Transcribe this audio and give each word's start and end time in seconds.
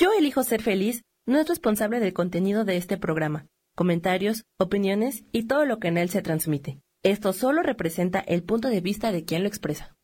Yo 0.00 0.12
elijo 0.16 0.44
ser 0.44 0.62
feliz 0.62 1.02
no 1.26 1.40
es 1.40 1.48
responsable 1.48 1.98
del 1.98 2.12
contenido 2.12 2.64
de 2.64 2.76
este 2.76 2.98
programa, 2.98 3.46
comentarios, 3.74 4.44
opiniones 4.56 5.24
y 5.32 5.48
todo 5.48 5.64
lo 5.64 5.80
que 5.80 5.88
en 5.88 5.98
él 5.98 6.08
se 6.08 6.22
transmite. 6.22 6.78
Esto 7.02 7.32
solo 7.32 7.64
representa 7.64 8.20
el 8.20 8.44
punto 8.44 8.68
de 8.68 8.80
vista 8.80 9.10
de 9.10 9.24
quien 9.24 9.42
lo 9.42 9.48
expresa. 9.48 9.96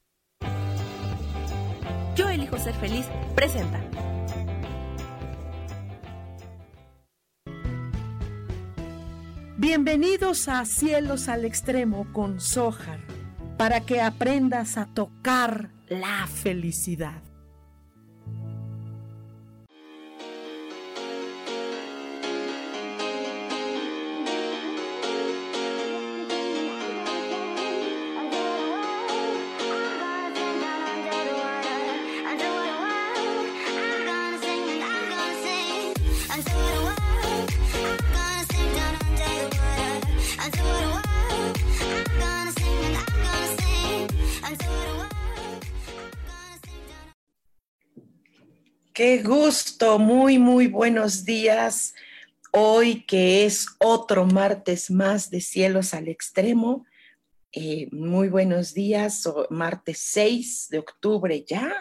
Yo 2.17 2.29
elijo 2.29 2.59
ser 2.59 2.75
feliz 2.75 3.07
presenta. 3.37 3.81
Bienvenidos 9.57 10.49
a 10.49 10.65
Cielos 10.65 11.29
al 11.29 11.45
Extremo 11.45 12.13
con 12.13 12.41
Sohar, 12.41 12.99
para 13.57 13.81
que 13.83 14.01
aprendas 14.01 14.77
a 14.77 14.87
tocar 14.87 15.71
la 15.89 16.27
felicidad. 16.27 17.23
Gusto, 49.25 49.99
muy, 49.99 50.39
muy 50.39 50.67
buenos 50.67 51.25
días. 51.25 51.95
Hoy 52.53 53.07
que 53.07 53.47
es 53.47 53.67
otro 53.79 54.27
martes 54.27 54.91
más 54.91 55.31
de 55.31 55.41
cielos 55.41 55.95
al 55.95 56.09
extremo. 56.09 56.85
Eh, 57.51 57.89
muy 57.91 58.29
buenos 58.29 58.75
días, 58.75 59.27
martes 59.49 59.99
6 60.01 60.69
de 60.69 60.79
octubre 60.79 61.43
ya. 61.43 61.73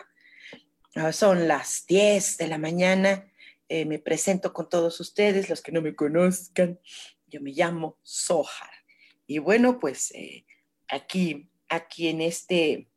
Ah, 0.95 1.11
son 1.11 1.49
las 1.49 1.85
10 1.85 2.37
de 2.37 2.47
la 2.47 2.57
mañana. 2.57 3.29
Eh, 3.67 3.83
me 3.83 3.99
presento 3.99 4.53
con 4.53 4.69
todos 4.69 5.01
ustedes, 5.01 5.49
los 5.49 5.61
que 5.61 5.73
no 5.73 5.81
me 5.81 5.95
conozcan. 5.95 6.79
Yo 7.27 7.41
me 7.41 7.51
llamo 7.51 7.97
Sohar. 8.03 8.71
Y 9.27 9.39
bueno, 9.39 9.81
pues 9.81 10.11
eh, 10.11 10.45
aquí, 10.87 11.49
aquí 11.67 12.07
en 12.07 12.21
este, 12.21 12.87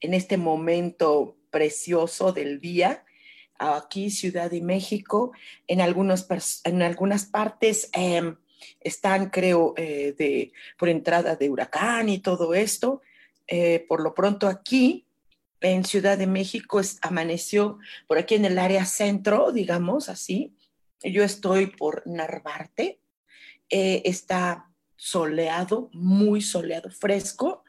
en 0.00 0.14
este 0.14 0.38
momento 0.38 1.36
precioso 1.50 2.32
del 2.32 2.60
día, 2.60 3.04
aquí 3.60 4.10
Ciudad 4.10 4.50
de 4.50 4.62
México, 4.62 5.32
en, 5.66 5.80
algunos, 5.80 6.26
en 6.64 6.82
algunas 6.82 7.26
partes 7.26 7.90
em, 7.92 8.36
están, 8.80 9.28
creo, 9.30 9.74
eh, 9.76 10.14
de, 10.16 10.52
por 10.78 10.88
entrada 10.88 11.36
de 11.36 11.50
huracán 11.50 12.08
y 12.08 12.18
todo 12.18 12.54
esto. 12.54 13.02
Eh, 13.46 13.84
por 13.88 14.00
lo 14.00 14.14
pronto 14.14 14.48
aquí, 14.48 15.06
en 15.60 15.84
Ciudad 15.84 16.16
de 16.16 16.26
México, 16.26 16.80
amaneció 17.02 17.78
por 18.06 18.16
aquí 18.16 18.34
en 18.34 18.46
el 18.46 18.58
área 18.58 18.86
centro, 18.86 19.52
digamos 19.52 20.08
así. 20.08 20.56
Yo 21.02 21.22
estoy 21.22 21.66
por 21.66 22.02
Narvarte. 22.06 23.00
Eh, 23.68 24.02
está 24.06 24.70
soleado, 24.96 25.90
muy 25.92 26.40
soleado, 26.40 26.90
fresco, 26.90 27.62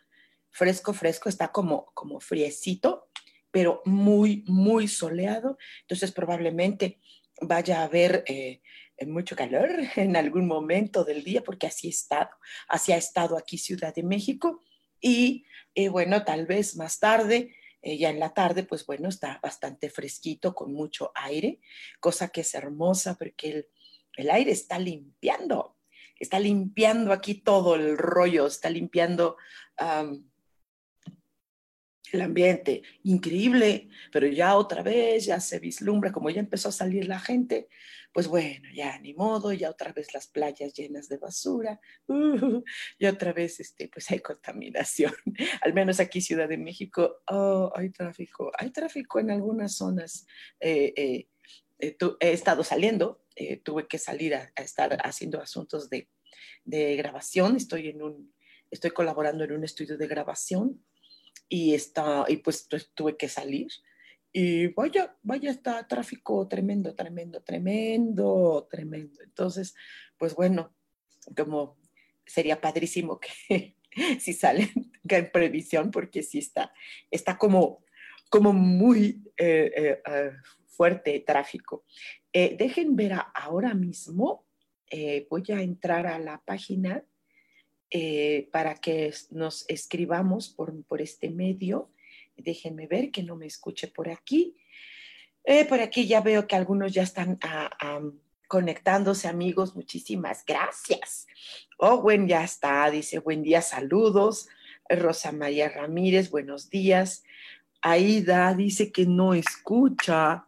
fresco, 0.49 0.93
fresco, 0.93 1.29
está 1.29 1.51
como, 1.51 1.85
como 1.93 2.19
friecito 2.19 3.10
pero 3.51 3.81
muy, 3.85 4.43
muy 4.47 4.87
soleado. 4.87 5.57
Entonces 5.81 6.11
probablemente 6.11 6.99
vaya 7.41 7.81
a 7.81 7.83
haber 7.83 8.23
eh, 8.27 8.61
mucho 9.05 9.35
calor 9.35 9.69
en 9.95 10.15
algún 10.15 10.47
momento 10.47 11.03
del 11.03 11.23
día, 11.23 11.43
porque 11.43 11.67
así, 11.67 11.89
estado, 11.89 12.29
así 12.67 12.91
ha 12.91 12.97
estado 12.97 13.37
aquí 13.37 13.57
Ciudad 13.57 13.93
de 13.93 14.03
México. 14.03 14.61
Y 14.99 15.45
eh, 15.75 15.89
bueno, 15.89 16.23
tal 16.23 16.45
vez 16.45 16.75
más 16.75 16.99
tarde, 16.99 17.55
eh, 17.81 17.97
ya 17.97 18.09
en 18.09 18.19
la 18.19 18.33
tarde, 18.33 18.63
pues 18.63 18.85
bueno, 18.85 19.09
está 19.09 19.39
bastante 19.41 19.89
fresquito, 19.89 20.53
con 20.53 20.73
mucho 20.73 21.11
aire, 21.15 21.59
cosa 21.99 22.29
que 22.29 22.41
es 22.41 22.53
hermosa 22.53 23.15
porque 23.15 23.67
el, 24.17 24.29
aire 24.29 24.51
está 24.51 24.77
limpiando, 24.77 25.77
está 26.19 26.39
limpiando 26.39 27.11
aquí 27.11 27.35
todo 27.35 27.75
el 27.75 27.97
rollo, 27.97 28.45
está 28.45 28.69
limpiando 28.69 29.37
el 32.11 32.21
ambiente, 32.21 32.83
increíble, 33.03 33.89
pero 34.11 34.27
ya 34.27 34.55
otra 34.55 34.83
vez 34.83 35.25
ya 35.25 35.39
se 35.39 35.59
vislumbra, 35.59 36.11
como 36.11 36.29
ya 36.29 36.39
empezó 36.39 36.69
a 36.69 36.73
salir 36.73 37.07
la 37.07 37.19
gente, 37.19 37.67
pues 38.13 38.27
bueno, 38.27 38.67
ya 38.73 38.99
ni 38.99 39.13
modo, 39.13 39.53
ya 39.53 39.69
otra 39.69 39.93
vez 39.93 40.13
las 40.13 40.27
playas 40.27 40.73
llenas 40.73 41.07
de 41.07 41.17
basura, 41.17 41.79
uh, 42.07 42.63
y 42.99 43.05
otra 43.05 43.33
vez 43.33 43.59
este, 43.59 43.87
pues 43.87 44.09
hay 44.11 44.19
contaminación. 44.19 45.13
Al 45.61 45.73
menos 45.73 45.99
aquí 45.99 46.21
Ciudad 46.21 46.49
de 46.49 46.57
México, 46.57 47.21
oh, 47.27 47.71
hay 47.75 47.89
tráfico, 47.89 48.51
hay 48.57 48.71
tráfico 48.71 49.19
en 49.19 49.31
algunas 49.31 49.75
zonas. 49.75 50.25
Eh, 50.59 50.93
eh, 50.95 51.27
eh, 51.79 51.97
he 52.19 52.31
estado 52.31 52.63
saliendo, 52.63 53.23
tuve 53.63 53.87
que 53.87 53.97
salir 53.97 54.35
a, 54.35 54.51
estar 54.55 54.97
haciendo 55.03 55.41
asuntos 55.41 55.89
de, 55.89 56.09
de 56.63 56.95
grabación, 56.95 57.55
estoy 57.55 57.87
en 57.89 58.03
un, 58.03 58.33
estoy 58.69 58.91
colaborando 58.91 59.43
en 59.43 59.53
un 59.53 59.63
estudio 59.63 59.97
de 59.97 60.07
grabación 60.07 60.83
y, 61.49 61.73
está, 61.73 62.25
y 62.27 62.37
pues 62.37 62.67
tuve 62.95 63.17
que 63.17 63.27
salir. 63.27 63.67
Y 64.33 64.67
vaya, 64.67 65.17
vaya, 65.23 65.51
está 65.51 65.85
tráfico 65.87 66.47
tremendo, 66.47 66.95
tremendo, 66.95 67.41
tremendo, 67.43 68.67
tremendo. 68.69 69.21
Entonces, 69.21 69.75
pues 70.17 70.33
bueno, 70.33 70.73
como 71.35 71.77
sería 72.25 72.61
padrísimo 72.61 73.19
que 73.19 73.75
si 74.19 74.33
salen 74.33 74.69
en 75.09 75.31
previsión, 75.31 75.91
porque 75.91 76.23
sí 76.23 76.39
está, 76.39 76.73
está 77.09 77.37
como, 77.37 77.83
como 78.29 78.53
muy 78.53 79.21
eh, 79.37 79.71
eh, 79.75 80.01
eh, 80.05 80.31
fuerte 80.67 81.19
tráfico. 81.19 81.85
dejen 82.33 82.95
ver 82.95 83.13
ahora 83.35 83.73
mismo, 83.73 84.47
voy 85.29 85.43
a 85.49 85.61
entrar 85.61 86.07
a 86.07 86.17
la 86.17 86.41
página 86.43 87.03
eh, 87.91 88.47
para 88.51 88.75
que 88.75 89.13
nos 89.31 89.65
escribamos 89.67 90.49
por, 90.49 90.83
por, 90.85 91.01
este 91.01 91.29
medio. 91.29 91.91
Déjenme 92.37 92.87
ver 92.87 93.11
que 93.11 93.21
no 93.21 93.35
me 93.35 93.45
escuche 93.45 93.87
por 93.87 94.09
aquí. 94.09 94.55
Eh, 95.43 95.65
por 95.65 95.81
aquí 95.81 96.07
ya 96.07 96.21
veo 96.21 96.47
que 96.47 96.55
algunos 96.55 96.93
ya 96.93 97.03
están 97.03 97.37
ah, 97.43 98.01
conectándose, 98.47 99.27
amigos. 99.27 99.75
Muchísimas 99.75 100.45
gracias. 100.45 101.27
Buen, 101.77 102.27
ya 102.27 102.43
está. 102.43 102.89
Dice, 102.89 103.19
buen 103.19 103.43
día, 103.43 103.61
saludos. 103.61 104.47
Rosa 104.89 105.31
María 105.31 105.69
Ramírez, 105.69 106.29
buenos 106.29 106.69
días. 106.69 107.23
Aida 107.81 108.53
dice 108.53 108.91
que 108.91 109.05
no 109.05 109.33
escucha. 109.33 110.45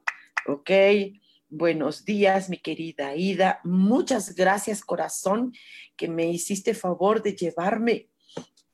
Ok. 0.48 0.70
Buenos 1.56 2.04
días, 2.04 2.50
mi 2.50 2.58
querida 2.58 3.10
Aida. 3.10 3.62
Muchas 3.64 4.34
gracias, 4.34 4.82
corazón, 4.82 5.54
que 5.96 6.08
me 6.08 6.26
hiciste 6.26 6.74
favor 6.74 7.22
de 7.22 7.36
llevarme 7.36 8.10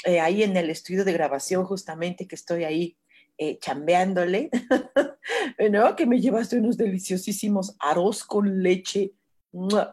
eh, 0.05 0.21
ahí 0.21 0.43
en 0.43 0.55
el 0.55 0.69
estudio 0.69 1.03
de 1.03 1.11
grabación, 1.11 1.65
justamente 1.65 2.25
que 2.25 2.35
estoy 2.35 2.63
ahí 2.63 2.97
eh, 3.37 3.59
chambeándole, 3.59 4.49
¿no? 5.71 5.93
Que 5.97 6.05
me 6.05 6.21
llevaste 6.21 6.57
unos 6.57 6.77
deliciosísimos 6.77 7.75
arroz 7.79 8.23
con 8.23 8.63
leche. 8.63 9.11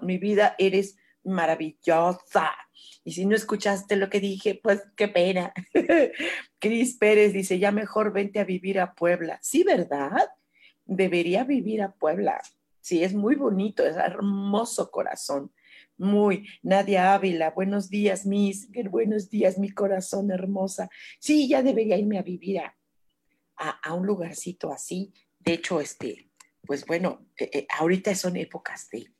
Mi 0.02 0.18
vida, 0.18 0.54
eres 0.56 0.96
maravillosa. 1.24 2.52
Y 3.02 3.14
si 3.14 3.26
no 3.26 3.34
escuchaste 3.34 3.96
lo 3.96 4.08
que 4.08 4.20
dije, 4.20 4.60
pues 4.62 4.84
qué 4.94 5.08
pena. 5.08 5.52
Cris 6.60 6.96
Pérez 6.98 7.32
dice, 7.32 7.58
ya 7.58 7.72
mejor 7.72 8.12
vente 8.12 8.38
a 8.38 8.44
vivir 8.44 8.78
a 8.78 8.94
Puebla. 8.94 9.40
Sí, 9.42 9.64
¿verdad? 9.64 10.28
Debería 10.84 11.42
vivir 11.42 11.82
a 11.82 11.90
Puebla. 11.90 12.40
Sí, 12.86 13.02
es 13.02 13.14
muy 13.14 13.34
bonito, 13.34 13.84
es 13.84 13.96
hermoso 13.96 14.92
corazón. 14.92 15.52
Muy, 15.96 16.48
Nadia 16.62 17.14
Ávila, 17.14 17.50
buenos 17.50 17.90
días, 17.90 18.26
mis, 18.26 18.70
buenos 18.88 19.28
días, 19.28 19.58
mi 19.58 19.70
corazón 19.70 20.30
hermosa. 20.30 20.88
Sí, 21.18 21.48
ya 21.48 21.64
debería 21.64 21.98
irme 21.98 22.16
a 22.16 22.22
vivir 22.22 22.60
a, 22.60 22.76
a, 23.56 23.92
un 23.92 24.06
lugarcito 24.06 24.72
así. 24.72 25.12
De 25.40 25.54
hecho, 25.54 25.80
este, 25.80 26.30
pues 26.64 26.86
bueno, 26.86 27.26
eh, 27.36 27.50
eh, 27.52 27.66
ahorita 27.76 28.14
son 28.14 28.36
épocas 28.36 28.88
de, 28.92 29.12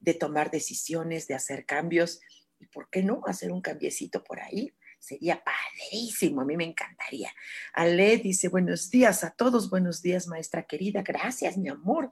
de 0.00 0.14
tomar 0.14 0.50
decisiones, 0.50 1.28
de 1.28 1.34
hacer 1.34 1.64
cambios. 1.64 2.20
¿Y 2.58 2.66
por 2.66 2.90
qué 2.90 3.04
no 3.04 3.20
hacer 3.26 3.52
un 3.52 3.60
cambiecito 3.60 4.24
por 4.24 4.40
ahí? 4.40 4.74
Sería 5.06 5.40
padrísimo, 5.40 6.40
a 6.40 6.44
mí 6.44 6.56
me 6.56 6.64
encantaría. 6.64 7.30
Ale 7.74 8.16
dice, 8.16 8.48
buenos 8.48 8.90
días 8.90 9.22
a 9.22 9.30
todos, 9.30 9.70
buenos 9.70 10.02
días, 10.02 10.26
maestra 10.26 10.66
querida, 10.66 11.02
gracias, 11.02 11.56
mi 11.56 11.68
amor. 11.68 12.10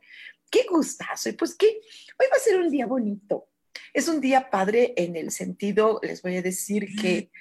Qué 0.48 0.64
gustazo. 0.70 1.28
Y 1.28 1.32
pues 1.32 1.56
que 1.56 1.66
hoy 1.66 2.26
va 2.32 2.36
a 2.36 2.38
ser 2.38 2.60
un 2.60 2.70
día 2.70 2.86
bonito. 2.86 3.48
Es 3.92 4.06
un 4.06 4.20
día 4.20 4.48
padre 4.48 4.94
en 4.96 5.16
el 5.16 5.32
sentido, 5.32 5.98
les 6.04 6.22
voy 6.22 6.36
a 6.36 6.42
decir 6.42 6.94
que 6.94 7.32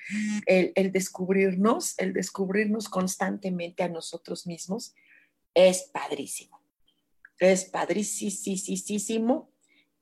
el, 0.47 0.71
el 0.73 0.91
descubrirnos, 0.91 1.99
el 1.99 2.13
descubrirnos 2.13 2.89
constantemente 2.89 3.83
a 3.83 3.89
nosotros 3.89 4.47
mismos 4.47 4.95
es 5.53 5.83
padrísimo. 5.94 6.63
es 7.38 7.65
padricísimo. 7.65 9.52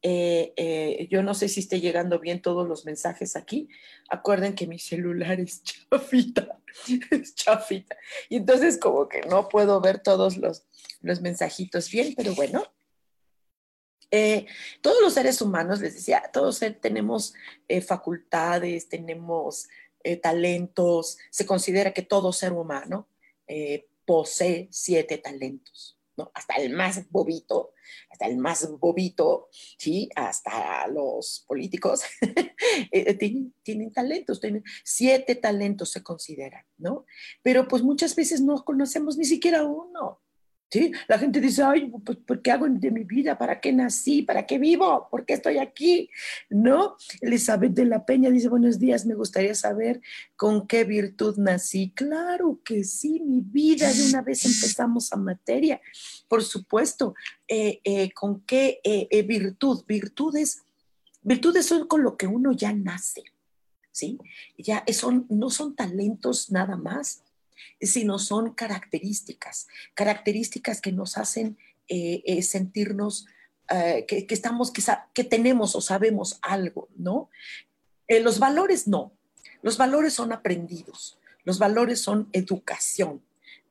Eh, 0.03 0.53
eh, 0.55 1.07
yo 1.11 1.21
no 1.21 1.35
sé 1.35 1.47
si 1.47 1.59
esté 1.59 1.79
llegando 1.79 2.19
bien 2.19 2.41
todos 2.41 2.67
los 2.67 2.85
mensajes 2.85 3.35
aquí. 3.35 3.69
Acuerden 4.09 4.55
que 4.55 4.67
mi 4.67 4.79
celular 4.79 5.39
es 5.39 5.63
chafita, 5.89 6.59
es 7.11 7.35
chafita. 7.35 7.95
Y 8.29 8.37
entonces 8.37 8.77
como 8.77 9.07
que 9.07 9.21
no 9.21 9.47
puedo 9.47 9.79
ver 9.79 9.99
todos 9.99 10.37
los, 10.37 10.63
los 11.01 11.21
mensajitos 11.21 11.89
bien, 11.91 12.13
pero 12.15 12.33
bueno. 12.33 12.63
Eh, 14.13 14.45
todos 14.81 15.01
los 15.01 15.13
seres 15.13 15.41
humanos, 15.41 15.79
les 15.79 15.93
decía, 15.93 16.21
todos 16.33 16.59
tenemos 16.81 17.33
facultades, 17.87 18.89
tenemos 18.89 19.69
talentos. 20.21 21.17
Se 21.29 21.45
considera 21.45 21.93
que 21.93 22.01
todo 22.01 22.33
ser 22.33 22.51
humano 22.51 23.07
posee 24.05 24.67
siete 24.69 25.17
talentos. 25.17 26.00
Hasta 26.33 26.55
el 26.55 26.73
más 26.73 27.09
bobito, 27.09 27.73
hasta 28.09 28.27
el 28.27 28.37
más 28.37 28.69
bobito, 28.79 29.49
¿sí? 29.51 30.09
Hasta 30.15 30.87
los 30.87 31.45
políticos 31.47 32.01
eh, 32.91 33.13
tienen, 33.15 33.53
tienen, 33.63 33.91
talentos, 33.91 34.39
tienen 34.39 34.63
siete 34.83 35.35
talentos 35.35 35.91
se 35.91 36.03
consideran, 36.03 36.65
¿no? 36.77 37.05
Pero 37.41 37.67
pues 37.67 37.83
muchas 37.83 38.15
veces 38.15 38.41
no 38.41 38.63
conocemos 38.63 39.17
ni 39.17 39.25
siquiera 39.25 39.63
uno. 39.63 40.21
La 41.07 41.19
gente 41.19 41.41
dice, 41.41 41.63
ay, 41.63 41.91
pues, 42.05 42.17
¿por 42.19 42.41
qué 42.41 42.51
hago 42.51 42.67
de 42.69 42.91
mi 42.91 43.03
vida? 43.03 43.37
¿Para 43.37 43.59
qué 43.59 43.73
nací? 43.73 44.21
¿Para 44.21 44.45
qué 44.45 44.57
vivo? 44.57 45.07
¿Por 45.11 45.25
qué 45.25 45.33
estoy 45.33 45.57
aquí? 45.57 46.09
¿No? 46.49 46.95
Elizabeth 47.19 47.73
de 47.73 47.85
la 47.85 48.05
Peña 48.05 48.29
dice, 48.29 48.47
buenos 48.47 48.79
días, 48.79 49.05
me 49.05 49.15
gustaría 49.15 49.53
saber 49.53 50.01
con 50.37 50.67
qué 50.67 50.85
virtud 50.85 51.37
nací. 51.37 51.91
Claro 51.91 52.61
que 52.63 52.85
sí, 52.85 53.19
mi 53.19 53.41
vida, 53.41 53.91
de 53.91 54.07
una 54.07 54.21
vez 54.21 54.45
empezamos 54.45 55.11
a 55.11 55.17
materia. 55.17 55.81
Por 56.29 56.41
supuesto, 56.43 57.15
eh, 57.47 57.81
eh, 57.83 58.11
¿con 58.13 58.41
qué 58.41 58.79
eh, 58.83 59.23
virtud? 59.23 59.83
Virtudes, 59.85 60.63
virtudes 61.21 61.65
son 61.65 61.87
con 61.87 62.01
lo 62.01 62.15
que 62.15 62.27
uno 62.27 62.53
ya 62.53 62.71
nace, 62.71 63.23
¿sí? 63.91 64.17
Ya 64.57 64.85
son, 64.93 65.25
no 65.29 65.49
son 65.49 65.75
talentos 65.75 66.49
nada 66.49 66.77
más 66.77 67.23
sino 67.81 68.19
son 68.19 68.53
características, 68.53 69.67
características 69.93 70.81
que 70.81 70.91
nos 70.91 71.17
hacen 71.17 71.57
eh, 71.87 72.23
eh, 72.25 72.41
sentirnos 72.41 73.25
eh, 73.69 74.05
que, 74.07 74.25
estamos, 74.29 74.71
que, 74.71 74.81
que, 75.13 75.23
tenemos 75.23 75.75
o 75.75 75.81
sabemos 75.81 76.39
algo, 76.41 76.89
¿no? 76.95 77.29
los 78.07 78.39
valores 78.39 78.87
no, 78.89 79.13
los 79.61 79.77
valores 79.77 80.13
son 80.13 80.33
aprendidos, 80.33 81.17
los 81.45 81.59
valores 81.59 82.01
son 82.01 82.27
educación, 82.33 83.21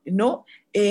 ¿no? 0.05 0.45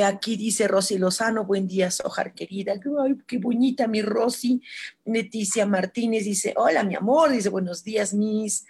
aquí 0.04 0.36
dice 0.36 0.68
Rosy 0.68 0.98
Lozano, 0.98 1.44
buen 1.44 1.66
día, 1.66 1.90
Sojar 1.90 2.34
querida. 2.34 2.74
Ay, 3.02 3.16
qué 3.26 3.38
bonita 3.38 3.88
mi 3.88 4.02
Rosy. 4.02 4.62
Leticia 5.04 5.66
Martínez 5.66 6.24
dice, 6.24 6.52
hola, 6.56 6.84
mi 6.84 6.94
amor. 6.94 7.30
Dice, 7.30 7.48
buenos 7.48 7.82
días, 7.82 8.12
mis. 8.12 8.66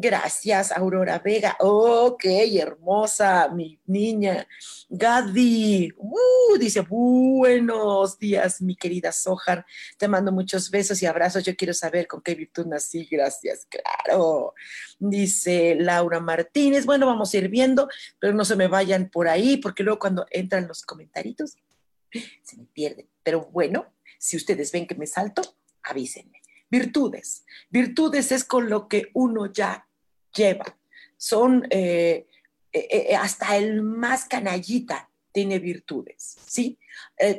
Gracias, 0.00 0.70
Aurora 0.70 1.18
Vega. 1.18 1.56
Ok, 1.58 2.24
hermosa, 2.24 3.48
mi 3.48 3.80
niña. 3.86 4.46
Gadi, 4.88 5.92
uh, 5.96 6.56
dice, 6.56 6.82
buenos 6.82 8.16
días, 8.16 8.62
mi 8.62 8.76
querida 8.76 9.10
Sojar. 9.10 9.66
Te 9.96 10.06
mando 10.06 10.30
muchos 10.30 10.70
besos 10.70 11.02
y 11.02 11.06
abrazos. 11.06 11.42
Yo 11.42 11.56
quiero 11.56 11.74
saber 11.74 12.06
con 12.06 12.22
qué 12.22 12.36
virtud 12.36 12.66
nací. 12.66 13.08
Gracias, 13.10 13.66
claro. 13.68 14.54
Dice 15.00 15.74
Laura 15.74 16.20
Martínez. 16.20 16.86
Bueno, 16.86 17.04
vamos 17.04 17.34
a 17.34 17.38
ir 17.38 17.48
viendo, 17.48 17.88
pero 18.20 18.32
no 18.34 18.44
se 18.44 18.54
me 18.54 18.68
vayan 18.68 19.10
por 19.10 19.26
ahí, 19.26 19.56
porque 19.56 19.82
luego 19.82 19.98
cuando 19.98 20.26
entran 20.30 20.68
los 20.68 20.82
comentarios 20.82 21.56
se 22.44 22.56
me 22.56 22.66
pierden. 22.66 23.08
Pero 23.24 23.46
bueno, 23.50 23.92
si 24.16 24.36
ustedes 24.36 24.70
ven 24.70 24.86
que 24.86 24.94
me 24.94 25.08
salto, 25.08 25.42
avísenme. 25.82 26.40
Virtudes. 26.70 27.44
Virtudes 27.68 28.30
es 28.30 28.44
con 28.44 28.70
lo 28.70 28.86
que 28.86 29.10
uno 29.12 29.46
ya 29.46 29.87
lleva. 30.38 30.78
Son 31.18 31.66
eh, 31.70 32.26
eh, 32.72 32.88
eh, 32.90 33.16
hasta 33.16 33.56
el 33.56 33.82
más 33.82 34.24
canallita 34.24 35.10
tiene 35.32 35.58
virtudes, 35.58 36.38
¿sí? 36.46 36.78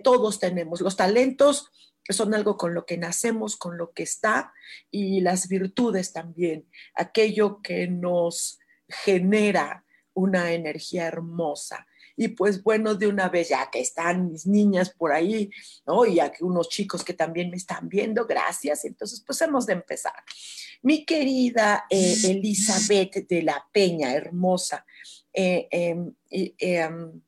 todos 0.04 0.40
tenemos. 0.40 0.80
Los 0.80 0.96
talentos 0.96 1.72
son 2.08 2.34
algo 2.34 2.56
con 2.56 2.74
lo 2.74 2.86
que 2.86 2.98
nacemos, 2.98 3.58
con 3.58 3.78
lo 3.78 3.92
que 3.92 4.04
está, 4.04 4.54
y 4.92 5.20
las 5.22 5.50
virtudes 5.50 6.14
también, 6.14 6.70
aquello 6.94 7.62
que 7.62 7.88
nos 7.88 8.60
genera 8.88 9.84
una 10.14 10.54
energía 10.54 11.08
hermosa, 11.08 11.88
y 12.20 12.28
pues 12.28 12.62
bueno, 12.62 12.96
de 12.96 13.08
una 13.08 13.30
vez, 13.30 13.48
ya 13.48 13.72
que 13.72 13.80
están 13.80 14.30
mis 14.30 14.46
niñas 14.46 14.90
por 14.90 15.14
ahí, 15.14 15.50
¿no? 15.88 16.06
Y 16.06 16.20
aquí 16.20 16.44
unos 16.44 16.68
chicos 16.68 17.02
que 17.02 17.14
también 17.14 17.50
me 17.50 17.56
están 17.56 17.88
viendo, 17.88 18.28
gracias. 18.28 18.84
Entonces, 18.84 19.24
pues 19.26 19.40
hemos 19.42 19.66
de 19.66 19.72
empezar. 19.72 20.22
Mi 20.82 21.06
querida 21.06 21.86
eh, 21.90 22.18
Elizabeth 22.26 23.26
de 23.26 23.42
la 23.42 23.66
Peña, 23.72 24.14
hermosa, 24.14 24.86
eh, 25.32 25.70
em, 25.72 26.14
em, 26.30 27.22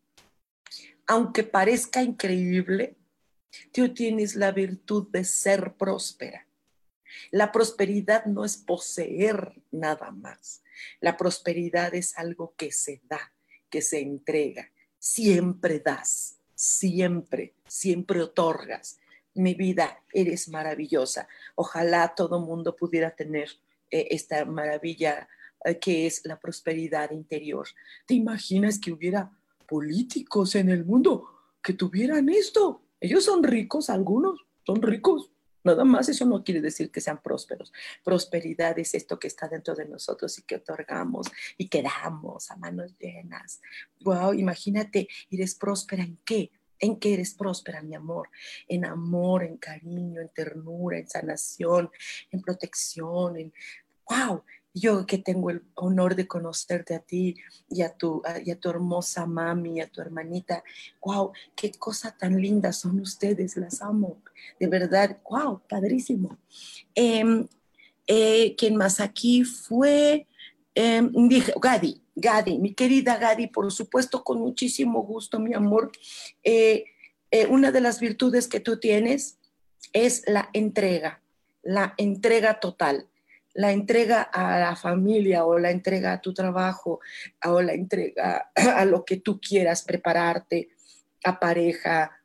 aunque 1.08 1.44
parezca 1.46 2.04
increíble, 2.04 2.98
tú 3.72 3.94
tienes 3.94 4.36
la 4.36 4.52
virtud 4.52 5.08
de 5.10 5.24
ser 5.24 5.74
próspera. 5.78 6.50
La 7.32 7.54
prosperidad 7.54 8.26
no 8.26 8.44
es 8.44 8.58
poseer 8.58 9.54
nada 9.72 10.12
más. 10.12 10.64
La 11.00 11.16
prosperidad 11.16 11.96
es 11.96 12.18
algo 12.18 12.56
que 12.58 12.74
se 12.74 13.00
da, 13.06 13.34
que 13.70 13.82
se 13.82 14.02
entrega 14.02 14.71
siempre 15.02 15.80
das, 15.80 16.38
siempre, 16.54 17.56
siempre 17.68 18.22
otorgas. 18.22 19.00
Mi 19.34 19.56
vida, 19.56 20.04
eres 20.14 20.48
maravillosa. 20.48 21.28
Ojalá 21.56 22.14
todo 22.16 22.40
mundo 22.40 22.76
pudiera 22.76 23.16
tener 23.16 23.50
eh, 23.90 24.10
esta 24.12 24.46
maravilla 24.46 25.28
eh, 25.66 25.80
que 25.80 26.06
es 26.06 26.22
la 26.26 26.40
prosperidad 26.40 27.12
interior. 27.12 27.68
¿Te 28.06 28.14
imaginas 28.14 28.78
que 28.78 28.92
hubiera 28.92 29.32
políticos 29.68 30.54
en 30.56 30.70
el 30.70 30.86
mundo 30.86 31.28
que 31.64 31.74
tuvieran 31.74 32.30
esto? 32.30 32.84
Ellos 33.00 33.26
son 33.26 33.42
ricos, 33.42 33.90
algunos 33.90 34.40
son 34.66 34.84
ricos, 34.84 35.32
Nada 35.64 35.84
más 35.84 36.10
eso 36.10 36.26
no 36.26 36.44
quiere 36.44 36.62
decir 36.62 36.92
que 36.92 37.02
sean 37.02 37.22
prósperos. 37.22 37.72
Prosperidad 38.04 38.78
es 38.80 38.94
esto 38.96 39.20
que 39.20 39.28
está 39.28 39.48
dentro 39.48 39.76
de 39.76 39.86
nosotros 39.86 40.38
y 40.40 40.44
que 40.44 40.56
otorgamos 40.56 41.28
y 41.58 41.68
que 41.68 41.84
damos 41.84 42.50
a 42.52 42.56
manos 42.56 42.96
llenas. 43.00 43.62
Wow, 44.02 44.34
imagínate, 44.34 45.08
eres 45.30 45.56
próspera 45.56 46.04
en 46.04 46.18
qué? 46.26 46.52
¿En 46.80 47.00
qué 47.00 47.14
eres 47.14 47.36
próspera, 47.36 47.84
mi 47.84 47.94
amor? 47.94 48.30
En 48.68 48.86
amor, 48.86 49.44
en 49.44 49.58
cariño, 49.58 50.20
en 50.20 50.30
ternura, 50.30 50.98
en 50.98 51.08
sanación, 51.08 51.92
en 52.32 52.42
protección, 52.42 53.38
en... 53.38 53.54
¡Wow! 54.10 54.44
Yo 54.74 55.06
que 55.06 55.18
tengo 55.18 55.50
el 55.50 55.64
honor 55.76 56.16
de 56.16 56.28
conocerte 56.28 56.96
a 56.96 57.00
ti 57.00 57.36
y 57.70 57.82
a 57.82 57.94
tu, 57.94 58.22
y 58.46 58.52
a 58.52 58.60
tu 58.60 58.70
hermosa 58.70 59.26
mami, 59.26 59.78
y 59.78 59.82
a 59.82 59.88
tu 59.88 60.02
hermanita, 60.02 60.64
wow, 61.04 61.32
qué 61.56 61.72
cosa 61.72 62.16
tan 62.18 62.42
linda 62.42 62.72
son 62.72 63.00
ustedes, 63.00 63.58
las 63.58 63.82
amo, 63.82 64.22
de 64.60 64.68
verdad, 64.68 65.20
wow, 65.30 65.62
padrísimo. 65.68 66.38
Eh, 66.96 67.46
eh, 68.08 68.56
¿Quién 68.58 68.76
más 68.76 69.00
aquí 69.00 69.44
fue? 69.44 70.28
Em, 70.74 71.12
dije, 71.28 71.54
Gadi, 71.62 72.02
Gadi, 72.16 72.58
mi 72.58 72.74
querida 72.74 73.18
Gadi, 73.18 73.48
por 73.48 73.72
supuesto, 73.72 74.24
con 74.24 74.40
muchísimo 74.40 75.04
gusto, 75.04 75.40
mi 75.40 75.54
amor. 75.54 75.92
Eh, 76.44 76.86
eh, 77.30 77.48
una 77.48 77.72
de 77.72 77.82
las 77.82 78.00
virtudes 78.00 78.48
que 78.48 78.60
tú 78.60 78.80
tienes 78.80 79.38
es 79.94 80.24
la 80.28 80.50
entrega, 80.54 81.22
la 81.62 81.94
entrega 81.98 82.60
total 82.60 83.08
la 83.54 83.72
entrega 83.72 84.22
a 84.22 84.60
la 84.60 84.76
familia 84.76 85.46
o 85.46 85.60
la 85.60 85.72
entrega 85.72 86.14
a 86.14 86.22
tu 86.22 86.34
trabajo 86.34 87.00
o 87.46 87.62
la 87.62 87.74
entrega 87.74 88.52
a 88.56 88.86
lo 88.86 89.04
que 89.06 89.18
tú 89.18 89.40
quieras 89.40 89.84
prepararte, 89.84 90.70
a 91.24 91.40
pareja, 91.40 92.22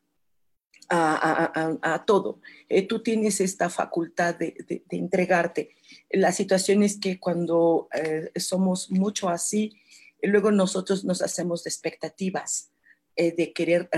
a, 0.89 2.03
todo. 2.05 2.39
Eh, 2.69 2.87
tú 2.87 3.03
tienes 3.03 3.41
esta 3.41 3.69
facultad 3.69 4.35
de, 4.35 4.55
entregarte. 4.89 5.75
La 6.09 6.31
situación 6.31 6.83
es 6.83 6.99
que 6.99 7.19
cuando 7.19 7.89
eh, 7.93 8.31
somos 8.39 8.89
mucho 8.91 9.29
así, 9.29 9.75
luego 10.21 10.51
nosotros 10.51 11.03
nos 11.03 11.21
hacemos 11.21 11.63
de 11.63 11.69
expectativas 11.69 12.71
eh, 13.15 13.35
de 13.35 13.51
querer 13.51 13.89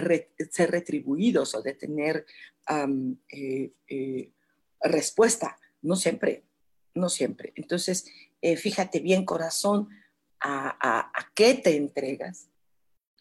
ser 0.51 0.71
retribuidos 0.71 1.53
o 1.55 1.61
de 1.61 1.73
tener 1.73 2.25
respuesta. 4.81 5.59
No 5.81 5.95
siempre, 5.95 6.43
no 6.93 7.09
siempre. 7.09 7.53
Entonces, 7.55 8.05
eh, 8.41 8.57
fíjate 8.57 8.99
bien, 8.99 9.25
corazón, 9.25 9.89
a, 10.41 11.11
qué 11.35 11.53
te 11.55 11.75
entregas 11.75 12.49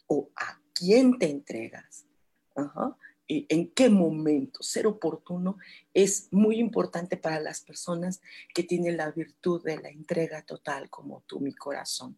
o 0.07 0.29
a 0.35 0.61
quién 0.73 1.17
te 1.19 1.29
entregas. 1.29 2.05
En 3.29 3.69
qué 3.69 3.89
momento. 3.89 4.63
Ser 4.63 4.87
oportuno 4.87 5.57
es 5.93 6.29
muy 6.31 6.57
importante 6.59 7.15
para 7.15 7.39
las 7.39 7.61
personas 7.61 8.21
que 8.55 8.63
tienen 8.63 8.97
la 8.97 9.11
virtud 9.11 9.63
de 9.63 9.77
la 9.77 9.89
entrega 9.89 10.41
total, 10.41 10.89
como 10.89 11.21
tú, 11.27 11.39
mi 11.39 11.53
corazón. 11.53 12.17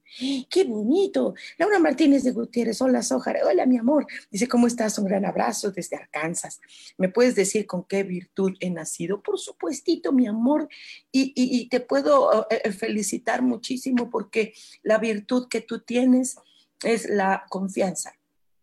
¡Qué 0.49 0.63
bonito! 0.63 1.33
Laura 1.57 1.79
Martínez 1.79 2.23
de 2.23 2.31
Gutiérrez, 2.31 2.81
hola 2.81 3.03
Sojar, 3.03 3.39
hola 3.43 3.65
mi 3.65 3.77
amor. 3.77 4.07
Dice, 4.29 4.47
¿cómo 4.47 4.67
estás? 4.67 4.97
Un 4.99 5.05
gran 5.05 5.25
abrazo 5.25 5.71
desde 5.71 5.97
Arkansas. 5.97 6.61
¿Me 6.97 7.09
puedes 7.09 7.35
decir 7.35 7.67
con 7.67 7.83
qué 7.83 8.03
virtud 8.03 8.53
he 8.61 8.69
nacido? 8.69 9.21
Por 9.21 9.37
supuestito, 9.37 10.13
mi 10.13 10.27
amor. 10.27 10.69
Y, 11.11 11.67
te 11.69 11.81
puedo 11.81 12.47
eh, 12.49 12.61
eh, 12.63 12.71
felicitar 12.71 13.41
muchísimo 13.41 14.09
porque 14.09 14.53
la 14.81 14.97
virtud 14.97 15.49
que 15.49 15.59
tú 15.59 15.79
tienes 15.79 16.37
es 16.83 17.09
la 17.09 17.45
confianza. 17.49 18.13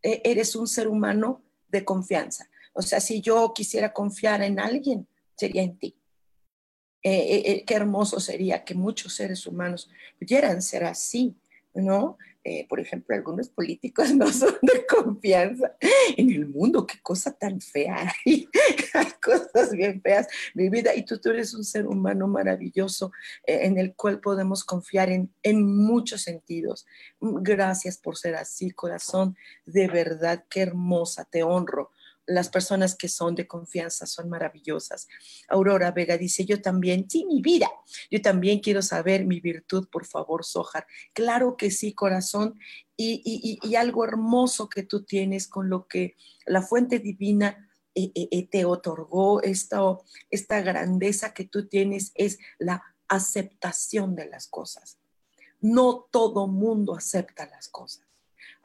E, 0.03 0.23
eres 0.25 0.57
un 0.57 0.67
ser 0.67 0.89
humano 0.89 1.43
de 1.69 1.85
confianza. 1.85 2.49
O 2.73 2.83
sea, 2.83 3.01
si 3.01 3.21
yo 3.21 3.53
quisiera 3.55 3.93
confiar 3.93 4.43
en 4.43 4.61
alguien, 4.61 5.09
sería 5.37 5.63
en 5.63 5.79
ti. 5.79 5.97
Eh, 7.03 7.11
eh, 7.11 7.43
eh, 7.53 7.65
qué 7.65 7.75
hermoso 7.75 8.19
sería 8.19 8.65
que 8.65 8.75
muchos 8.75 9.15
seres 9.15 9.47
humanos 9.47 9.91
pudieran 10.19 10.61
ser 10.63 10.85
así, 10.85 11.37
¿no? 11.75 12.19
Por 12.69 12.81
ejemplo, 12.81 13.15
algunos 13.15 13.49
políticos 13.49 14.13
no 14.15 14.33
son 14.33 14.55
de 14.63 14.87
confianza 14.87 15.77
en 16.17 16.31
el 16.31 16.47
mundo, 16.47 16.87
qué 16.87 17.01
cosa 17.03 17.33
tan 17.33 17.61
fea. 17.61 18.13
Hay, 18.25 18.49
hay 18.95 19.13
cosas 19.23 19.71
bien 19.73 20.01
feas, 20.01 20.27
mi 20.55 20.69
vida, 20.69 20.95
y 20.95 21.05
tú, 21.05 21.19
tú 21.19 21.31
eres 21.31 21.55
un 21.55 21.65
ser 21.65 21.87
humano 21.87 22.27
maravilloso 22.27 23.13
en 23.45 23.79
el 23.79 23.95
cual 23.95 24.21
podemos 24.21 24.65
confiar 24.65 25.11
en, 25.11 25.31
en 25.43 25.65
muchos 25.65 26.23
sentidos. 26.23 26.87
Gracias 27.21 27.99
por 27.99 28.17
ser 28.17 28.35
así, 28.37 28.71
corazón, 28.71 29.37
de 29.67 29.89
verdad, 29.89 30.45
qué 30.49 30.63
hermosa, 30.63 31.25
te 31.25 31.43
honro 31.43 31.91
las 32.29 32.51
personas 32.51 32.95
que 32.95 33.09
son 33.09 33.35
de 33.35 33.49
confianza 33.49 34.07
son 34.07 34.29
maravillosas. 34.29 35.09
Aurora 35.49 35.91
Vega 35.91 36.19
dice, 36.19 36.45
yo 36.45 36.61
también, 36.61 37.09
sí, 37.09 37.25
mi 37.25 37.41
vida, 37.41 37.69
yo 38.11 38.21
también 38.21 38.61
quiero 38.61 38.83
saber 38.83 39.25
mi 39.25 39.41
virtud, 39.41 39.89
por 39.91 40.05
favor, 40.05 40.45
Sojar. 40.45 40.87
Claro 41.15 41.57
que 41.57 41.71
sí, 41.71 41.95
corazón, 41.95 42.59
y, 42.97 43.59
algo 43.77 44.05
hermoso 44.05 44.69
que 44.69 44.83
tú 44.83 45.05
tienes 45.05 45.47
con 45.49 45.71
lo 45.71 45.87
que 45.87 46.17
la 46.47 46.63
fuente 46.63 46.99
divina 46.99 47.71
eh, 47.95 48.11
eh, 48.15 48.29
eh, 48.31 48.49
te 48.49 48.65
otorgó, 48.65 49.41
esta, 49.41 49.81
esta 50.31 50.61
grandeza 50.61 51.33
que 51.33 51.45
tú 51.45 51.69
tienes 51.69 52.13
es 52.15 52.39
la 52.59 52.83
aceptación 53.09 54.17
de 54.17 54.27
las 54.27 54.49
cosas. 54.49 54.99
No 55.61 56.09
todo 56.11 56.47
mundo 56.47 56.95
acepta 56.95 57.47
las 57.47 57.69
cosas. 57.69 58.08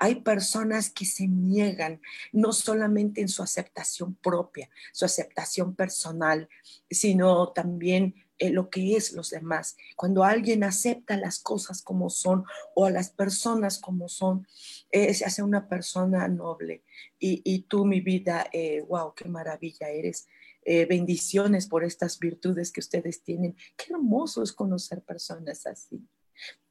Hay 0.04 0.16
personas 0.16 0.90
que 0.90 1.06
se 1.06 1.30
niegan 1.30 2.02
no 2.34 2.52
solamente 2.52 3.22
en 3.22 3.30
su 3.30 3.42
aceptación 3.42 4.16
propia, 4.16 4.70
su 4.92 5.06
aceptación 5.06 5.76
personal, 5.76 6.50
sino 6.92 7.54
también 7.54 8.14
en 8.38 8.54
lo 8.54 8.70
que 8.70 8.98
es 8.98 9.14
los 9.14 9.30
demás. 9.30 9.78
Cuando 9.96 10.26
alguien 10.26 10.66
acepta 10.66 11.16
las 11.16 11.40
cosas 11.40 11.82
como 11.82 12.10
son 12.10 12.44
o 12.76 12.86
a 12.86 12.92
las 12.92 13.12
personas 13.12 13.80
como 13.80 14.10
son, 14.10 14.46
eh, 14.92 15.14
se 15.14 15.24
hace 15.24 15.42
una 15.42 15.70
persona 15.70 16.28
noble. 16.28 16.84
Y, 17.18 17.62
tú, 17.70 17.86
mi 17.86 18.02
vida, 18.02 18.50
wow, 18.90 19.08
eh, 19.08 19.14
qué 19.16 19.30
maravilla 19.30 19.88
eres. 19.88 20.28
Eh, 20.66 20.86
bendiciones 20.86 21.66
por 21.66 21.86
estas 21.86 22.20
virtudes 22.20 22.74
que 22.74 22.82
ustedes 22.82 23.24
tienen. 23.24 23.56
Qué 23.78 23.94
hermoso 23.94 24.44
es 24.44 24.52
conocer 24.52 25.02
personas 25.02 25.66
así. 25.66 26.06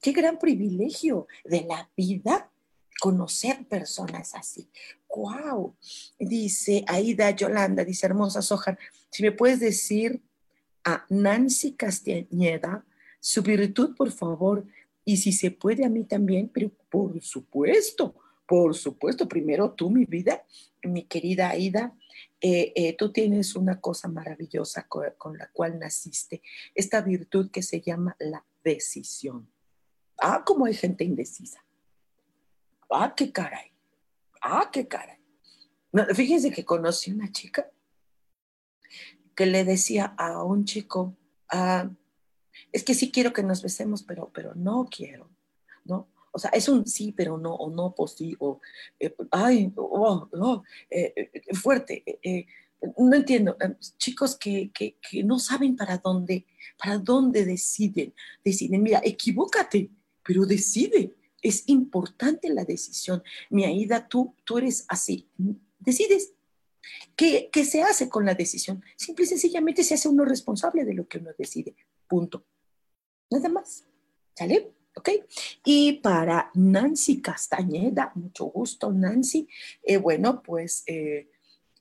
Qué 0.02 0.12
gran 0.12 0.38
privilegio 0.38 1.28
de 1.44 1.62
la 1.62 1.90
vida 1.96 2.51
conocer 3.02 3.66
personas 3.66 4.32
así. 4.36 4.70
¡Wow! 5.08 5.74
Dice 6.20 6.84
Aida 6.86 7.32
Yolanda, 7.32 7.84
dice 7.84 8.06
hermosa 8.06 8.42
Sojar, 8.42 8.78
si 9.10 9.24
me 9.24 9.32
puedes 9.32 9.58
decir 9.58 10.22
a 10.84 11.04
Nancy 11.08 11.72
Castañeda 11.72 12.86
su 13.18 13.42
virtud, 13.42 13.96
por 13.96 14.12
favor, 14.12 14.64
y 15.04 15.16
si 15.16 15.32
se 15.32 15.50
puede 15.50 15.84
a 15.84 15.88
mí 15.88 16.04
también, 16.04 16.48
pero 16.54 16.70
por 16.88 17.20
supuesto, 17.20 18.14
por 18.46 18.76
supuesto, 18.76 19.28
primero 19.28 19.72
tú, 19.72 19.90
mi 19.90 20.04
vida, 20.04 20.44
mi 20.84 21.02
querida 21.02 21.50
Aida, 21.50 21.96
eh, 22.40 22.72
eh, 22.76 22.96
tú 22.96 23.10
tienes 23.10 23.56
una 23.56 23.80
cosa 23.80 24.06
maravillosa 24.06 24.86
con 24.86 25.36
la 25.36 25.50
cual 25.52 25.80
naciste, 25.80 26.40
esta 26.72 27.00
virtud 27.00 27.50
que 27.50 27.62
se 27.62 27.80
llama 27.80 28.14
la 28.20 28.46
decisión. 28.62 29.50
Ah, 30.18 30.44
como 30.46 30.66
hay 30.66 30.74
gente 30.74 31.02
indecisa 31.02 31.64
ah, 32.94 33.14
qué 33.14 33.32
caray, 33.32 33.72
ah, 34.42 34.70
qué 34.72 34.86
caray. 34.86 35.18
fíjense 36.14 36.50
que 36.50 36.64
conocí 36.64 37.12
una 37.12 37.30
chica 37.30 37.70
que 39.34 39.46
le 39.46 39.64
decía 39.64 40.14
a 40.16 40.42
un 40.42 40.64
chico, 40.64 41.16
ah, 41.50 41.90
es 42.70 42.84
que 42.84 42.94
sí 42.94 43.10
quiero 43.10 43.32
que 43.32 43.42
nos 43.42 43.62
besemos, 43.62 44.02
pero, 44.02 44.30
pero 44.32 44.54
no 44.54 44.88
quiero, 44.90 45.30
¿no? 45.84 46.08
O 46.32 46.38
sea, 46.38 46.50
es 46.50 46.68
un 46.68 46.86
sí, 46.86 47.12
pero 47.12 47.36
no, 47.36 47.54
o 47.54 47.70
no, 47.70 47.94
pues 47.94 48.12
sí, 48.12 48.34
o, 48.38 48.60
eh, 48.98 49.14
ay, 49.30 49.72
oh, 49.76 50.28
oh, 50.32 50.62
eh, 50.88 51.12
eh, 51.16 51.54
fuerte. 51.54 52.02
no 52.96 53.16
entiendo, 53.16 53.56
chicos 53.98 54.36
que, 54.36 54.70
que, 54.72 54.96
que, 54.98 55.22
no 55.22 55.38
saben 55.38 55.76
para 55.76 55.98
dónde, 55.98 56.46
para 56.78 56.98
dónde 56.98 57.44
deciden, 57.44 58.14
deciden, 58.42 58.82
mira, 58.82 59.00
equivócate, 59.04 59.90
pero 60.24 60.46
decide, 60.46 61.14
es 61.42 61.64
importante 61.66 62.48
la 62.48 62.64
decisión. 62.64 63.22
Mi 63.50 63.64
Aida, 63.64 64.08
tú, 64.08 64.34
tú 64.44 64.58
eres 64.58 64.84
así. 64.88 65.28
Decides. 65.78 66.32
¿Qué, 67.14 67.50
¿Qué 67.52 67.64
se 67.64 67.82
hace 67.82 68.08
con 68.08 68.24
la 68.24 68.34
decisión? 68.34 68.82
Simple 68.96 69.24
y 69.24 69.28
sencillamente 69.28 69.84
se 69.84 69.94
hace 69.94 70.08
uno 70.08 70.24
responsable 70.24 70.84
de 70.84 70.94
lo 70.94 71.06
que 71.06 71.18
uno 71.18 71.30
decide. 71.36 71.74
Punto. 72.08 72.46
Nada 73.30 73.48
más. 73.48 73.84
¿Sale? 74.34 74.72
¿Ok? 74.94 75.08
Y 75.64 75.94
para 75.94 76.50
Nancy 76.54 77.20
Castañeda, 77.20 78.12
mucho 78.14 78.46
gusto, 78.46 78.92
Nancy. 78.92 79.48
Eh, 79.82 79.96
bueno, 79.96 80.42
pues 80.42 80.84
eh, 80.86 81.30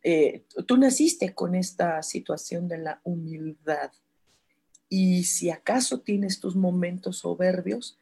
eh, 0.03 0.45
tú 0.65 0.77
naciste 0.77 1.33
con 1.33 1.55
esta 1.55 2.01
situación 2.03 2.67
de 2.67 2.77
la 2.77 3.01
humildad. 3.03 3.91
Y 4.89 5.23
si 5.23 5.49
acaso 5.49 6.01
tienes 6.01 6.39
tus 6.39 6.55
momentos 6.55 7.19
soberbios, 7.19 7.97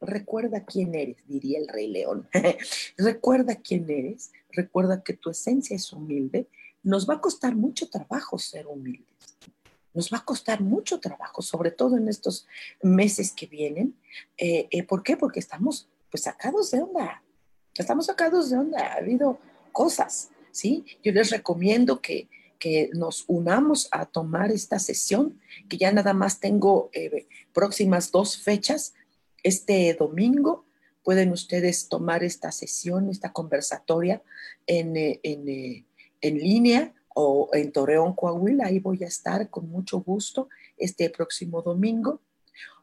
recuerda 0.00 0.64
quién 0.64 0.94
eres, 0.94 1.16
diría 1.26 1.58
el 1.58 1.68
rey 1.68 1.88
león. 1.88 2.28
recuerda 2.96 3.56
quién 3.56 3.88
eres, 3.90 4.32
recuerda 4.50 5.02
que 5.02 5.14
tu 5.14 5.30
esencia 5.30 5.76
es 5.76 5.92
humilde. 5.92 6.48
Nos 6.82 7.08
va 7.08 7.14
a 7.14 7.20
costar 7.20 7.56
mucho 7.56 7.88
trabajo 7.88 8.38
ser 8.38 8.66
humildes. 8.66 9.16
Nos 9.94 10.12
va 10.12 10.18
a 10.18 10.24
costar 10.24 10.60
mucho 10.60 11.00
trabajo, 11.00 11.40
sobre 11.40 11.70
todo 11.70 11.96
en 11.96 12.08
estos 12.08 12.46
meses 12.82 13.32
que 13.32 13.46
vienen. 13.46 13.96
Eh, 14.36 14.68
eh, 14.70 14.82
¿Por 14.82 15.02
qué? 15.02 15.16
Porque 15.16 15.40
estamos 15.40 15.88
pues 16.10 16.24
sacados 16.24 16.70
de 16.70 16.82
onda. 16.82 17.22
Estamos 17.74 18.06
sacados 18.06 18.50
de 18.50 18.58
onda. 18.58 18.78
Ha 18.78 18.98
habido 18.98 19.38
cosas, 19.72 20.30
¿sí? 20.52 20.84
Yo 21.02 21.12
les 21.12 21.30
recomiendo 21.30 22.00
que, 22.02 22.28
que 22.58 22.90
nos 22.92 23.24
unamos 23.26 23.88
a 23.90 24.04
tomar 24.04 24.52
esta 24.52 24.78
sesión, 24.78 25.40
que 25.68 25.78
ya 25.78 25.90
nada 25.92 26.12
más 26.12 26.40
tengo 26.40 26.90
eh, 26.92 27.26
próximas 27.54 28.12
dos 28.12 28.36
fechas 28.36 28.94
este 29.42 29.94
domingo 29.94 30.66
pueden 31.06 31.30
ustedes 31.30 31.88
tomar 31.88 32.24
esta 32.24 32.50
sesión, 32.50 33.10
esta 33.10 33.32
conversatoria 33.32 34.22
en, 34.66 34.96
eh, 34.96 35.20
eh, 35.22 35.84
en, 36.20 36.38
línea 36.38 36.92
o 37.14 37.48
en 37.52 37.70
Torreón, 37.70 38.14
Coahuila. 38.14 38.66
Ahí 38.66 38.80
voy 38.80 39.04
a 39.04 39.06
estar 39.06 39.48
con 39.48 39.70
mucho 39.70 40.00
gusto 40.00 40.48
este 40.76 41.08
próximo 41.08 41.62
domingo. 41.62 42.22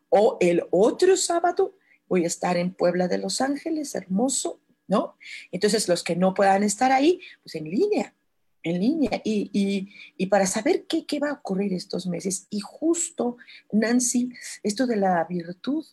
O 0.07 0.37
el 0.39 0.63
otro 0.71 1.17
sábado 1.17 1.75
voy 2.07 2.23
a 2.23 2.27
estar 2.27 2.55
en 2.55 2.73
Puebla 2.73 3.09
de 3.09 3.17
Los 3.17 3.41
Ángeles, 3.41 3.93
hermoso, 3.93 4.61
¿no? 4.87 5.17
Entonces, 5.51 5.89
los 5.89 6.01
que 6.01 6.15
no 6.15 6.33
puedan 6.33 6.63
estar 6.63 6.93
ahí, 6.93 7.19
pues 7.43 7.55
en 7.55 7.65
línea, 7.65 8.15
en 8.63 8.79
línea. 8.79 9.21
Y, 9.25 9.89
y, 10.17 10.25
para 10.27 10.45
saber 10.45 10.85
qué, 10.85 11.05
qué 11.05 11.19
va 11.19 11.31
a 11.31 11.33
ocurrir 11.33 11.73
estos 11.73 12.07
meses. 12.07 12.47
Y 12.49 12.61
justo, 12.61 13.35
Nancy, 13.73 14.31
esto 14.63 14.87
de 14.87 14.95
la 14.95 15.25
virtud, 15.25 15.85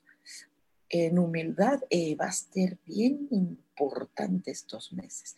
en 0.90 1.18
humildad 1.18 1.80
eh, 1.88 2.16
va 2.16 2.26
a 2.26 2.32
ser 2.32 2.78
bien 2.84 3.28
importante 3.30 4.50
estos 4.50 4.92
meses. 4.92 5.36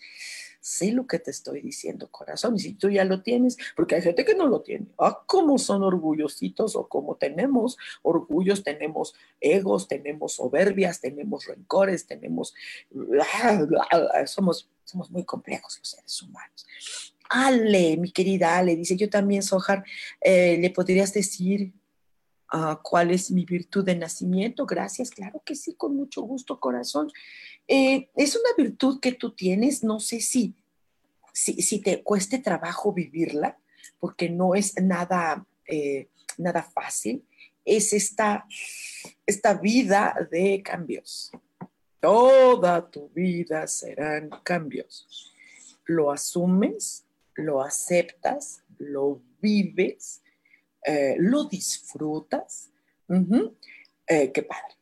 Sé 0.61 0.93
lo 0.93 1.07
que 1.07 1.19
te 1.19 1.31
estoy 1.31 1.61
diciendo, 1.61 2.09
corazón, 2.11 2.57
y 2.57 2.61
si 2.61 2.75
tú 2.75 2.89
ya 2.89 3.05
lo 3.05 3.23
tienes, 3.23 3.57
porque 3.77 3.97
hay 3.97 4.03
gente 4.03 4.25
que 4.25 4.35
no 4.35 4.47
lo 4.47 4.63
tiene. 4.63 4.87
Ah, 4.99 5.23
cómo 5.27 5.59
son 5.59 5.83
orgullositos 5.83 6.75
o 6.75 6.89
cómo 6.89 7.17
tenemos 7.17 7.77
orgullos, 8.03 8.65
tenemos 8.65 9.15
egos, 9.41 9.87
tenemos 9.89 10.35
soberbias, 10.35 11.01
tenemos 11.01 11.47
rencores, 11.47 12.07
tenemos... 12.07 12.55
somos, 14.27 14.71
somos 14.85 15.11
muy 15.11 15.25
complejos 15.25 15.79
los 15.79 15.89
seres 15.89 16.23
humanos. 16.23 16.67
Ale, 17.29 17.97
mi 17.97 18.11
querida 18.11 18.57
Ale, 18.57 18.77
dice, 18.77 18.97
yo 18.97 19.09
también, 19.09 19.43
Sojar, 19.43 19.85
eh, 20.21 20.59
le 20.61 20.71
podrías 20.71 21.13
decir 21.13 21.73
cuál 22.83 23.11
es 23.11 23.31
mi 23.31 23.45
virtud 23.45 23.85
de 23.85 23.97
nacimiento. 23.97 24.67
Gracias, 24.67 25.11
claro 25.11 25.43
que 25.45 25.55
sí, 25.55 25.75
con 25.75 25.97
mucho 25.97 26.23
gusto, 26.23 26.61
corazón. 26.61 27.11
Eh, 27.67 28.11
es 28.15 28.37
una 28.37 28.51
virtud 28.57 29.01
que 29.01 29.13
tú 29.13 29.33
tienes, 29.33 29.83
no 29.83 30.01
sé 30.01 30.21
si 30.21 30.55
si, 31.33 31.81
te 31.81 32.03
cueste 32.03 32.39
trabajo 32.39 32.93
vivirla, 32.93 33.59
porque 33.99 34.29
no 34.29 34.55
es 34.55 34.75
nada, 34.81 35.47
eh, 35.67 36.09
nada 36.39 36.63
fácil, 36.63 37.25
es 37.65 37.93
esta, 37.93 38.47
esta 39.27 39.55
vida 39.55 40.15
de 40.31 40.63
cambios. 40.63 41.31
Toda 42.01 42.91
tu 42.91 43.09
vida 43.11 43.67
serán 43.67 44.31
cambios. 44.43 45.33
Lo 45.85 46.11
asumes, 46.11 47.05
lo 47.35 47.63
aceptas, 47.63 48.63
lo 48.79 49.23
vives, 49.41 50.22
eh, 50.85 51.17
lo 51.19 51.45
disfrutas. 51.45 52.71
Eh, 54.07 54.33
qué 54.33 54.43
padre. 54.43 54.77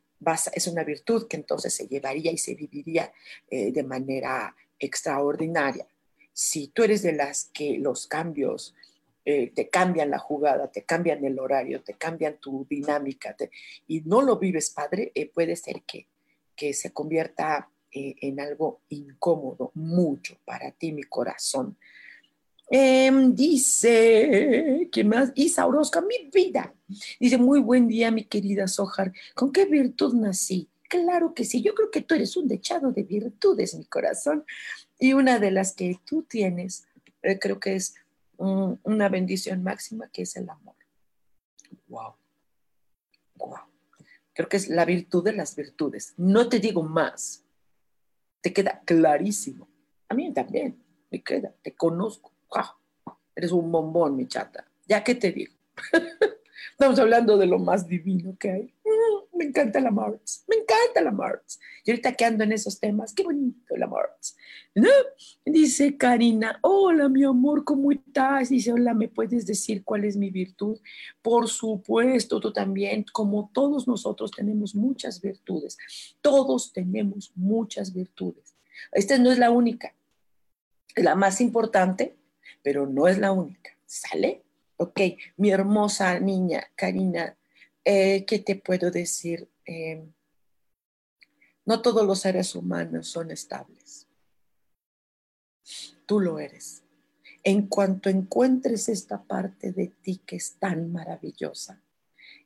es 0.54 0.66
una 0.66 0.84
virtud 0.84 1.26
que 1.26 1.36
entonces 1.36 1.74
se 1.74 1.88
llevaría 1.88 2.30
y 2.30 2.38
se 2.38 2.54
viviría 2.54 3.12
de 3.50 3.82
manera 3.82 4.54
extraordinaria 4.78 5.86
si 6.32 6.68
tú 6.68 6.84
eres 6.84 7.02
de 7.02 7.12
las 7.12 7.50
que 7.52 7.78
los 7.78 8.06
cambios 8.06 8.74
eh, 9.24 9.52
te 9.54 9.68
cambian 9.68 10.10
la 10.10 10.18
jugada, 10.18 10.70
te 10.70 10.84
cambian 10.84 11.22
el 11.24 11.38
horario, 11.38 11.82
te 11.82 11.94
cambian 11.94 12.38
tu 12.38 12.66
dinámica 12.68 13.36
y 13.86 14.00
no 14.00 14.22
lo 14.22 14.38
vives 14.38 14.70
padre, 14.70 15.12
eh, 15.14 15.30
puede 15.30 15.54
ser 15.56 15.82
que, 15.82 16.08
que 16.56 16.72
se 16.72 16.92
convierta 16.92 17.70
eh, 17.92 18.14
en 18.22 18.40
algo 18.40 18.80
incómodo, 18.88 19.70
mucho 19.74 20.38
para 20.46 20.70
ti, 20.70 20.92
mi 20.92 21.02
corazón. 21.02 21.76
Em, 22.72 23.34
dice, 23.34 24.88
¿qué 24.92 25.02
más? 25.02 25.32
Isa 25.34 25.66
Orozca, 25.66 26.00
mi 26.00 26.30
vida. 26.32 26.72
Dice, 27.18 27.36
muy 27.36 27.58
buen 27.58 27.88
día, 27.88 28.12
mi 28.12 28.24
querida 28.24 28.68
Sojar. 28.68 29.12
¿Con 29.34 29.52
qué 29.52 29.64
virtud 29.64 30.14
nací? 30.14 30.70
Claro 30.88 31.34
que 31.34 31.44
sí, 31.44 31.62
yo 31.62 31.74
creo 31.74 31.90
que 31.90 32.02
tú 32.02 32.14
eres 32.14 32.36
un 32.36 32.46
dechado 32.46 32.92
de 32.92 33.02
virtudes, 33.02 33.74
mi 33.74 33.86
corazón. 33.86 34.44
Y 35.00 35.14
una 35.14 35.40
de 35.40 35.50
las 35.50 35.74
que 35.74 35.98
tú 36.04 36.22
tienes, 36.22 36.86
eh, 37.22 37.40
creo 37.40 37.58
que 37.58 37.74
es 37.74 37.96
una 38.36 39.08
bendición 39.08 39.64
máxima, 39.64 40.08
que 40.08 40.22
es 40.22 40.36
el 40.36 40.48
amor. 40.48 40.76
Wow. 41.88 42.14
Wow. 43.34 43.58
Creo 44.32 44.48
que 44.48 44.56
es 44.58 44.68
la 44.68 44.84
virtud 44.84 45.24
de 45.24 45.32
las 45.32 45.56
virtudes. 45.56 46.14
No 46.16 46.48
te 46.48 46.60
digo 46.60 46.84
más. 46.84 47.44
Te 48.40 48.52
queda 48.52 48.80
clarísimo. 48.84 49.68
A 50.08 50.14
mí 50.14 50.32
también 50.32 50.80
me 51.10 51.20
queda. 51.20 51.52
Te 51.62 51.74
conozco. 51.74 52.32
Wow. 52.50 53.14
Eres 53.34 53.52
un 53.52 53.70
bombón, 53.70 54.16
mi 54.16 54.26
chata. 54.26 54.64
Ya 54.86 55.02
que 55.02 55.14
te 55.14 55.32
digo. 55.32 55.54
Estamos 56.72 56.98
hablando 56.98 57.36
de 57.36 57.46
lo 57.46 57.58
más 57.58 57.86
divino 57.86 58.36
que 58.38 58.50
hay. 58.50 58.74
Mm, 58.84 59.36
me 59.36 59.44
encanta 59.44 59.80
la 59.80 59.90
Marx, 59.90 60.44
me 60.48 60.56
encanta 60.56 61.00
la 61.02 61.10
Marx. 61.10 61.60
Y 61.84 61.90
ahorita 61.90 62.12
que 62.12 62.24
ando 62.24 62.44
en 62.44 62.52
esos 62.52 62.80
temas, 62.80 63.12
qué 63.12 63.22
bonito 63.22 63.76
la 63.76 63.86
Marx. 63.86 64.36
Dice 65.44 65.96
Karina, 65.96 66.58
hola 66.62 67.08
mi 67.08 67.24
amor, 67.24 67.64
¿cómo 67.64 67.92
estás? 67.92 68.50
Dice, 68.50 68.72
hola, 68.72 68.94
¿me 68.94 69.08
puedes 69.08 69.46
decir 69.46 69.84
cuál 69.84 70.04
es 70.04 70.16
mi 70.16 70.30
virtud? 70.30 70.78
Por 71.22 71.48
supuesto, 71.48 72.40
tú 72.40 72.52
también, 72.52 73.04
como 73.12 73.50
todos 73.52 73.88
nosotros 73.88 74.30
tenemos 74.30 74.74
muchas 74.74 75.20
virtudes. 75.20 75.76
Todos 76.20 76.72
tenemos 76.72 77.32
muchas 77.34 77.92
virtudes. 77.92 78.54
Esta 78.92 79.18
no 79.18 79.30
es 79.30 79.38
la 79.38 79.50
única, 79.50 79.94
la 80.96 81.14
más 81.14 81.40
importante, 81.40 82.16
pero 82.62 82.86
no 82.86 83.08
es 83.08 83.18
la 83.18 83.32
única. 83.32 83.76
¿Sale? 83.86 84.42
Ok, 84.76 85.00
mi 85.36 85.50
hermosa 85.50 86.18
niña, 86.20 86.64
Karina, 86.74 87.36
eh, 87.84 88.24
¿qué 88.24 88.38
te 88.38 88.56
puedo 88.56 88.90
decir? 88.90 89.48
Eh, 89.66 90.02
no 91.66 91.82
todos 91.82 92.06
los 92.06 92.20
seres 92.20 92.54
humanos 92.54 93.08
son 93.08 93.30
estables. 93.30 94.06
Tú 96.06 96.20
lo 96.20 96.38
eres. 96.38 96.82
En 97.42 97.68
cuanto 97.68 98.08
encuentres 98.08 98.88
esta 98.88 99.22
parte 99.22 99.72
de 99.72 99.88
ti 99.88 100.20
que 100.26 100.36
es 100.36 100.56
tan 100.58 100.92
maravillosa, 100.92 101.82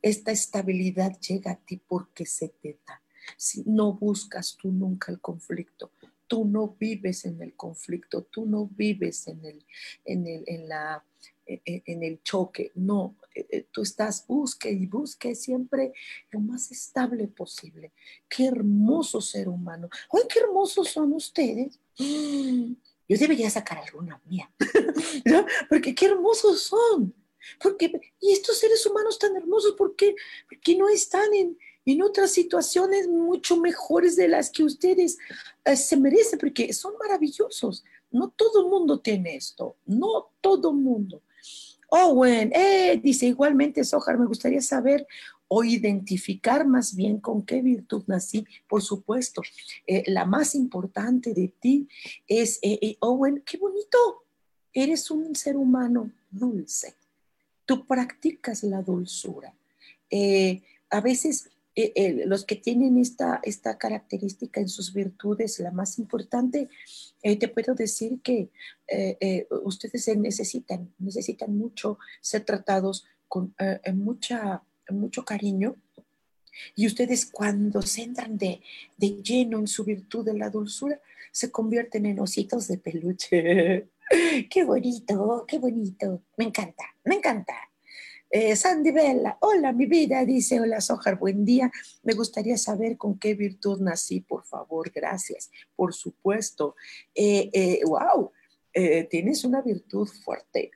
esta 0.03 0.31
estabilidad 0.31 1.19
llega 1.21 1.53
a 1.53 1.57
ti 1.57 1.77
porque 1.77 2.27
se 2.27 2.49
te 2.49 2.79
da. 2.87 3.03
Si 3.37 3.65
no 3.67 3.95
buscas 3.95 4.57
tú 4.57 4.71
nunca 4.71 5.11
el 5.11 5.21
conflicto, 5.21 5.93
tú 6.35 6.45
no 6.45 6.77
vives 6.81 7.27
en 7.27 7.41
el 7.41 7.55
conflicto, 7.55 8.25
tú 8.25 8.45
no 8.45 8.69
vives 8.75 9.29
en, 9.29 9.45
el, 9.45 9.65
en, 10.05 10.27
el, 10.27 10.43
en 10.49 10.69
la 10.69 11.05
e, 11.47 11.63
e, 11.65 11.83
en 11.87 12.03
el 12.03 12.25
choque, 12.25 12.73
no, 12.75 13.15
e, 13.33 13.67
tú 13.71 13.83
estás, 13.83 14.27
busque 14.27 14.69
y 14.69 14.87
busque 14.87 15.37
siempre 15.37 15.93
lo 16.33 16.41
más 16.41 16.73
estable 16.73 17.29
posible. 17.29 17.93
Qué 18.29 18.47
hermoso 18.47 19.21
ser 19.21 19.49
humano. 19.49 19.89
¡Ay, 20.13 20.23
qué 20.29 20.41
hermosos 20.41 20.89
son 20.89 21.13
ustedes! 21.13 21.79
Yo 21.97 23.17
debería 23.17 23.49
sacar 23.49 23.79
alguna 23.79 24.21
mía, 24.25 24.51
porque 25.69 25.95
qué 25.95 26.07
hermosos 26.07 26.63
son. 26.63 27.15
Porque, 27.63 27.93
y 28.21 28.33
estos 28.33 28.59
seres 28.59 28.85
humanos 28.87 29.21
tan 29.21 29.37
hermosos, 29.37 29.75
¿por 29.77 29.95
qué, 29.95 30.17
porque 30.49 30.75
no 30.77 30.89
están 30.89 31.33
en, 31.33 31.57
en 31.87 32.03
otras 32.03 32.31
situaciones 32.31 33.09
mucho 33.09 33.57
mejores 33.57 34.17
de 34.17 34.29
las 34.29 34.51
que 34.51 34.65
ustedes 34.65 35.19
eh, 35.65 35.77
se 35.77 35.97
merecen? 35.97 36.39
Porque 36.39 36.73
son 36.73 36.95
maravillosos. 36.99 37.85
No 38.11 38.31
todo 38.31 38.63
el 38.65 38.71
mundo 38.71 39.01
tiene 39.01 39.37
esto, 39.37 39.77
no 39.87 40.31
todo 40.41 40.71
el 40.71 40.77
mundo. 40.77 41.23
Owen, 41.91 42.53
eh, 42.55 43.01
dice 43.03 43.27
igualmente, 43.27 43.85
Sojar, 43.85 44.19
me 44.19 44.27
gustaría 44.27 44.61
saber 44.61 45.07
o 45.49 45.63
identificar 45.63 46.67
más 46.67 46.95
bien 46.97 47.21
con 47.21 47.45
qué 47.45 47.63
virtud 47.63 48.03
nací. 48.07 48.45
Por 48.69 48.83
supuesto, 48.83 49.43
eh, 49.87 50.03
la 50.07 50.25
más 50.25 50.55
importante 50.55 51.35
de 51.35 51.49
ti 51.49 51.89
es, 52.27 52.59
eh, 52.63 52.79
eh, 52.83 52.97
Owen, 53.01 53.43
qué 53.47 53.59
bonito, 53.59 53.99
eres 54.73 55.11
un 55.11 55.35
ser 55.37 55.57
humano 55.57 56.11
dulce. 56.31 56.95
Tú 57.67 57.87
practicas 57.87 58.63
la 58.65 58.83
dulzura. 58.83 59.55
a 60.91 61.01
veces 61.01 61.51
los 62.27 62.45
que 62.45 62.57
tienen 62.57 62.99
esta, 62.99 63.41
esta 63.43 63.79
característica 63.79 64.61
en 64.61 64.69
sus 64.69 64.93
virtudes, 64.93 65.59
la 65.59 65.73
más 65.73 65.99
importante, 65.99 66.69
eh, 67.23 67.37
te 67.37 67.49
puedo 67.49 67.75
decir 67.75 68.21
que 68.23 68.51
eh, 68.87 69.17
eh, 69.21 69.47
ustedes 69.65 70.17
necesitan, 70.17 70.93
necesitan 70.99 71.57
mucho 71.57 71.99
ser 72.21 72.45
tratados 72.45 73.07
con 73.29 73.55
mucha, 73.95 74.63
mucho 74.91 75.25
cariño. 75.25 75.77
Y 76.77 76.87
ustedes 76.87 77.27
cuando 77.27 77.83
se 77.83 78.03
entran 78.03 78.39
de, 78.39 78.61
de 78.97 79.23
lleno 79.23 79.59
en 79.59 79.67
su 79.67 79.83
virtud 79.83 80.25
de 80.25 80.35
la 80.35 80.51
dulzura, 80.51 81.01
se 81.33 81.51
convierten 81.51 82.07
en 82.07 82.21
ositos 82.21 82.69
de 82.69 82.79
peluche. 82.79 83.89
qué 84.51 84.65
bonito, 84.65 85.45
qué 85.49 85.59
bonito. 85.59 86.23
Me 86.37 86.45
encanta, 86.45 86.85
me 87.05 87.17
encanta. 87.17 87.55
Eh, 88.37 88.57
Sandy 88.57 88.91
Bella, 88.91 89.39
hola 89.43 89.71
mi 89.71 89.87
vida, 89.87 90.25
dice, 90.25 90.61
hola 90.61 90.81
Sojar, 90.81 91.17
buen 91.21 91.45
día. 91.45 91.71
Me 92.03 92.15
gustaría 92.15 92.59
saber 92.59 92.97
con 92.97 93.17
qué 93.17 93.35
virtud 93.35 93.81
nací, 93.81 94.23
por 94.23 94.45
favor, 94.45 94.91
gracias. 94.91 95.53
Por 95.77 95.95
supuesto. 95.95 96.75
Eh, 97.15 97.81
wow, 97.87 98.33
eh, 98.73 99.05
tienes 99.05 99.45
una 99.45 99.63
virtud 99.63 100.09
fuerte, 100.09 100.73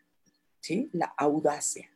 ¿sí? 0.61 0.88
La 0.92 1.07
audacia. 1.16 1.90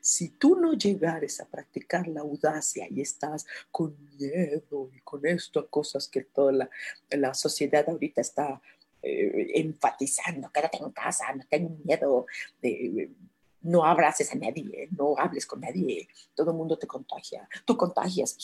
Si 0.00 0.30
tú 0.30 0.56
no 0.56 0.72
llegares 0.72 1.40
a 1.40 1.46
practicar 1.46 2.08
la 2.08 2.22
audacia 2.22 2.88
y 2.90 3.00
estás 3.00 3.46
con 3.70 3.96
miedo 4.18 4.90
y 4.92 4.98
con 5.02 5.24
esto, 5.26 5.70
cosas 5.70 6.08
que 6.08 6.22
toda 6.22 6.50
la, 6.50 6.70
la 7.10 7.34
sociedad 7.34 7.88
ahorita 7.88 8.20
está 8.20 8.60
enfatizando, 9.00 10.50
quédate 10.50 10.78
en 10.78 10.90
casa, 10.90 11.32
no 11.32 11.44
tengo 11.48 11.78
miedo 11.84 12.26
de 12.60 13.12
no 13.60 13.84
abraces 13.84 14.32
a 14.32 14.36
nadie, 14.36 14.88
no 14.92 15.16
hables 15.18 15.46
con 15.46 15.60
nadie, 15.60 16.08
todo 16.34 16.52
el 16.52 16.56
mundo 16.56 16.78
te 16.78 16.86
contagia, 16.86 17.48
tú 17.64 17.76
contagias, 17.76 18.36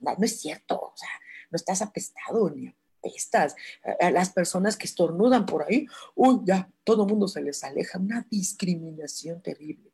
no 0.00 0.24
es 0.24 0.40
cierto, 0.40 0.80
o 0.80 0.92
sea, 0.96 1.08
no 1.50 1.56
estás 1.56 1.82
apestado 1.82 2.50
ni 2.50 2.68
apestas. 2.68 3.54
Las 4.00 4.30
personas 4.30 4.76
que 4.76 4.86
estornudan 4.86 5.46
por 5.46 5.64
ahí, 5.64 5.86
uy, 6.14 6.40
ya, 6.44 6.70
todo 6.84 7.04
el 7.04 7.10
mundo 7.10 7.28
se 7.28 7.42
les 7.42 7.62
aleja, 7.64 7.98
una 7.98 8.26
discriminación 8.30 9.42
terrible. 9.42 9.92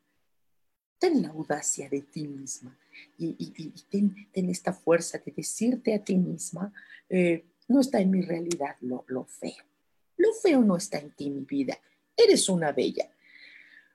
Ten 0.97 1.21
la 1.21 1.29
audacia 1.29 1.89
de 1.89 2.01
ti 2.01 2.27
misma 2.27 2.77
y, 3.17 3.73
ten, 3.89 4.49
esta 4.49 4.73
fuerza 4.73 5.17
de 5.17 5.31
decirte 5.31 5.95
a 5.95 6.03
ti 6.03 6.15
misma, 6.15 6.71
eh, 7.09 7.45
no 7.67 7.79
está 7.79 7.99
en 7.99 8.11
mi 8.11 8.21
realidad 8.21 8.75
lo, 8.81 9.03
lo 9.07 9.25
feo. 9.25 9.63
Lo 10.17 10.33
feo 10.33 10.61
no 10.61 10.77
está 10.77 10.99
en 10.99 11.11
ti, 11.11 11.29
mi 11.29 11.41
vida. 11.41 11.77
Eres 12.15 12.47
una 12.49 12.71
bella 12.71 13.09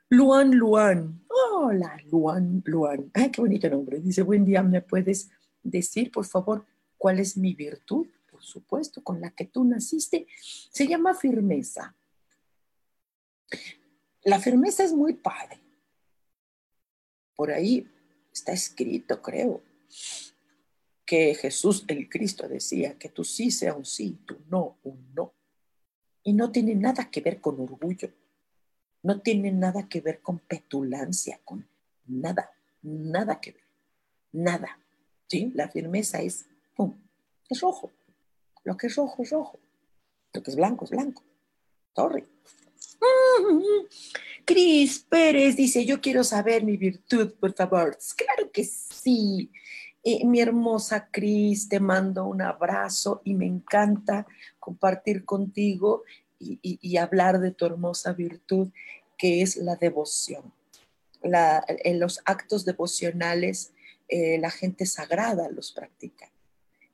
Luan 0.08 0.52
Luan. 0.52 1.24
Hola, 1.28 2.00
Luan 2.10 2.62
Luan. 2.64 3.10
Ay, 3.12 3.30
qué 3.30 3.40
bonito 3.40 3.68
nombre. 3.68 3.98
Dice, 3.98 4.22
buen 4.22 4.44
día, 4.44 4.62
¿me 4.62 4.80
puedes 4.80 5.30
decir, 5.62 6.12
por 6.12 6.24
favor, 6.24 6.64
cuál 6.96 7.18
es 7.18 7.36
mi 7.36 7.54
virtud? 7.54 8.06
Por 8.30 8.40
supuesto, 8.42 9.02
con 9.02 9.20
la 9.20 9.30
que 9.30 9.46
tú 9.46 9.64
naciste. 9.64 10.28
Se 10.70 10.86
llama 10.86 11.14
firmeza. 11.14 11.96
La 14.22 14.38
firmeza 14.38 14.84
es 14.84 14.92
muy 14.92 15.14
padre. 15.14 15.60
Por 17.34 17.50
ahí 17.50 17.90
está 18.32 18.52
escrito, 18.52 19.20
creo, 19.20 19.62
que 21.04 21.34
Jesús 21.34 21.84
el 21.88 22.08
Cristo 22.08 22.48
decía 22.48 22.96
que 22.96 23.08
tú 23.08 23.24
sí 23.24 23.50
sea 23.50 23.74
un 23.74 23.84
sí, 23.84 24.20
tú 24.24 24.38
no 24.48 24.78
un 24.84 25.12
no. 25.14 25.34
Y 26.22 26.32
no 26.32 26.52
tiene 26.52 26.76
nada 26.76 27.10
que 27.10 27.20
ver 27.20 27.40
con 27.40 27.60
orgullo, 27.60 28.10
no 29.06 29.20
tiene 29.20 29.52
nada 29.52 29.88
que 29.88 30.00
ver 30.00 30.20
con 30.20 30.40
petulancia, 30.40 31.38
con 31.44 31.64
nada, 32.08 32.50
nada 32.82 33.40
que 33.40 33.52
ver, 33.52 33.62
nada. 34.32 34.80
¿Sí? 35.28 35.52
La 35.54 35.68
firmeza 35.68 36.20
es, 36.20 36.46
¡pum!, 36.74 36.92
es 37.48 37.60
rojo. 37.60 37.92
Lo 38.64 38.76
que 38.76 38.88
es 38.88 38.96
rojo 38.96 39.22
es 39.22 39.30
rojo. 39.30 39.60
Lo 40.32 40.42
que 40.42 40.50
es 40.50 40.56
blanco 40.56 40.86
es 40.86 40.90
blanco. 40.90 41.22
Sorry. 41.94 42.24
Cris 44.44 45.06
Pérez 45.08 45.54
dice, 45.54 45.84
yo 45.84 46.00
quiero 46.00 46.24
saber 46.24 46.64
mi 46.64 46.76
virtud, 46.76 47.34
por 47.38 47.54
favor. 47.54 47.96
Claro 48.16 48.50
que 48.50 48.64
sí. 48.64 49.52
Eh, 50.02 50.24
mi 50.24 50.40
hermosa 50.40 51.08
Cris, 51.12 51.68
te 51.68 51.78
mando 51.78 52.26
un 52.26 52.42
abrazo 52.42 53.22
y 53.24 53.34
me 53.34 53.46
encanta 53.46 54.26
compartir 54.58 55.24
contigo 55.24 56.02
y, 56.38 56.96
hablar 56.96 57.40
de 57.40 57.50
tu 57.50 57.66
hermosa 57.66 58.12
virtud, 58.12 58.68
que 59.18 59.42
es 59.42 59.56
la 59.56 59.76
devoción. 59.76 60.52
en 61.22 61.98
los 61.98 62.20
actos 62.24 62.64
devocionales, 62.64 63.72
eh, 64.08 64.38
la 64.38 64.50
gente 64.50 64.86
sagrada 64.86 65.48
los 65.48 65.72
practica. 65.72 66.30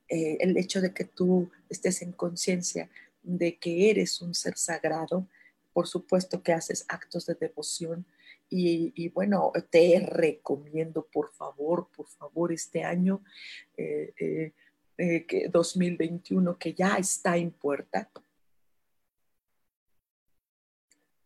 Eh, 0.09 0.39
el 0.41 0.57
hecho 0.57 0.81
de 0.81 0.93
que 0.95 1.05
tú 1.05 1.51
estés 1.69 2.03
en 2.03 2.13
conciencia 2.13 2.89
de 3.23 3.57
que 3.57 3.91
eres 3.91 4.21
un 4.23 4.35
ser 4.35 4.57
sagrado, 4.57 5.27
por 5.73 5.87
supuesto 5.87 6.43
que 6.43 6.53
haces 6.53 6.85
actos 6.89 7.27
de 7.27 7.35
devoción 7.35 8.07
y, 8.55 9.09
bueno, 9.09 9.51
te 9.71 9.99
recomiendo, 10.01 11.07
por 11.11 11.33
favor, 11.33 11.89
por 11.97 12.07
favor, 12.07 12.53
este 12.53 12.85
año 12.85 13.23
eh, 13.79 14.53
eh, 14.99 15.25
que 15.25 15.49
2021 15.49 16.59
que 16.59 16.75
ya 16.75 16.97
está 16.97 17.39
en 17.39 17.51
puerta, 17.51 18.11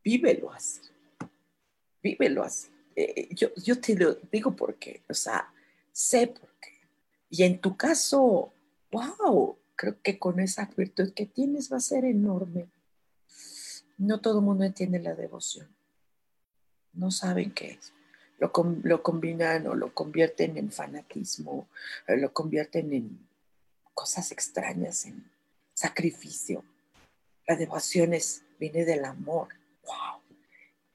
vívelo 0.07 0.53
así, 0.53 0.83
vívelo 2.01 2.45
así. 2.45 2.69
yo, 3.31 3.49
yo 3.57 3.81
te 3.81 3.97
lo 3.97 4.15
digo 4.31 4.55
porque, 4.55 5.03
o 5.09 5.15
sea, 5.15 5.53
sé 5.91 6.29
por 6.29 6.49
qué. 6.61 6.71
Y 7.29 7.43
en 7.43 7.59
tu 7.61 7.77
caso, 7.77 8.53
wow, 8.93 9.59
creo 9.75 10.01
que 10.03 10.17
con 10.17 10.39
esa 10.39 10.71
virtud 10.77 11.13
que 11.13 11.27
tienes 11.27 11.73
va 11.73 11.79
a 11.79 11.81
ser 11.81 12.05
enorme 12.05 12.69
no 13.99 14.21
todo 14.21 14.39
el 14.39 14.45
mundo 14.45 14.63
entiende 14.63 15.01
la 15.01 15.15
devoción. 15.15 15.75
No 16.93 17.11
saben 17.11 17.51
qué 17.53 17.73
es. 17.73 17.93
Lo, 18.39 18.53
lo 18.83 19.03
combinan 19.03 19.67
o 19.67 19.75
lo 19.75 19.93
convierten 19.93 20.57
en 20.57 20.71
fanatismo, 20.71 21.69
eh, 22.07 22.17
lo 22.17 22.33
convierten 22.33 22.93
en 22.93 23.27
cosas 23.95 24.31
extrañas, 24.31 25.07
en 25.07 25.29
sacrificio. 25.75 26.63
La 27.49 27.57
devoción 27.57 28.13
es, 28.13 28.45
viene 28.61 28.85
del 28.85 29.05
amor. 29.05 29.49
¡Wow! 29.87 30.23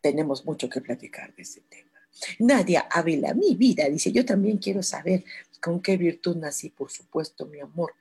Tenemos 0.01 0.45
mucho 0.45 0.69
que 0.69 0.81
platicar 0.81 1.33
de 1.35 1.43
ese 1.43 1.61
tema. 1.61 1.91
Nadia 2.39 2.87
Ávila, 2.89 3.33
mi 3.33 3.55
vida, 3.55 3.87
dice, 3.89 4.11
yo 4.11 4.25
también 4.25 4.57
quiero 4.57 4.83
saber 4.83 5.23
con 5.61 5.81
qué 5.81 5.97
virtud 5.97 6.37
nací, 6.37 6.69
por 6.69 6.91
supuesto, 6.91 7.45
mi 7.45 7.59
amor. 7.59 7.93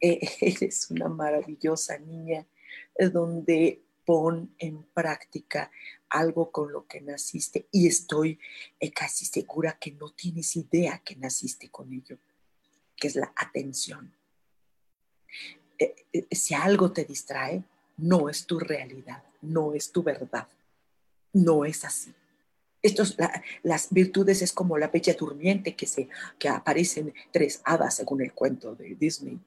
Eh, 0.00 0.20
eres 0.40 0.90
una 0.90 1.08
maravillosa 1.08 1.98
niña 1.98 2.46
eh, 2.94 3.08
donde 3.08 3.82
pon 4.04 4.54
en 4.58 4.82
práctica 4.82 5.70
algo 6.08 6.50
con 6.50 6.72
lo 6.72 6.86
que 6.86 7.00
naciste 7.00 7.68
y 7.70 7.86
estoy 7.86 8.38
eh, 8.80 8.90
casi 8.90 9.24
segura 9.24 9.78
que 9.78 9.92
no 9.92 10.10
tienes 10.10 10.56
idea 10.56 11.00
que 11.04 11.16
naciste 11.16 11.70
con 11.70 11.92
ello, 11.92 12.18
que 12.96 13.06
es 13.06 13.16
la 13.16 13.32
atención. 13.36 14.12
Si 16.30 16.54
algo 16.54 16.92
te 16.92 17.04
distrae, 17.04 17.64
no 17.96 18.28
es 18.28 18.46
tu 18.46 18.58
realidad, 18.58 19.22
no 19.40 19.74
es 19.74 19.92
tu 19.92 20.02
verdad, 20.02 20.48
no 21.32 21.64
es 21.64 21.84
así. 21.84 22.12
Estos, 22.82 23.16
las 23.62 23.90
virtudes 23.90 24.42
es 24.42 24.52
como 24.52 24.76
la 24.76 24.88
bella 24.88 25.14
durmiente 25.14 25.76
que, 25.76 25.86
se, 25.86 26.08
que 26.36 26.48
aparecen 26.48 27.14
tres 27.30 27.60
hadas 27.64 27.94
según 27.94 28.22
el 28.22 28.32
cuento 28.32 28.74
de 28.74 28.96
Disney. 28.96 29.38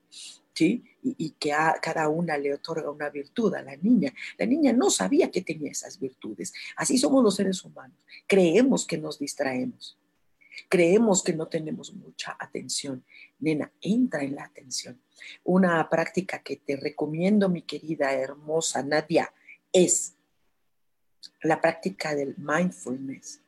Y, 0.57 1.31
que 1.31 1.51
a 1.51 1.75
cada 1.81 2.07
una 2.07 2.37
le 2.37 2.53
otorga 2.53 2.89
una 2.89 3.09
virtud 3.09 3.53
a 3.55 3.61
la 3.61 3.75
niña. 3.75 4.13
La 4.37 4.45
niña 4.45 4.71
no 4.71 4.89
sabía 4.89 5.29
que 5.29 5.41
tenía 5.41 5.71
esas 5.71 5.99
virtudes. 5.99 6.53
Así 6.77 6.97
somos 6.97 7.21
los 7.21 7.35
seres 7.35 7.61
humanos. 7.65 7.97
Creemos 8.25 8.87
que 8.87 8.97
nos 8.97 9.19
distraemos. 9.19 9.97
Creemos 10.69 11.23
que 11.23 11.33
no 11.33 11.47
tenemos 11.47 11.93
mucha 11.93 12.35
atención. 12.39 13.03
Nena, 13.39 13.71
entra 13.81 14.23
en 14.23 14.35
la 14.35 14.43
atención. 14.43 14.99
Una 15.43 15.89
práctica 15.89 16.39
que 16.39 16.57
te 16.57 16.75
recomiendo, 16.75 17.49
mi 17.49 17.61
querida, 17.61 18.13
hermosa 18.13 18.83
Nadia, 18.83 19.33
es 19.71 20.15
la 21.41 21.59
práctica 21.59 22.15
del 22.15 22.35
mindfulness 22.37 23.41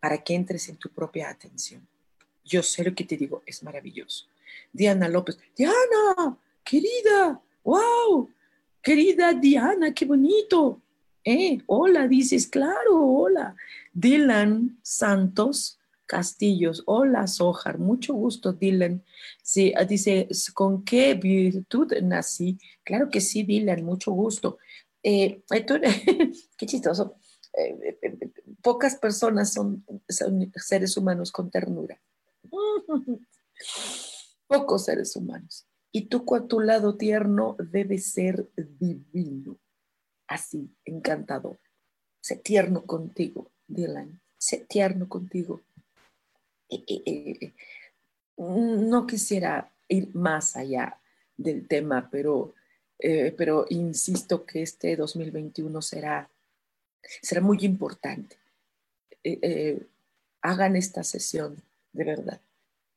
para 0.00 0.22
que 0.22 0.34
entres 0.34 0.68
en 0.68 0.76
tu 0.76 0.88
propia 0.90 1.30
atención. 1.30 1.86
Yo 2.44 2.62
sé 2.62 2.84
lo 2.84 2.94
que 2.94 3.04
te 3.04 3.16
digo, 3.16 3.42
es 3.46 3.62
maravilloso. 3.62 4.26
Diana 4.72 5.08
López. 5.08 5.38
Diana, 5.56 6.36
querida, 6.64 7.40
wow, 7.62 8.28
querida 8.82 9.32
Diana, 9.32 9.94
qué 9.94 10.04
bonito. 10.04 10.80
Eh, 11.24 11.62
hola, 11.66 12.08
dices, 12.08 12.48
claro, 12.48 13.00
hola. 13.00 13.54
Dylan 13.92 14.78
Santos 14.82 15.78
Castillos, 16.12 16.82
hola 16.84 17.26
Sojar, 17.26 17.78
mucho 17.78 18.12
gusto 18.12 18.52
Dylan. 18.52 19.02
Sí, 19.42 19.72
ah, 19.74 19.86
dice, 19.86 20.28
¿con 20.52 20.84
qué 20.84 21.14
virtud 21.14 21.90
nací? 22.02 22.58
Claro 22.84 23.08
que 23.08 23.22
sí, 23.22 23.44
Dylan, 23.44 23.82
mucho 23.82 24.12
gusto. 24.12 24.58
Eh, 25.02 25.42
qué 26.58 26.66
chistoso. 26.66 27.14
Eh, 27.56 27.98
eh, 28.02 28.30
pocas 28.60 28.96
personas 28.96 29.54
son, 29.54 29.86
son 30.06 30.52
seres 30.54 30.98
humanos 30.98 31.32
con 31.32 31.50
ternura. 31.50 31.98
pocos 34.46 34.84
seres 34.84 35.16
humanos. 35.16 35.66
Y 35.92 36.08
tú 36.08 36.26
con 36.26 36.46
tu 36.46 36.60
lado 36.60 36.98
tierno 36.98 37.56
debe 37.58 37.96
ser 37.96 38.50
divino, 38.54 39.56
así, 40.28 40.76
encantador. 40.84 41.58
Sé 42.20 42.36
tierno 42.36 42.84
contigo, 42.84 43.50
Dylan, 43.66 44.20
sé 44.36 44.58
tierno 44.68 45.08
contigo. 45.08 45.62
No 48.36 49.06
quisiera 49.06 49.70
ir 49.88 50.14
más 50.14 50.56
allá 50.56 50.98
del 51.36 51.66
tema, 51.66 52.08
pero, 52.10 52.54
eh, 52.98 53.34
pero 53.36 53.66
insisto 53.68 54.44
que 54.44 54.62
este 54.62 54.96
2021 54.96 55.82
será, 55.82 56.28
será 57.20 57.40
muy 57.40 57.58
importante. 57.62 58.36
Eh, 59.24 59.38
eh, 59.42 59.82
hagan 60.40 60.76
esta 60.76 61.04
sesión, 61.04 61.62
de 61.92 62.04
verdad. 62.04 62.40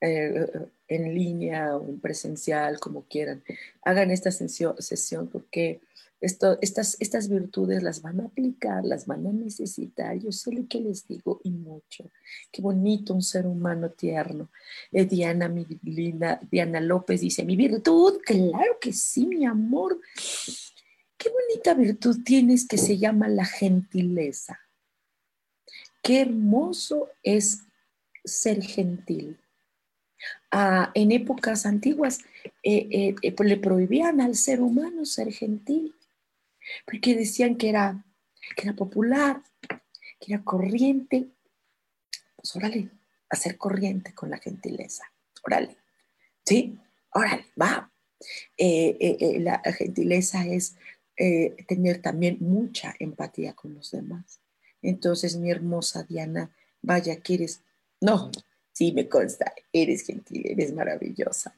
En 0.02 1.16
línea 1.16 1.76
o 1.76 1.88
en 1.88 2.00
presencial, 2.00 2.80
como 2.80 3.04
quieran. 3.04 3.44
Hagan 3.84 4.12
esta 4.12 4.30
sesión 4.32 5.28
porque 5.28 5.82
estas, 6.22 6.98
estas 7.00 7.30
virtudes 7.30 7.84
las 7.84 8.02
van 8.02 8.22
a 8.22 8.26
aplicar, 8.26 8.84
las 8.86 9.06
van 9.06 9.28
a 9.28 9.32
necesitar. 9.32 10.18
Yo 10.18 10.32
sé 10.32 10.52
lo 10.52 10.68
que 10.68 10.80
les 10.80 11.08
digo 11.08 11.42
y 11.44 11.52
mucho. 11.52 12.10
Qué 12.52 12.62
bonito 12.62 13.14
un 13.14 13.22
ser 13.22 13.46
humano 13.46 13.92
tierno. 13.92 14.50
Eh, 14.92 15.06
Diana, 15.06 15.48
mi 15.48 15.66
linda, 15.84 16.40
Diana 16.50 16.80
López 16.80 17.22
dice, 17.22 17.46
mi 17.46 17.56
virtud, 17.56 18.20
claro 18.26 18.78
que 18.80 18.94
sí, 18.94 19.28
mi 19.28 19.46
amor. 19.46 20.00
Qué 21.18 21.30
bonita 21.30 21.74
virtud 21.74 22.24
tienes 22.24 22.68
que 22.68 22.78
se 22.78 22.98
llama 22.98 23.28
la 23.28 23.46
gentileza. 23.46 24.60
Qué 26.02 26.22
hermoso 26.22 27.10
es 27.24 27.60
ser 28.24 28.62
gentil 28.62 29.38
en 30.94 31.12
épocas 31.12 31.66
antiguas 31.66 32.20
eh, 32.64 33.16
eh, 33.22 33.32
pues 33.34 33.50
le 33.50 33.58
prohibían 33.58 34.22
al 34.22 34.36
ser 34.36 34.62
humano 34.62 35.06
ser 35.06 35.32
gentil, 35.32 35.94
porque 36.86 37.16
decían 37.16 37.56
que 37.56 37.70
era, 37.70 38.06
que 38.56 38.64
era 38.64 38.74
popular, 38.74 39.42
que 40.20 40.34
era 40.34 40.44
corriente. 40.44 41.30
Pues 42.36 42.56
órale, 42.56 42.90
a 43.30 43.36
ser 43.36 43.58
corriente 43.58 44.14
con 44.14 44.30
la 44.30 44.38
gentileza, 44.38 45.12
órale, 45.44 45.78
¿sí? 46.46 46.78
Órale, 47.12 47.46
va. 47.60 47.92
la 48.58 49.62
gentileza 49.78 50.46
es 50.46 50.76
tener 51.68 52.02
también 52.02 52.38
mucha 52.40 52.94
empatía 53.00 53.54
con 53.54 53.74
los 53.74 53.92
demás. 53.92 54.42
Entonces, 54.82 55.38
mi 55.38 55.50
hermosa 55.50 56.04
Diana, 56.04 56.52
vaya 56.82 57.20
que 57.22 57.36
eres, 57.36 57.62
no, 58.02 58.32
Sí, 58.76 58.92
me 58.92 59.08
consta, 59.08 59.54
eres 59.72 60.02
gentil, 60.06 60.42
eres 60.48 60.74
maravillosa. 60.74 61.54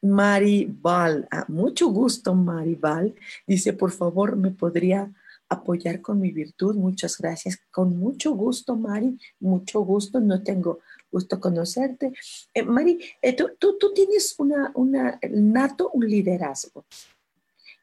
Mari 0.00 0.66
Val, 0.80 1.28
ah, 1.30 1.44
mucho 1.48 1.88
gusto, 1.88 2.34
Mari 2.34 2.76
Val. 2.76 3.14
Dice, 3.46 3.74
por 3.74 3.90
favor, 3.90 4.36
¿me 4.36 4.52
podría 4.52 5.12
apoyar 5.50 6.00
con 6.00 6.18
mi 6.18 6.32
virtud? 6.32 6.74
Muchas 6.76 7.18
gracias. 7.18 7.60
Con 7.70 7.98
mucho 7.98 8.32
gusto, 8.32 8.74
Mari, 8.74 9.18
mucho 9.38 9.80
gusto. 9.80 10.18
No 10.18 10.42
tengo 10.42 10.80
gusto 11.12 11.38
conocerte. 11.38 12.14
Eh, 12.54 12.62
Mari, 12.62 13.00
eh, 13.20 13.36
tú, 13.36 13.50
tú, 13.58 13.92
tienes 13.92 14.34
una, 14.38 14.72
una, 14.76 15.20
nato 15.30 15.90
un 15.90 16.08
liderazgo. 16.08 16.86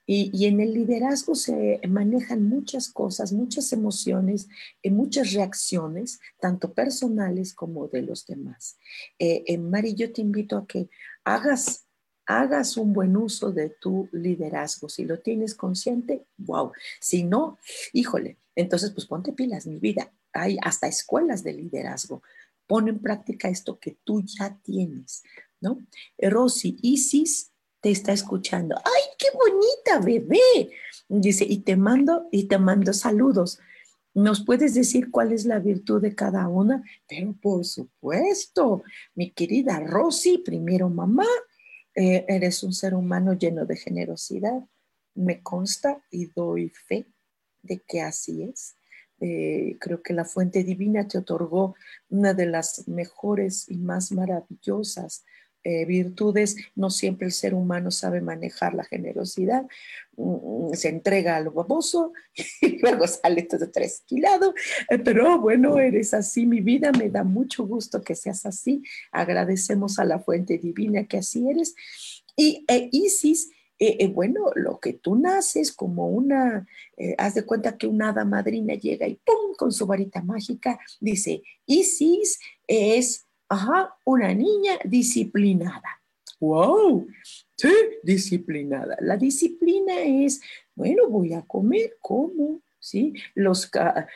Y, 0.06 0.46
en 0.46 0.60
el 0.60 0.74
liderazgo 0.74 1.34
se 1.34 1.80
manejan 1.88 2.44
muchas 2.44 2.89
cosas, 2.89 3.32
muchas 3.32 3.72
emociones, 3.72 4.50
y 4.82 4.89
muchas 4.89 5.32
reacciones, 5.32 6.20
tanto 6.42 6.74
personales 6.74 7.54
como 7.54 7.88
de 7.88 8.02
los 8.02 8.26
demás. 8.26 8.78
Eh, 9.18 9.44
eh, 9.48 9.58
Mari, 9.58 9.96
yo 9.96 10.12
te 10.12 10.22
invito 10.22 10.58
a 10.58 10.68
que 10.68 10.89
hagas, 11.24 11.86
hagas 12.26 12.76
un 12.76 12.92
buen 12.92 13.16
uso 13.16 13.54
de 13.54 13.70
tu 13.70 14.10
liderazgo. 14.12 14.89
Si 14.89 15.06
lo 15.06 15.20
tienes 15.20 15.56
consciente, 15.56 16.26
wow. 16.38 16.74
Si 17.00 17.24
no, 17.24 17.58
híjole, 17.94 18.38
entonces 18.56 18.92
pues 18.92 19.06
ponte 19.06 19.32
pilas, 19.32 19.66
mi 19.66 19.80
vida. 19.80 20.12
Hay 20.34 20.58
hasta 20.63 20.88
escuelas 20.88 21.44
de 21.44 21.54
liderazgo. 21.54 22.24
Pon 22.68 22.89
en 22.89 23.00
práctica 23.00 23.48
esto 23.48 23.80
que 23.80 23.98
tú 24.04 24.22
ya 24.24 24.60
tienes, 24.63 25.24
¿no? 25.62 25.80
Rosy, 26.18 26.78
Isis 26.82 27.53
te 27.84 27.91
está 27.91 28.13
escuchando. 28.13 28.78
¡Ay, 28.78 29.04
qué 29.19 29.28
bonita 29.34 30.00
bebé! 30.00 30.72
Dice, 31.10 31.46
y 31.48 31.60
te 31.60 31.76
mando, 31.76 32.30
y 32.32 32.46
te 32.46 32.58
mando 32.58 32.93
saludos. 32.93 33.60
¿Nos 34.13 34.46
puedes 34.46 34.74
decir 34.74 35.12
cuál 35.12 35.34
es 35.34 35.43
la 35.46 35.60
virtud 35.60 36.02
de 36.02 36.15
cada 36.15 36.48
una? 36.48 36.82
Pero 37.10 37.36
por 37.41 37.65
supuesto, 37.65 38.84
mi 39.15 39.32
querida 39.32 39.82
Rosy, 39.82 40.38
primero 40.38 40.89
mamá, 40.89 41.28
eh, 41.93 42.24
eres 42.30 42.63
un 42.63 42.72
ser 42.72 42.93
humano 42.96 43.34
lleno 43.34 43.65
de 43.65 43.76
generosidad. 43.76 44.63
Me 45.13 45.43
consta 45.43 46.02
y 46.10 46.28
doy 46.28 46.69
fe 46.69 47.06
de 47.63 47.82
que 47.82 48.02
así 48.02 48.43
es. 48.43 48.78
Eh, 49.19 49.76
creo 49.82 50.02
que 50.02 50.13
la 50.13 50.24
fuente 50.24 50.63
divina 50.63 51.06
te 51.06 51.17
otorgó 51.17 51.76
una 52.10 52.34
de 52.34 52.46
las 52.46 52.88
mejores 52.88 53.69
y 53.69 53.76
más 53.78 54.13
maravillosas 54.13 55.26
eh, 55.65 55.86
virtudes, 55.86 56.58
no 56.76 56.89
siempre 56.89 57.28
el 57.28 57.32
ser 57.32 57.54
humano 57.54 57.89
sabe 57.89 58.19
manejar 58.19 58.73
la 58.73 58.84
generosidad, 58.84 59.65
mm, 60.17 60.73
se 60.73 60.89
entrega 60.89 61.38
a 61.38 61.39
lo 61.39 61.54
baboso 61.54 62.12
y 62.62 62.80
luego 62.80 63.08
sale 63.08 63.43
todo 63.43 63.71
trasquilado, 63.71 64.54
eh, 64.89 64.99
pero 64.99 65.39
bueno, 65.39 65.80
eres 65.80 66.13
así, 66.13 66.45
mi 66.45 66.60
vida, 66.60 66.91
me 66.91 67.10
da 67.10 67.23
mucho 67.23 67.65
gusto 67.65 68.02
que 68.02 68.13
seas 68.13 68.45
así, 68.45 68.84
agradecemos 69.13 69.99
a 69.99 70.04
la 70.04 70.19
fuente 70.19 70.58
divina 70.58 71.06
que 71.06 71.19
así 71.19 71.49
eres. 71.49 71.76
Y 72.36 72.65
e 72.67 72.89
Isis, 72.91 73.49
eh, 73.80 74.08
bueno, 74.08 74.52
lo 74.56 74.82
que 74.82 74.91
tú 74.91 75.15
naces 75.15 75.71
como 75.71 76.08
una, 76.08 76.67
haz 77.17 77.36
de 77.36 77.45
cuenta 77.45 77.78
que 77.78 77.88
una 77.88 78.10
hada 78.10 78.26
madrina 78.26 78.73
llega 78.73 79.08
y 79.08 79.15
¡pum! 79.15 79.56
con 79.58 79.71
su 79.71 79.86
varita 79.86 80.21
mágica, 80.21 80.78
dice, 80.99 81.41
Isis 81.65 82.39
es 82.67 83.28
Ajá, 83.54 83.96
una 84.04 84.34
niña 84.34 84.80
disciplinada. 84.84 86.02
¡Wow! 86.39 87.06
Sí, 87.56 87.72
disciplinada. 88.02 88.98
La 89.00 89.16
disciplina 89.16 90.02
es, 90.02 90.42
bueno, 90.74 91.08
voy 91.08 91.34
a 91.34 91.44
comer, 91.44 91.98
¿cómo? 92.02 92.62
¿Sí? 92.80 93.13
Los, 93.36 93.70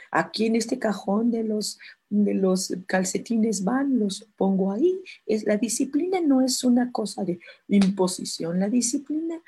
aquí 0.09 0.47
en 0.47 0.55
este 0.55 0.79
cajón 0.79 1.29
de 1.29 1.43
los, 1.43 1.77
de 2.09 2.33
los 2.33 2.73
calcetines 2.87 3.63
van, 3.63 3.99
los 3.99 4.27
pongo 4.35 4.71
ahí. 4.71 4.99
Es, 5.27 5.45
la 5.45 5.57
disciplina 5.57 6.19
no 6.19 6.41
es 6.41 6.63
una 6.63 6.91
cosa 6.91 7.23
de 7.23 7.39
imposición, 7.67 8.59
la 8.59 8.69
disciplina 8.69 9.39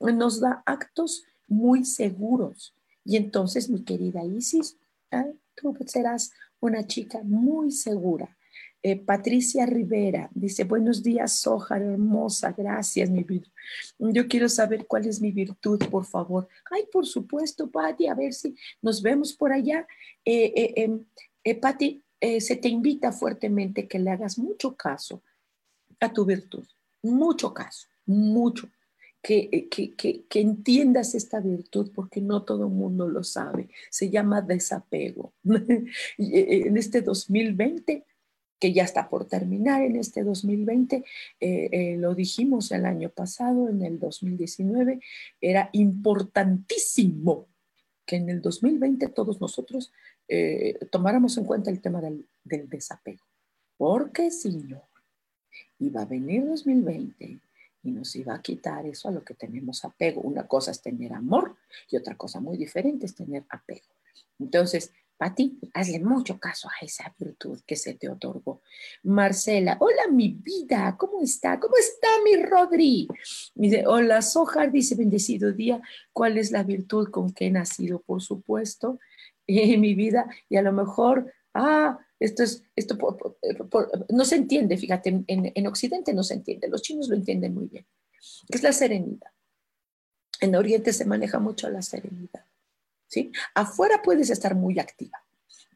nos 0.00 0.40
da 0.40 0.64
actos 0.66 1.24
muy 1.46 1.84
seguros. 1.84 2.74
Y 3.04 3.16
entonces, 3.16 3.70
mi 3.70 3.84
querida 3.84 4.24
Isis, 4.24 4.76
tú 5.54 5.76
serás 5.86 6.32
una 6.58 6.84
chica 6.84 7.20
muy 7.22 7.70
segura. 7.70 8.35
Eh, 8.88 8.94
Patricia 8.94 9.66
Rivera 9.66 10.30
dice, 10.32 10.62
buenos 10.62 11.02
días, 11.02 11.40
Soja, 11.40 11.76
hermosa, 11.76 12.54
gracias, 12.56 13.10
mi 13.10 13.24
vida. 13.24 13.48
Yo 13.98 14.28
quiero 14.28 14.48
saber 14.48 14.86
cuál 14.86 15.06
es 15.06 15.20
mi 15.20 15.32
virtud, 15.32 15.80
por 15.90 16.04
favor. 16.04 16.46
Ay, 16.70 16.84
por 16.92 17.04
supuesto, 17.04 17.68
Patti, 17.68 18.06
a 18.06 18.14
ver 18.14 18.32
si 18.32 18.54
nos 18.80 19.02
vemos 19.02 19.32
por 19.32 19.52
allá. 19.52 19.88
Eh, 20.24 20.52
eh, 20.54 20.72
em, 20.76 21.04
eh 21.42 21.56
Patti, 21.56 22.00
se 22.38 22.54
te 22.54 22.68
invita 22.68 23.10
fuertemente 23.10 23.88
que 23.88 23.98
le 23.98 24.12
hagas 24.12 24.38
mucho 24.38 24.76
caso 24.76 25.20
a 25.98 26.12
tu 26.12 26.24
virtud, 26.24 26.64
mucho 27.02 27.52
caso, 27.52 27.88
mucho. 28.04 28.70
Que, 29.20 29.66
que, 29.68 29.96
que, 29.96 30.22
que, 30.28 30.40
entiendas 30.40 31.16
esta 31.16 31.40
virtud 31.40 31.90
porque 31.92 32.20
no 32.20 32.44
todo 32.44 32.66
el 32.66 32.72
mundo 32.72 33.08
lo 33.08 33.24
sabe. 33.24 33.68
Se 33.90 34.08
llama 34.08 34.40
desapego. 34.40 35.32
en 36.18 36.76
este 36.76 37.02
2020 37.02 38.04
que 38.58 38.72
ya 38.72 38.84
está 38.84 39.08
por 39.08 39.26
terminar 39.26 39.82
en 39.82 39.96
este 39.96 40.22
2020, 40.24 40.96
eh, 40.96 41.04
eh, 41.40 41.96
lo 41.98 42.14
dijimos 42.14 42.70
el 42.72 42.86
año 42.86 43.10
pasado, 43.10 43.68
en 43.68 43.82
el 43.82 43.98
2019, 43.98 45.00
era 45.40 45.68
importantísimo 45.72 47.46
que 48.04 48.16
en 48.16 48.30
el 48.30 48.40
2020 48.40 49.08
todos 49.08 49.40
nosotros 49.40 49.92
eh, 50.28 50.78
tomáramos 50.90 51.36
en 51.38 51.44
cuenta 51.44 51.70
el 51.70 51.80
tema 51.80 52.00
del, 52.00 52.26
del 52.44 52.68
desapego, 52.68 53.24
porque 53.76 54.30
si 54.30 54.56
no, 54.56 54.82
iba 55.78 56.02
a 56.02 56.06
venir 56.06 56.46
2020 56.46 57.40
y 57.82 57.90
nos 57.90 58.16
iba 58.16 58.34
a 58.34 58.42
quitar 58.42 58.86
eso 58.86 59.08
a 59.08 59.12
lo 59.12 59.22
que 59.22 59.34
tenemos 59.34 59.84
apego. 59.84 60.22
Una 60.22 60.46
cosa 60.46 60.70
es 60.70 60.80
tener 60.80 61.12
amor 61.12 61.56
y 61.90 61.96
otra 61.96 62.16
cosa 62.16 62.40
muy 62.40 62.56
diferente 62.56 63.06
es 63.06 63.14
tener 63.14 63.44
apego. 63.48 63.86
Entonces, 64.38 64.92
Pati, 65.16 65.58
hazle 65.72 66.00
mucho 66.00 66.38
caso 66.38 66.68
a 66.68 66.84
esa 66.84 67.14
virtud 67.18 67.60
que 67.66 67.74
se 67.74 67.94
te 67.94 68.08
otorgó. 68.08 68.60
Marcela, 69.02 69.78
hola 69.80 70.08
mi 70.10 70.28
vida, 70.28 70.94
¿cómo 70.98 71.22
está? 71.22 71.58
¿Cómo 71.58 71.74
está 71.78 72.08
mi 72.22 72.36
Rodri? 72.42 73.08
Hola 73.86 74.20
Sojar, 74.20 74.70
dice, 74.70 74.94
bendecido 74.94 75.52
día, 75.52 75.80
¿cuál 76.12 76.36
es 76.36 76.50
la 76.50 76.64
virtud 76.64 77.08
con 77.10 77.32
que 77.32 77.46
he 77.46 77.50
nacido? 77.50 78.02
Por 78.02 78.20
supuesto, 78.20 78.98
en 79.46 79.80
mi 79.80 79.94
vida, 79.94 80.26
y 80.50 80.56
a 80.56 80.62
lo 80.62 80.72
mejor, 80.72 81.32
ah, 81.54 81.98
esto 82.20 82.42
es, 82.42 82.62
esto 82.74 82.98
no 84.10 84.24
se 84.24 84.36
entiende, 84.36 84.76
fíjate, 84.76 85.08
en, 85.08 85.24
en 85.26 85.66
Occidente 85.66 86.12
no 86.12 86.24
se 86.24 86.34
entiende, 86.34 86.68
los 86.68 86.82
chinos 86.82 87.08
lo 87.08 87.16
entienden 87.16 87.54
muy 87.54 87.66
bien, 87.66 87.86
es 88.48 88.62
la 88.62 88.72
serenidad. 88.72 89.30
En 90.40 90.54
Oriente 90.54 90.92
se 90.92 91.06
maneja 91.06 91.38
mucho 91.38 91.70
la 91.70 91.80
serenidad. 91.80 92.44
¿Sí? 93.06 93.32
Afuera 93.54 94.00
puedes 94.02 94.30
estar 94.30 94.54
muy 94.54 94.78
activa. 94.78 95.22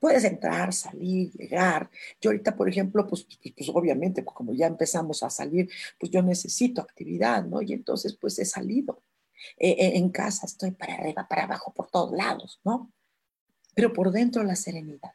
Puedes 0.00 0.24
entrar, 0.24 0.72
salir, 0.72 1.30
llegar. 1.32 1.90
Yo 2.20 2.30
ahorita, 2.30 2.56
por 2.56 2.68
ejemplo, 2.68 3.06
pues, 3.06 3.26
pues 3.56 3.68
obviamente, 3.68 4.22
pues, 4.22 4.34
como 4.34 4.54
ya 4.54 4.66
empezamos 4.66 5.22
a 5.22 5.28
salir, 5.28 5.68
pues 5.98 6.10
yo 6.10 6.22
necesito 6.22 6.80
actividad, 6.80 7.44
¿no? 7.44 7.60
Y 7.60 7.74
entonces, 7.74 8.16
pues 8.18 8.38
he 8.38 8.46
salido. 8.46 9.02
Eh, 9.56 9.70
eh, 9.70 9.92
en 9.96 10.10
casa 10.10 10.46
estoy 10.46 10.70
para 10.72 10.94
arriba, 10.94 11.26
para 11.28 11.44
abajo, 11.44 11.72
por 11.72 11.90
todos 11.90 12.12
lados, 12.12 12.60
¿no? 12.64 12.92
Pero 13.74 13.92
por 13.92 14.10
dentro 14.10 14.42
la 14.42 14.56
serenidad. 14.56 15.12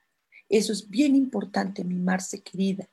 Eso 0.49 0.73
es 0.73 0.89
bien 0.89 1.15
importante, 1.15 1.83
mi 1.83 1.95
Marce 1.95 2.41
querida. 2.41 2.87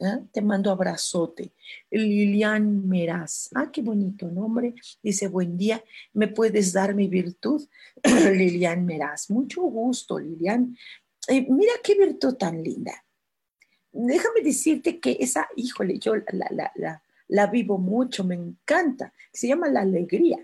¿Eh? 0.00 0.18
Te 0.32 0.40
mando 0.40 0.70
abrazote. 0.70 1.52
Lilian 1.90 2.88
Meraz. 2.88 3.50
Ah, 3.54 3.70
qué 3.70 3.82
bonito 3.82 4.30
nombre. 4.30 4.74
Dice, 5.02 5.28
buen 5.28 5.56
día, 5.56 5.82
¿me 6.12 6.28
puedes 6.28 6.72
dar 6.72 6.94
mi 6.94 7.06
virtud? 7.06 7.66
Lilian 8.02 8.84
Meraz. 8.84 9.30
Mucho 9.30 9.62
gusto, 9.62 10.18
Lilian. 10.18 10.76
Eh, 11.28 11.46
mira 11.48 11.72
qué 11.84 11.94
virtud 11.94 12.34
tan 12.34 12.62
linda. 12.62 12.92
Déjame 13.92 14.40
decirte 14.42 14.98
que 14.98 15.16
esa, 15.20 15.48
híjole, 15.56 15.98
yo 15.98 16.14
la, 17.28 17.46
vivo 17.48 17.78
mucho, 17.78 18.24
me 18.24 18.36
encanta. 18.36 19.12
Se 19.32 19.48
llama 19.48 19.68
la 19.68 19.80
alegría. 19.80 20.38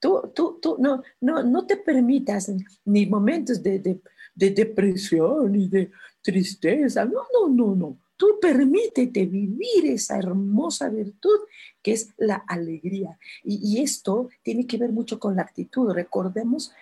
Tú, 0.00 0.30
tú, 0.34 0.58
tú 0.62 0.76
no, 0.78 1.02
no, 1.20 1.42
no 1.42 1.66
te 1.66 1.76
permitas 1.76 2.52
ni 2.84 3.06
momentos 3.06 3.60
de, 3.62 3.80
de, 3.80 4.00
de 4.34 4.50
depresión 4.50 5.50
ni 5.50 5.68
de 5.68 5.90
tristeza. 6.22 7.04
No, 7.04 7.22
no, 7.32 7.48
no, 7.48 7.74
no 7.74 7.98
Tú 8.18 8.38
permítete 8.40 9.26
vivir 9.26 9.86
esa 9.86 10.18
hermosa 10.18 10.88
virtud 10.88 11.38
que 11.80 11.92
es 11.92 12.10
la 12.16 12.44
alegría. 12.48 13.16
Y, 13.44 13.80
esto 13.80 14.28
tiene 14.42 14.66
que 14.66 14.76
ver 14.76 14.90
mucho 14.90 15.20
con 15.20 15.36
la 15.36 15.42
actitud. 15.42 15.92
Recordemos 15.92 16.72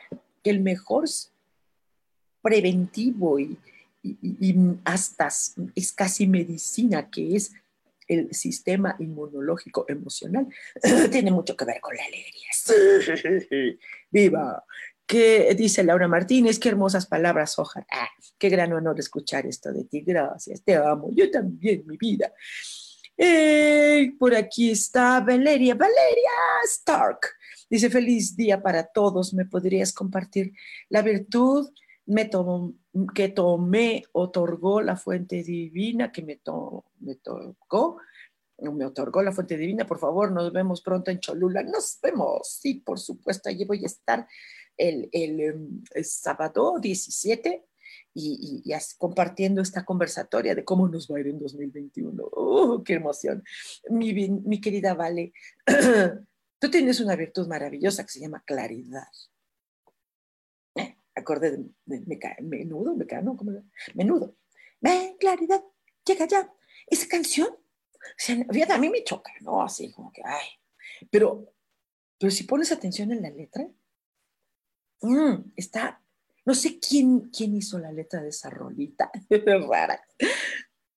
que 0.43 0.49
el 0.51 0.61
mejor 0.61 1.05
preventivo 2.41 3.39
y, 3.39 3.59
hasta 4.85 5.29
es 5.75 5.93
casi 5.93 6.27
medicina, 6.27 7.11
que 7.11 7.37
es 7.37 7.53
el 8.09 8.33
sistema 8.33 8.97
inmunológico 8.99 9.85
emocional, 9.89 10.49
tiene 11.11 11.31
mucho 11.33 11.55
que 11.55 11.67
ver 11.67 11.81
con 11.83 11.95
la 11.97 12.05
alegría. 12.05 13.77
¡Viva! 14.11 14.65
¿Qué 15.07 15.55
dice 15.57 15.85
Laura 15.85 16.09
Martínez? 16.09 16.59
Qué 16.59 16.69
hermosas 16.69 17.07
palabras, 17.07 17.57
ojalá. 17.59 17.87
Ah, 17.93 18.09
qué 18.39 18.49
gran 18.49 18.73
honor 18.73 18.99
escuchar 18.99 19.47
esto 19.47 19.73
de 19.73 19.85
ti. 19.85 20.01
Gracias, 20.01 20.63
te 20.65 20.75
amo. 20.75 21.11
Yo 21.15 21.31
también, 21.31 21.85
mi 21.87 21.97
vida. 21.97 22.33
por 24.19 24.35
aquí 24.35 24.73
está 24.73 25.21
Valeria. 25.21 25.77
Valeria 25.77 26.31
Stark. 26.65 27.21
Dice, 27.71 27.89
feliz 27.89 28.37
día 28.37 28.61
para 28.61 28.85
todos. 28.85 29.33
¿Me 29.33 29.45
podrías 29.45 29.93
compartir 29.93 30.53
la 30.89 31.03
virtud 31.03 31.71
que 33.15 33.29
tomé, 33.29 34.05
otorgó 34.13 34.81
la 34.81 34.97
fuente 34.97 35.45
divina 35.45 36.11
que 36.11 36.23
me, 36.23 36.41
me 37.01 37.15
tocó? 37.17 37.99
me 38.59 38.87
otorgó 38.87 39.23
la 39.23 39.33
fuente 39.33 39.57
divina, 39.57 39.87
por 39.87 39.99
favor, 39.99 40.33
nos 40.33 40.51
vemos 40.53 40.81
pronto 40.81 41.11
en 41.11 41.21
Cholula. 41.21 41.63
Nos 41.63 41.99
vemos, 42.03 42.49
sí, 42.49 42.75
por 42.75 42.99
supuesto, 42.99 43.49
allí 43.49 43.65
voy 43.65 43.83
a 43.83 43.87
estar 43.87 44.27
el, 44.77 45.09
el, 45.13 45.41
em, 45.41 45.85
sábado 46.03 46.79
17 46.81 47.65
y, 48.15 48.63
y, 48.65 48.73
compartiendo 48.99 49.61
esta 49.63 49.85
conversatoria 49.85 50.55
de 50.55 50.65
cómo 50.65 50.89
nos 50.89 51.11
va 51.11 51.17
a 51.17 51.21
ir 51.21 51.29
en 51.29 51.39
2021. 51.39 52.23
¡Oh, 52.33 52.83
qué 52.83 52.95
emoción! 52.95 53.45
Mi, 53.91 54.13
mi 54.29 54.61
querida 54.61 54.95
Vale, 54.95 55.33
tú 56.59 56.71
tienes 56.71 57.01
una 57.01 57.17
virtud 57.17 57.47
maravillosa 57.47 58.05
que 58.05 58.13
se 58.13 58.21
llama 58.21 58.43
claridad. 58.47 59.09
Eh, 60.75 60.97
acorde 61.15 61.59
de, 61.85 62.37
menudo, 62.43 62.95
mecano, 62.97 63.37
¿cómo 63.37 63.53
Menudo. 63.95 64.37
Ven, 64.81 65.17
claridad, 65.19 65.63
llega 66.05 66.27
ya. 66.27 66.53
Esa 66.89 67.09
canción 67.09 67.49
fíjate, 68.17 68.73
a 68.73 68.79
mí 68.79 68.89
me 68.89 69.05
choca, 69.05 69.33
¿no? 69.41 69.63
Así 69.63 69.93
como 69.93 70.13
que, 70.13 70.23
ay, 70.25 70.47
pero, 71.11 71.53
pero 72.19 72.31
si 72.31 72.45
pones 72.45 72.73
atención 72.73 73.13
en 73.13 73.23
la 73.23 73.31
letra, 73.31 73.69
está, 75.57 76.01
no 76.45 76.55
sé 76.55 76.79
quién, 76.79 77.31
quién 77.31 77.55
hizo 77.55 77.79
la 77.79 77.93
letra 77.93 78.23
de 78.23 78.29
esa 78.29 78.51
rolita, 78.51 79.11
es 79.29 79.67
rara, 79.67 80.01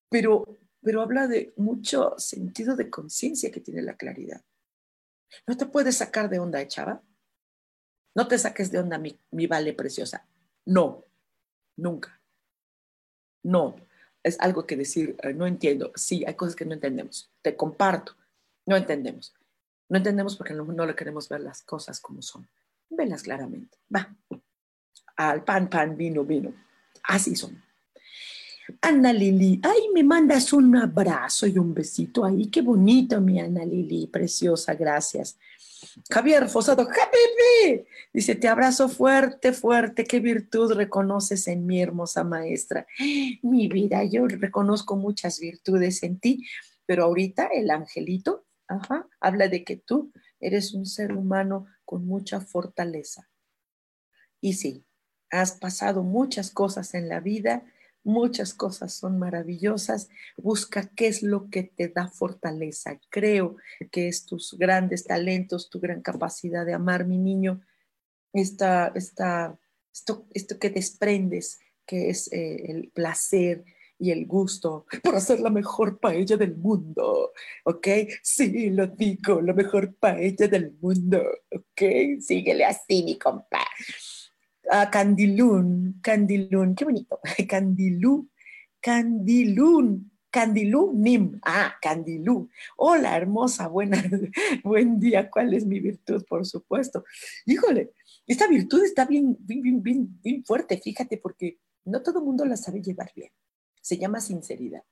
pero, 0.10 0.60
pero 0.82 1.02
habla 1.02 1.28
de 1.28 1.54
mucho 1.58 2.16
sentido 2.18 2.76
de 2.76 2.90
conciencia 2.90 3.52
que 3.52 3.62
tiene 3.62 3.82
la 3.82 3.96
claridad. 3.96 4.42
No 5.46 5.58
te 5.58 5.66
puedes 5.66 5.98
sacar 5.98 6.30
de 6.30 6.40
onda, 6.40 6.62
¿eh, 6.62 6.68
chava. 6.68 7.04
No 8.16 8.28
te 8.28 8.38
saques 8.38 8.72
de 8.72 8.80
onda, 8.80 8.98
mi, 8.98 9.20
mi 9.32 9.48
vale 9.48 9.74
preciosa. 9.74 10.28
No, 10.66 11.06
nunca. 11.78 12.20
No, 13.44 13.76
es 14.24 14.40
algo 14.40 14.66
que 14.66 14.76
decir, 14.76 15.16
eh, 15.24 15.34
no 15.34 15.46
entiendo. 15.48 15.92
Sí, 15.96 16.24
hay 16.26 16.34
cosas 16.34 16.56
que 16.56 16.66
no 16.66 16.74
entendemos. 16.74 17.32
Te 17.42 17.56
comparto, 17.56 18.16
no 18.66 18.76
entendemos. 18.76 19.34
No 19.88 19.98
entendemos 19.98 20.36
porque 20.36 20.54
no, 20.54 20.66
no 20.66 20.86
le 20.86 20.96
queremos 20.96 21.30
ver 21.30 21.42
las 21.42 21.64
cosas 21.64 22.00
como 22.00 22.22
son. 22.22 22.48
Velas 22.90 23.24
claramente. 23.24 23.78
Va. 23.94 24.16
Al 25.18 25.44
pan, 25.44 25.70
pan, 25.70 25.96
vino, 25.96 26.24
vino. 26.24 26.54
Así 27.04 27.36
son. 27.36 27.62
Ana 28.82 29.12
Lili, 29.12 29.60
ay, 29.64 29.90
me 29.94 30.04
mandas 30.04 30.54
un 30.54 30.76
abrazo 30.76 31.48
y 31.48 31.58
un 31.58 31.74
besito 31.74 32.24
ahí. 32.24 32.48
Qué 32.48 32.62
bonito, 32.62 33.20
mi 33.20 33.40
Ana 33.40 33.66
Lili, 33.66 34.08
preciosa, 34.08 34.76
gracias. 34.76 35.38
Javier 36.10 36.50
Fosado, 36.50 36.84
¡Happy! 36.84 37.86
Dice, 38.14 38.36
te 38.36 38.48
abrazo 38.48 38.90
fuerte, 38.90 39.54
fuerte. 39.54 40.04
¿Qué 40.04 40.20
virtud 40.20 40.74
reconoces 40.74 41.48
en 41.48 41.66
mi 41.66 41.82
hermosa 41.82 42.24
maestra? 42.24 42.86
Mi 43.42 43.68
vida, 43.68 44.04
yo 44.04 44.28
reconozco 44.28 44.96
muchas 44.96 45.40
virtudes 45.40 46.04
en 46.04 46.20
ti, 46.20 46.46
pero 46.86 47.06
ahorita 47.06 47.48
el 47.48 47.70
angelito, 47.70 48.46
habla 49.20 49.48
de 49.48 49.64
que 49.64 49.78
tú 49.78 50.12
eres 50.40 50.74
un 50.74 50.86
ser 50.86 51.14
humano 51.14 51.66
con 51.90 52.06
mucha 52.06 52.40
fortaleza. 52.40 53.32
Y 54.40 54.54
sí, 54.54 54.86
has 55.32 55.54
pasado 55.54 56.04
muchas 56.04 56.52
cosas 56.52 56.94
en 56.94 57.10
la 57.10 57.20
vida, 57.20 57.64
Muchas 58.06 58.54
cosas 58.54 58.94
son 58.94 59.20
maravillosas. 59.20 60.08
Busca 60.38 60.90
qué 60.96 61.08
es 61.08 61.22
lo 61.22 61.50
que 61.50 61.64
te 61.64 61.90
da 61.90 62.08
fortaleza. 62.08 62.98
Creo 63.10 63.58
que 63.92 64.08
es 64.08 64.26
tus 64.26 64.58
grandes 64.58 65.04
talentos, 65.04 65.70
tu 65.70 65.82
gran 65.82 66.02
capacidad 66.02 66.66
de 66.66 66.74
amar, 66.74 67.06
mi 67.06 67.18
niño, 67.18 67.62
esta, 68.32 68.94
esta, 68.96 69.60
esto, 69.94 70.26
esto 70.34 70.58
que 70.60 70.70
desprendes, 70.70 71.60
que 71.86 72.10
es 72.10 72.32
eh, 72.32 72.72
el 72.72 72.90
placer 72.90 73.66
y 74.00 74.12
el 74.12 74.26
gusto 74.26 74.86
por 75.04 75.16
hacer 75.16 75.42
la 75.42 75.50
mejor 75.50 76.00
paella 76.00 76.38
del 76.38 76.56
mundo. 76.56 77.34
¿Ok? 77.66 77.88
Sí, 78.24 78.70
lo 78.70 78.88
digo, 78.88 79.42
la 79.42 79.54
mejor 79.54 79.94
paella 79.96 80.48
del 80.48 80.72
mundo. 80.82 81.22
¿Ok? 81.52 82.20
Síguele 82.22 82.66
así, 82.66 83.04
mi 83.04 83.18
compa. 83.20 83.60
Candilún, 84.92 86.00
Candilún, 86.02 86.76
qué 86.76 86.86
bonito, 86.86 87.20
Candilú, 87.50 88.30
Candilún, 88.80 90.12
Candilú 90.30 90.94
Nim, 90.94 91.40
ah, 91.44 91.76
Candilú. 91.82 92.50
Hola, 92.78 93.18
hermosa, 93.18 93.68
buena, 93.68 93.98
buen 94.64 95.00
día, 95.00 95.30
¿cuál 95.30 95.54
es 95.56 95.66
mi 95.66 95.80
virtud? 95.80 96.24
Por 96.30 96.46
supuesto. 96.46 97.04
Híjole, 97.48 97.94
esta 98.28 98.48
virtud 98.48 98.84
está 98.84 99.06
bien, 99.06 99.36
bien, 99.40 99.82
bien, 99.82 100.20
bien 100.22 100.44
fuerte, 100.46 100.78
fíjate, 100.78 101.18
porque 101.18 101.58
no 101.86 102.04
todo 102.04 102.20
el 102.20 102.26
mundo 102.26 102.46
la 102.46 102.56
sabe 102.56 102.82
llevar 102.82 103.12
bien. 103.16 103.32
Se 103.90 103.98
llama 103.98 104.22
sinceridad. 104.22 104.84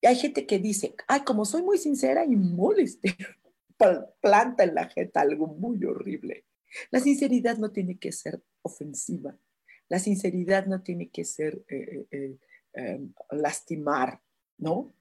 Y 0.00 0.06
hay 0.06 0.16
gente 0.16 0.46
que 0.46 0.58
dice, 0.58 0.94
ay, 1.08 1.24
como 1.24 1.44
soy 1.44 1.62
muy 1.62 1.76
sincera 1.76 2.24
y 2.24 2.36
moleste, 2.36 3.14
planta 4.22 4.64
en 4.64 4.74
la 4.74 4.88
jeta 4.88 5.20
algo 5.20 5.46
muy 5.46 5.84
horrible. 5.84 6.46
La 6.90 7.00
sinceridad 7.00 7.58
no 7.58 7.70
tiene 7.70 7.98
que 7.98 8.10
ser 8.12 8.42
ofensiva. 8.62 9.36
La 9.90 9.98
sinceridad 9.98 10.64
no 10.64 10.80
tiene 10.80 11.10
que 11.10 11.26
ser 11.26 11.62
eh, 11.68 11.76
eh, 11.76 12.06
eh, 12.10 12.38
em, 12.72 13.12
lastimar, 13.30 14.22
¿no? 14.56 14.94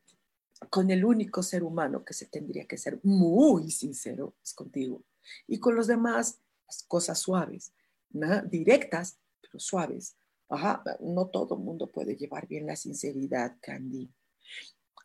Con 0.69 0.91
el 0.91 1.05
único 1.05 1.43
ser 1.43 1.63
humano 1.63 2.03
que 2.03 2.13
se 2.13 2.25
tendría 2.25 2.67
que 2.67 2.77
ser 2.77 2.99
muy 3.03 3.71
sincero 3.71 4.35
es 4.43 4.53
contigo. 4.53 5.01
Y 5.47 5.59
con 5.59 5.77
los 5.77 5.87
demás, 5.87 6.41
las 6.67 6.83
cosas 6.83 7.19
suaves, 7.19 7.71
¿no? 8.09 8.41
directas, 8.41 9.17
pero 9.41 9.61
suaves. 9.61 10.16
Ajá, 10.49 10.83
no 11.01 11.27
todo 11.27 11.55
el 11.55 11.61
mundo 11.61 11.87
puede 11.87 12.15
llevar 12.15 12.47
bien 12.47 12.65
la 12.67 12.75
sinceridad, 12.75 13.57
Candy. 13.61 14.09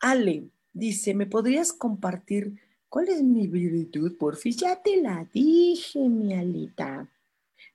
Ale 0.01 0.49
dice, 0.71 1.13
¿me 1.13 1.25
podrías 1.25 1.73
compartir 1.73 2.59
cuál 2.89 3.09
es 3.09 3.21
mi 3.21 3.47
virtud? 3.47 4.17
Por 4.17 4.37
fin 4.37 4.53
ya 4.53 4.81
te 4.81 5.01
la 5.01 5.27
dije, 5.33 5.99
mi 5.99 6.33
Alita. 6.33 7.09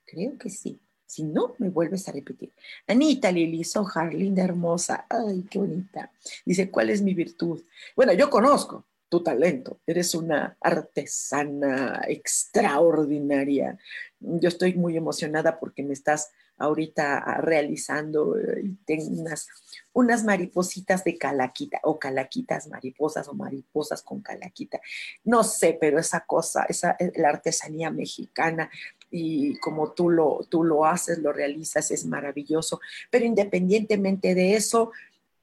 Creo 0.05 0.39
que 0.39 0.51
sí. 0.51 0.81
Si 1.07 1.23
no, 1.23 1.55
me 1.57 1.71
vuelves 1.71 2.07
a 2.09 2.13
repetir. 2.13 2.53
Anita 2.87 3.33
Lili 3.33 3.65
Sojar, 3.65 4.13
linda, 4.13 4.45
hermosa. 4.45 5.07
Ay, 5.09 5.43
qué 5.51 5.59
bonita. 5.59 6.13
Dice, 6.45 6.71
¿cuál 6.71 6.91
es 6.91 7.01
mi 7.01 7.15
virtud? 7.15 7.63
Bueno, 7.97 8.13
yo 8.13 8.29
conozco 8.29 8.85
tu 9.09 9.23
talento. 9.23 9.81
Eres 9.87 10.15
una 10.15 10.57
artesana 10.61 12.03
extraordinaria. 12.07 13.79
Yo 14.21 14.49
estoy 14.49 14.75
muy 14.75 14.97
emocionada 14.97 15.59
porque 15.59 15.83
me 15.83 15.95
estás 15.95 16.31
ahorita 16.59 17.21
realizando 17.41 18.37
eh, 18.37 18.63
y 18.65 18.75
tengo 18.85 19.07
unas, 19.21 19.49
unas 19.93 20.25
maripositas 20.25 21.05
de 21.05 21.17
calaquita 21.17 21.79
o 21.85 21.99
calaquitas 21.99 22.69
mariposas 22.69 23.29
o 23.29 23.35
mariposas 23.35 24.03
con 24.03 24.21
calaquita. 24.21 24.81
No 25.25 25.45
sé, 25.45 25.79
pero 25.81 25.99
esa 25.99 26.21
cosa, 26.21 26.65
esa, 26.69 26.97
eh, 26.99 27.13
la 27.17 27.31
artesanía 27.31 27.91
mexicana 27.91 28.71
y 29.11 29.57
como 29.59 29.93
tú 29.93 30.11
lo, 30.11 30.47
tú 30.49 30.65
lo 30.65 30.85
haces, 30.85 31.19
lo 31.19 31.33
realizas, 31.33 31.91
es 31.91 32.05
maravilloso. 32.05 32.81
Pero 33.11 33.25
independientemente 33.25 34.35
de 34.35 34.55
eso, 34.55 34.91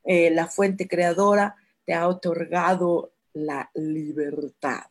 eh, 0.04 0.30
la 0.32 0.48
fuente 0.48 0.88
creadora 0.88 1.56
te 1.86 1.94
ha 1.94 2.08
otorgado 2.08 3.12
la 3.36 3.70
libertad. 3.76 4.86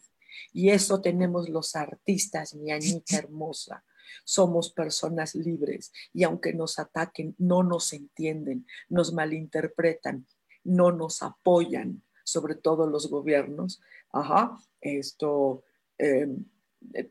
Y 0.53 0.71
eso 0.71 1.01
tenemos 1.01 1.49
los 1.49 1.75
artistas, 1.75 2.55
mi 2.55 2.71
Anita 2.71 3.17
hermosa. 3.17 3.85
Somos 4.25 4.71
personas 4.71 5.35
libres 5.35 5.93
y 6.13 6.25
aunque 6.25 6.53
nos 6.53 6.79
ataquen, 6.79 7.35
no 7.39 7.63
nos 7.63 7.93
entienden, 7.93 8.67
nos 8.89 9.13
malinterpretan, 9.13 10.27
no 10.63 10.93
nos 10.93 11.23
apoyan, 11.23 12.03
sobre 12.23 12.55
todo 12.55 12.87
los 12.87 13.09
gobiernos. 13.11 13.81
Ajá, 14.13 14.59
esto, 14.81 15.65
em, 15.99 16.45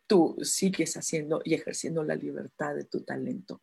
tú 0.08 0.38
sigues 0.42 0.96
haciendo 0.96 1.42
y 1.44 1.56
ejerciendo 1.56 2.04
la 2.04 2.16
libertad 2.16 2.76
de 2.76 2.86
tu 2.86 3.02
talento. 3.02 3.62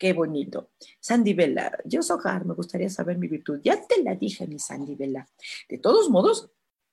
Qué 0.00 0.14
bonito. 0.14 0.70
Sandy 0.98 1.34
Vela, 1.34 1.78
yo 1.84 2.02
soy 2.02 2.18
me 2.46 2.54
gustaría 2.54 2.88
saber 2.88 3.18
mi 3.18 3.28
virtud. 3.28 3.60
Ya 3.62 3.86
te 3.86 4.02
la 4.02 4.14
dije, 4.14 4.46
mi 4.46 4.58
Sandy 4.58 4.94
Vela. 4.94 5.28
De 5.68 5.76
todos 5.76 6.08
modos, 6.08 6.50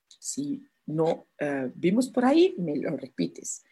si 0.08 0.66
no 0.86 1.28
eh, 1.40 1.72
vimos 1.76 2.10
por 2.10 2.26
ahí, 2.26 2.56
me 2.58 2.76
lo 2.78 2.96
repites. 2.96 3.64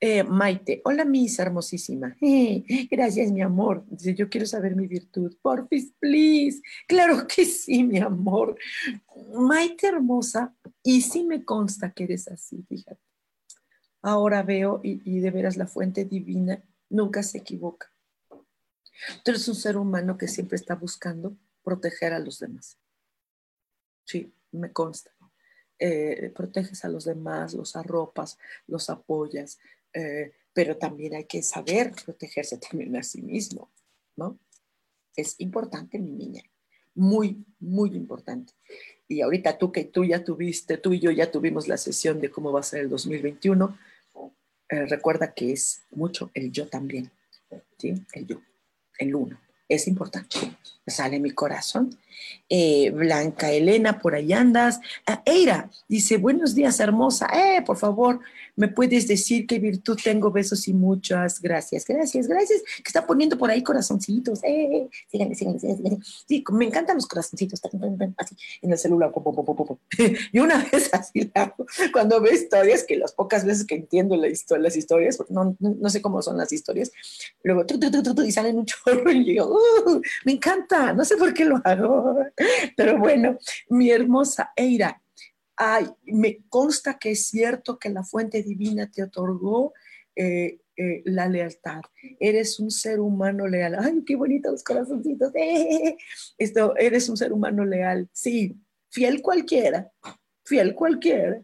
Eh, 0.00 0.22
Maite, 0.22 0.82
hola 0.84 1.04
Misa 1.04 1.42
hermosísima. 1.42 2.16
gracias, 2.90 3.30
mi 3.32 3.42
amor. 3.42 3.84
Dice, 3.88 4.14
yo 4.14 4.28
quiero 4.28 4.46
saber 4.46 4.76
mi 4.76 4.86
virtud. 4.86 5.36
Porfis, 5.40 5.92
please. 5.98 6.60
Claro 6.86 7.26
que 7.26 7.44
sí, 7.44 7.84
mi 7.84 7.98
amor. 7.98 8.56
Maite 9.34 9.86
hermosa, 9.86 10.54
y 10.82 11.00
sí 11.00 11.24
me 11.24 11.44
consta 11.44 11.92
que 11.92 12.04
eres 12.04 12.28
así, 12.28 12.62
fíjate 12.68 13.00
ahora 14.04 14.42
veo 14.42 14.80
y, 14.82 15.20
de 15.20 15.30
veras 15.30 15.56
la 15.56 15.66
fuente 15.66 16.04
divina 16.04 16.62
nunca 16.90 17.22
se 17.22 17.38
equivoca. 17.38 17.90
Tú 19.24 19.30
eres 19.30 19.48
un 19.48 19.54
ser 19.54 19.78
humano 19.78 20.18
que 20.18 20.28
siempre 20.28 20.56
está 20.56 20.74
buscando 20.74 21.36
proteger 21.62 22.12
a 22.12 22.18
los 22.18 22.38
demás. 22.38 22.78
Sí, 24.04 24.32
me 24.52 24.72
consta. 24.72 25.13
Eh, 25.78 26.30
proteges 26.34 26.84
a 26.84 26.88
los 26.88 27.04
demás, 27.04 27.52
los 27.52 27.74
arropas, 27.74 28.38
los 28.68 28.90
apoyas, 28.90 29.58
eh, 29.92 30.32
pero 30.52 30.76
también 30.76 31.14
hay 31.14 31.24
que 31.24 31.42
saber 31.42 31.92
protegerse 32.04 32.58
también 32.58 32.96
a 32.96 33.02
sí 33.02 33.22
mismo, 33.22 33.70
¿no? 34.16 34.38
Es 35.16 35.34
importante, 35.38 35.98
mi 35.98 36.12
niña. 36.12 36.42
muy, 36.96 37.44
muy 37.58 37.90
importante. 37.96 38.52
Y 39.08 39.20
ahorita 39.20 39.58
tú 39.58 39.72
que 39.72 39.84
tú 39.84 40.04
ya 40.04 40.22
tuviste, 40.22 40.78
tú 40.78 40.92
y 40.92 41.00
yo 41.00 41.10
ya 41.10 41.28
tuvimos 41.28 41.66
la 41.66 41.76
sesión 41.76 42.20
de 42.20 42.30
cómo 42.30 42.52
va 42.52 42.60
a 42.60 42.62
ser 42.62 42.82
el 42.82 42.88
2021, 42.88 43.76
eh, 44.68 44.86
recuerda 44.86 45.34
que 45.34 45.52
es 45.52 45.82
mucho 45.90 46.30
el 46.34 46.52
yo 46.52 46.68
también, 46.68 47.10
¿sí? 47.78 47.94
El 48.12 48.26
yo, 48.28 48.40
el 48.98 49.14
uno. 49.14 49.40
Es 49.68 49.88
importante. 49.88 50.38
Sale 50.86 51.18
mi 51.18 51.30
corazón. 51.30 51.96
Eh, 52.48 52.90
Blanca 52.90 53.50
Elena, 53.50 53.98
por 53.98 54.14
ahí 54.14 54.32
andas. 54.32 54.80
Ah, 55.06 55.22
Eira 55.24 55.70
dice, 55.88 56.18
buenos 56.18 56.54
días, 56.54 56.78
hermosa. 56.78 57.26
Eh, 57.34 57.62
por 57.62 57.76
favor, 57.76 58.20
¿me 58.54 58.68
puedes 58.68 59.08
decir 59.08 59.46
qué 59.46 59.58
virtud 59.58 59.98
tengo? 60.02 60.30
Besos 60.30 60.68
y 60.68 60.74
muchas 60.74 61.40
gracias. 61.40 61.86
Gracias, 61.86 62.28
gracias. 62.28 62.62
Que 62.76 62.82
está 62.86 63.06
poniendo 63.06 63.38
por 63.38 63.50
ahí 63.50 63.62
corazoncitos. 63.62 64.40
Eh, 64.44 64.88
síganle, 65.10 65.34
síganle, 65.34 65.58
síganle. 65.58 65.98
Sí, 66.28 66.44
me 66.52 66.66
encantan 66.66 66.96
los 66.96 67.06
corazoncitos. 67.06 67.60
Así, 68.16 68.36
en 68.62 68.72
el 68.72 68.78
celular. 68.78 69.12
Y 70.32 70.38
una 70.38 70.64
vez 70.70 70.90
así, 70.92 71.30
cuando 71.92 72.20
veo 72.20 72.32
historias, 72.32 72.84
que 72.84 72.96
las 72.96 73.12
pocas 73.12 73.44
veces 73.44 73.66
que 73.66 73.76
entiendo 73.76 74.16
la 74.16 74.28
las 74.58 74.76
historias, 74.76 75.18
no, 75.28 75.56
no, 75.58 75.90
sé 75.90 76.02
cómo 76.02 76.22
son 76.22 76.36
las 76.36 76.52
historias, 76.52 76.92
luego, 77.42 77.64
y 78.24 78.32
salen 78.32 78.58
un 78.58 78.66
chorro 78.66 79.10
y 79.10 79.34
yo, 79.34 79.53
uh, 79.54 80.00
me 80.24 80.32
encanta, 80.32 80.92
no 80.92 81.04
sé 81.04 81.16
por 81.16 81.32
qué 81.32 81.44
lo 81.44 81.60
hago. 81.64 82.18
Pero 82.76 82.98
bueno, 82.98 83.38
mi 83.68 83.90
hermosa 83.90 84.52
Eira, 84.56 85.02
ay, 85.56 85.86
me 86.04 86.42
consta 86.48 86.98
que 86.98 87.12
es 87.12 87.26
cierto 87.26 87.78
que 87.78 87.90
la 87.90 88.04
fuente 88.04 88.42
divina 88.42 88.90
te 88.90 89.02
otorgó 89.02 89.72
eh, 90.16 90.60
eh, 90.76 91.02
la 91.04 91.28
lealtad. 91.28 91.82
Eres 92.18 92.58
un 92.58 92.70
ser 92.70 93.00
humano 93.00 93.46
leal. 93.46 93.76
Ay, 93.78 94.02
qué 94.04 94.16
bonitos 94.16 94.52
los 94.52 94.64
corazoncitos. 94.64 95.32
Esto, 96.38 96.76
eres 96.76 97.08
un 97.08 97.16
ser 97.16 97.32
humano 97.32 97.64
leal. 97.64 98.08
Sí, 98.12 98.56
fiel 98.90 99.22
cualquiera. 99.22 99.90
Fiel 100.44 100.74
cualquiera. 100.74 101.40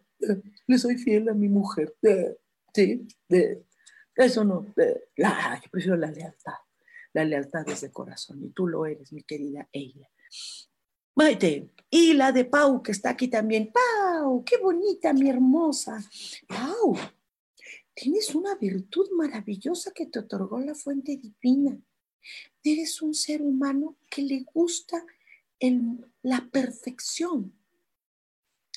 Le 0.67 0.79
soy 0.79 0.99
fiel 0.99 1.29
a 1.29 1.35
mi 1.35 1.49
mujer. 1.49 1.95
Sí, 2.75 3.07
eso 4.17 4.45
no. 4.45 4.67
yo 4.77 5.71
prefiero 5.71 5.97
la 5.97 6.11
lealtad. 6.11 6.55
La 7.13 7.25
lealtad 7.25 7.69
es 7.69 7.81
de 7.81 7.91
corazón. 7.91 8.45
Y 8.45 8.51
tú 8.51 8.67
lo 8.67 8.87
eres, 8.87 9.13
mi 9.13 9.23
querida 9.23 9.69
Eira. 9.73 10.09
Maite, 11.15 11.71
y 11.91 12.15
la 12.15 12.33
de 12.33 12.45
Pau, 12.45 12.83
que 12.83 12.93
está 12.93 13.11
aquí 13.11 13.29
también. 13.29 13.73
Pau, 13.73 14.45
qué 14.45 14.59
bonita, 14.59 15.13
mi 15.13 15.29
hermosa. 15.29 16.03
Pau, 16.47 16.97
tienes 17.95 18.35
una 18.35 18.55
virtud 18.55 19.11
maravillosa 19.13 19.91
que 19.93 20.07
te 20.07 20.21
otorgó 20.21 20.61
la 20.61 20.75
fuente 20.75 21.17
divina. 21.17 21.79
Eres 22.63 23.03
un 23.03 23.15
ser 23.15 23.43
humano 23.43 23.97
que 24.09 24.23
le 24.23 24.47
gusta 24.53 25.05
la 26.23 26.49
perfección. 26.51 27.53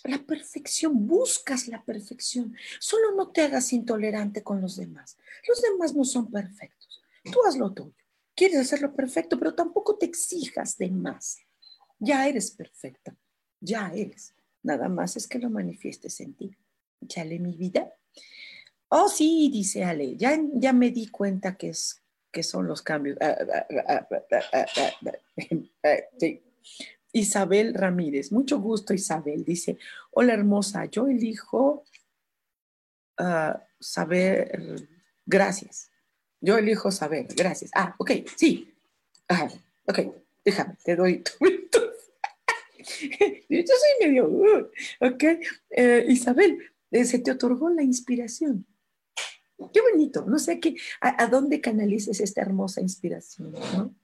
La 0.03 0.17
perfección, 0.17 1.07
buscas 1.07 1.69
la 1.69 1.83
perfección. 1.85 2.53
Solo 2.79 3.15
no 3.15 3.31
te 3.31 3.41
hagas 3.41 3.71
intolerante 3.71 4.43
con 4.43 4.59
los 4.59 4.75
demás. 4.75 5.17
Los 5.47 5.61
demás 5.61 5.95
no 5.95 6.03
son 6.03 6.29
perfectos. 6.29 7.01
Tú 7.31 7.39
haz 7.47 7.55
lo 7.55 7.71
tuyo. 7.71 8.02
Quieres 8.35 8.59
hacerlo 8.59 8.95
perfecto, 8.95 9.37
pero 9.37 9.53
tampoco 9.53 9.97
te 9.97 10.05
exijas 10.05 10.77
de 10.77 10.89
más. 10.89 11.37
Ya 11.99 12.27
eres 12.27 12.51
perfecta, 12.51 13.15
ya 13.59 13.91
eres. 13.93 14.33
Nada 14.63 14.89
más 14.89 15.15
es 15.17 15.27
que 15.27 15.39
lo 15.39 15.49
manifiestes 15.49 16.19
en 16.19 16.33
ti. 16.33 16.57
Chale 17.07 17.39
mi 17.39 17.55
vida. 17.55 17.93
Oh, 18.89 19.09
sí, 19.09 19.49
dice 19.51 19.83
Ale, 19.83 20.15
ya, 20.17 20.39
ya 20.53 20.71
me 20.71 20.91
di 20.91 21.07
cuenta 21.07 21.55
que, 21.57 21.69
es, 21.69 22.03
que 22.31 22.43
son 22.43 22.67
los 22.67 22.81
cambios. 22.81 23.17
Isabel 27.11 27.73
Ramírez, 27.73 28.31
mucho 28.31 28.59
gusto 28.59 28.93
Isabel, 28.93 29.43
dice, 29.45 29.77
hola 30.11 30.33
hermosa, 30.33 30.85
yo 30.85 31.07
elijo 31.07 31.85
saber, 33.79 34.87
gracias, 35.25 35.91
yo 36.43 36.57
elijo 36.57 36.91
saber, 36.91 37.27
gracias. 37.35 37.71
Ah, 37.73 37.95
ok, 37.97 38.11
sí, 38.35 38.71
ok, 39.87 39.99
déjame, 40.43 40.75
te 40.83 40.95
doy 40.95 41.23
tu 41.23 41.31
Yo 43.49 43.63
soy 43.65 44.07
medio, 44.07 44.27
uh, 44.27 44.69
ok. 44.99 45.23
Eh, 45.69 46.05
Isabel, 46.09 46.59
eh, 46.91 47.05
se 47.05 47.19
te 47.19 47.31
otorgó 47.31 47.69
la 47.69 47.81
inspiración. 47.81 48.67
Qué 49.73 49.79
bonito, 49.79 50.25
no 50.25 50.37
sé 50.37 50.59
qué, 50.59 50.75
a, 50.99 51.27
dónde 51.27 51.61
canalices 51.61 52.19
esta 52.19 52.41
hermosa 52.41 52.81
inspiración, 52.81 53.53
¿no? 53.53 53.95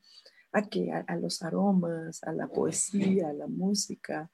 A 0.54 0.70
que 0.70 0.90
a, 0.92 1.16
los 1.18 1.44
aromas, 1.44 2.24
a 2.24 2.32
la 2.32 2.48
poesía, 2.48 3.30
a 3.30 3.34
la 3.34 3.48
música, 3.48 4.32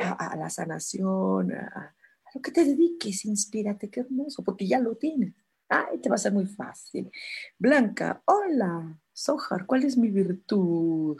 a, 0.00 0.36
la 0.36 0.50
sanación, 0.50 1.52
a, 1.52 1.94
lo 2.34 2.42
que 2.42 2.50
te 2.50 2.64
dediques, 2.64 3.24
inspírate, 3.24 3.88
qué 3.88 4.00
hermoso, 4.00 4.42
porque 4.42 4.66
ya 4.66 4.80
lo 4.80 4.96
tienes. 4.96 5.34
Ay, 5.68 5.98
te 5.98 6.08
va 6.08 6.14
a 6.14 6.18
ser 6.18 6.32
muy 6.32 6.46
fácil. 6.46 7.10
Blanca, 7.58 8.22
hola, 8.24 8.98
Sojar, 9.12 9.66
¿cuál 9.66 9.84
es 9.84 9.96
mi 9.96 10.08
virtud? 10.10 11.18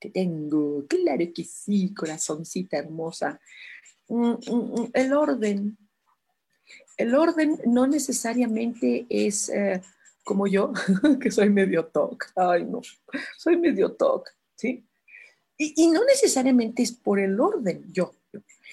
que 0.00 0.10
tengo. 0.10 0.86
Claro 0.88 1.24
que 1.32 1.44
sí, 1.44 1.94
corazoncita 1.94 2.78
hermosa. 2.78 3.38
Mm, 4.08 4.30
mm, 4.32 4.80
mm, 4.80 4.90
el 4.94 5.12
orden. 5.12 5.78
El 6.96 7.14
orden 7.14 7.60
no 7.66 7.86
necesariamente 7.86 9.06
es 9.08 9.48
eh, 9.50 9.80
como 10.24 10.46
yo, 10.46 10.72
que 11.20 11.30
soy 11.30 11.50
medio 11.50 11.86
toc. 11.86 12.32
Ay, 12.34 12.64
no, 12.64 12.80
soy 13.36 13.56
medio 13.56 13.92
toc, 13.92 14.28
¿sí? 14.56 14.86
Y, 15.62 15.88
no 15.88 16.02
necesariamente 16.04 16.82
es 16.82 16.92
por 16.92 17.20
el 17.20 17.38
orden, 17.38 17.84
yo, 17.92 18.14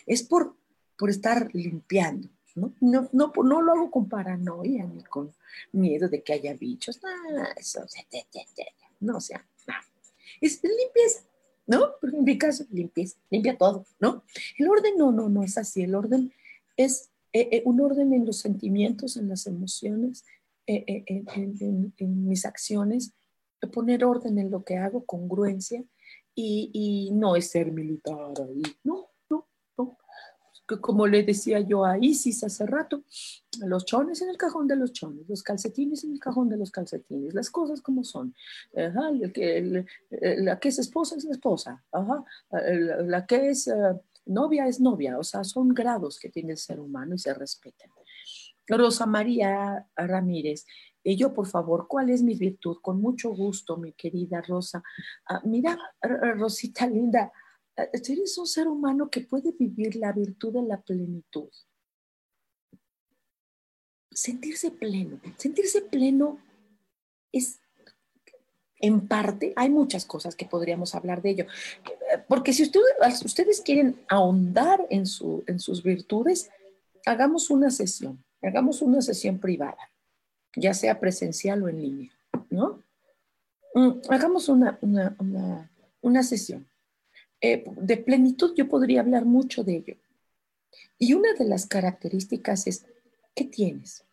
es 0.06 0.24
por, 0.24 0.56
por 0.98 1.10
estar 1.10 1.54
limpiando. 1.54 2.30
¿No? 2.58 2.74
No, 2.82 3.10
no, 3.14 3.32
no 3.44 3.62
lo 3.62 3.72
hago 3.72 3.92
con 3.92 4.10
paranoia 4.10 4.86
ni 4.86 5.04
con 5.04 5.34
miedo 5.72 6.10
de 6.10 6.24
que 6.24 6.34
haya 6.34 6.54
bichos. 6.54 7.00
No, 7.02 7.10
eso, 7.56 7.86
no, 9.00 9.18
o 9.18 9.22
sea, 9.22 9.46
es 10.42 10.62
limpieza, 10.64 11.24
¿no? 11.66 11.94
en 12.02 12.24
mi 12.24 12.38
caso, 12.38 12.66
limpieza, 12.72 13.18
limpia 13.30 13.58
todo, 13.58 13.86
¿no? 14.00 14.24
El 14.58 14.70
orden 14.70 14.98
no, 14.98 15.12
no, 15.12 15.30
no 15.30 15.44
es 15.44 15.58
así. 15.58 15.84
El 15.84 15.96
orden 15.96 16.34
es 16.76 17.10
eh, 17.34 17.50
eh, 17.52 17.62
un 17.66 17.80
orden 17.80 18.14
en 18.14 18.26
los 18.26 18.40
sentimientos, 18.40 19.18
en 19.18 19.30
las 19.30 19.48
emociones, 19.48 20.26
eh, 20.66 21.04
en, 21.08 22.28
mis 22.28 22.46
acciones, 22.46 23.14
poner 23.72 24.04
orden 24.04 24.38
en 24.38 24.52
lo 24.52 24.64
que 24.64 24.78
hago, 24.78 25.06
congruencia, 25.06 25.84
y, 26.36 26.70
y 26.74 27.12
no 27.12 27.36
es 27.36 27.50
ser 27.50 27.72
militar 27.72 28.34
ahí, 28.38 28.62
no, 28.84 29.10
como 30.82 31.08
le 31.08 31.24
decía 31.24 31.60
yo 31.62 31.86
a 31.86 31.98
Isis 31.98 32.44
hace 32.44 32.66
rato, 32.66 33.04
los 33.66 33.86
chones 33.86 34.22
en 34.22 34.30
el 34.30 34.38
cajón 34.38 34.68
de 34.68 34.76
los 34.76 34.92
chones, 34.92 35.28
los 35.28 35.42
calcetines 35.42 36.04
en 36.04 36.12
el 36.12 36.20
cajón 36.20 36.50
de 36.50 36.58
los 36.58 36.72
calcetines, 36.72 37.34
las 37.34 37.50
cosas 37.50 37.82
como 37.82 38.04
son. 38.04 38.36
la 38.74 40.60
que 40.60 40.70
es 40.70 40.80
esposa 40.80 41.16
es 41.16 41.26
esposa, 41.26 41.84
la 42.52 43.26
que 43.26 43.50
es 43.50 43.68
eh, 43.68 43.74
novia 44.26 44.68
es 44.68 44.80
novia, 44.82 45.18
o 45.18 45.24
sea, 45.24 45.44
son 45.44 45.70
grados 45.70 46.20
que 46.20 46.30
tiene 46.30 46.52
el 46.52 46.58
ser 46.58 46.80
humano 46.80 47.16
y 47.16 47.20
se 47.20 47.34
respetan. 47.34 47.90
Rosa 48.70 49.06
María 49.06 49.88
Ramírez, 49.96 50.66
y 51.02 51.16
yo, 51.16 51.34
por 51.34 51.48
favor, 51.48 51.88
¿cuál 51.88 52.10
es 52.10 52.22
mi 52.22 52.36
virtud? 52.36 52.80
Con 52.82 53.00
mucho 53.00 53.30
gusto, 53.30 53.78
mi 53.78 53.94
querida 53.94 54.42
Rosa. 54.42 54.84
Ah, 55.30 55.40
mira, 55.46 55.80
Rosita 56.02 56.86
linda, 56.86 57.32
eres 57.78 58.38
un 58.38 58.48
ser 58.48 58.68
humano 58.68 59.10
que 59.10 59.22
puede 59.22 59.52
vivir 59.52 59.96
la 59.96 60.12
virtud 60.12 60.54
de 60.54 60.64
la 60.64 60.82
plenitud. 60.82 61.50
Sentirse 64.12 64.72
pleno. 64.72 65.20
Sentirse 65.38 65.82
pleno 65.82 66.40
es, 67.32 67.60
en 68.80 69.08
parte, 69.08 69.54
hay 69.56 69.70
muchas 69.70 70.06
cosas 70.06 70.36
que 70.36 70.46
podríamos 70.46 70.96
hablar 70.96 71.22
de 71.22 71.30
ello. 71.30 71.46
Porque 72.28 72.52
si 72.52 72.64
ustedes, 72.64 73.24
ustedes 73.24 73.62
quieren 73.62 74.02
ahondar 74.08 74.88
en, 74.90 75.06
su, 75.06 75.44
en 75.46 75.60
sus 75.60 75.84
virtudes, 75.84 76.50
hagamos 77.06 77.52
una 77.52 77.70
sesión, 77.70 78.24
hagamos 78.42 78.82
una 78.82 79.02
sesión 79.02 79.40
privada, 79.40 79.92
ya 80.56 80.74
sea 80.74 81.00
presencial 81.00 81.62
o 81.62 81.70
en 81.70 81.82
línea, 81.82 82.12
¿no? 82.50 82.84
Mm, 83.76 84.00
hagamos 84.10 84.50
una, 84.50 84.80
una, 84.82 85.72
una 86.02 86.24
sesión 86.24 86.68
eh, 87.42 87.64
de 87.66 87.98
plenitud 87.98 88.54
yo 88.56 88.68
podría 88.68 89.02
hablar 89.02 89.26
mucho 89.26 89.64
de 89.64 89.78
ello. 89.78 89.96
Y 90.98 91.14
una 91.14 91.34
de 91.34 91.46
las 91.46 91.66
características 91.66 92.68
es, 92.68 92.86
¿qué 93.36 93.46
tienes? 93.46 94.04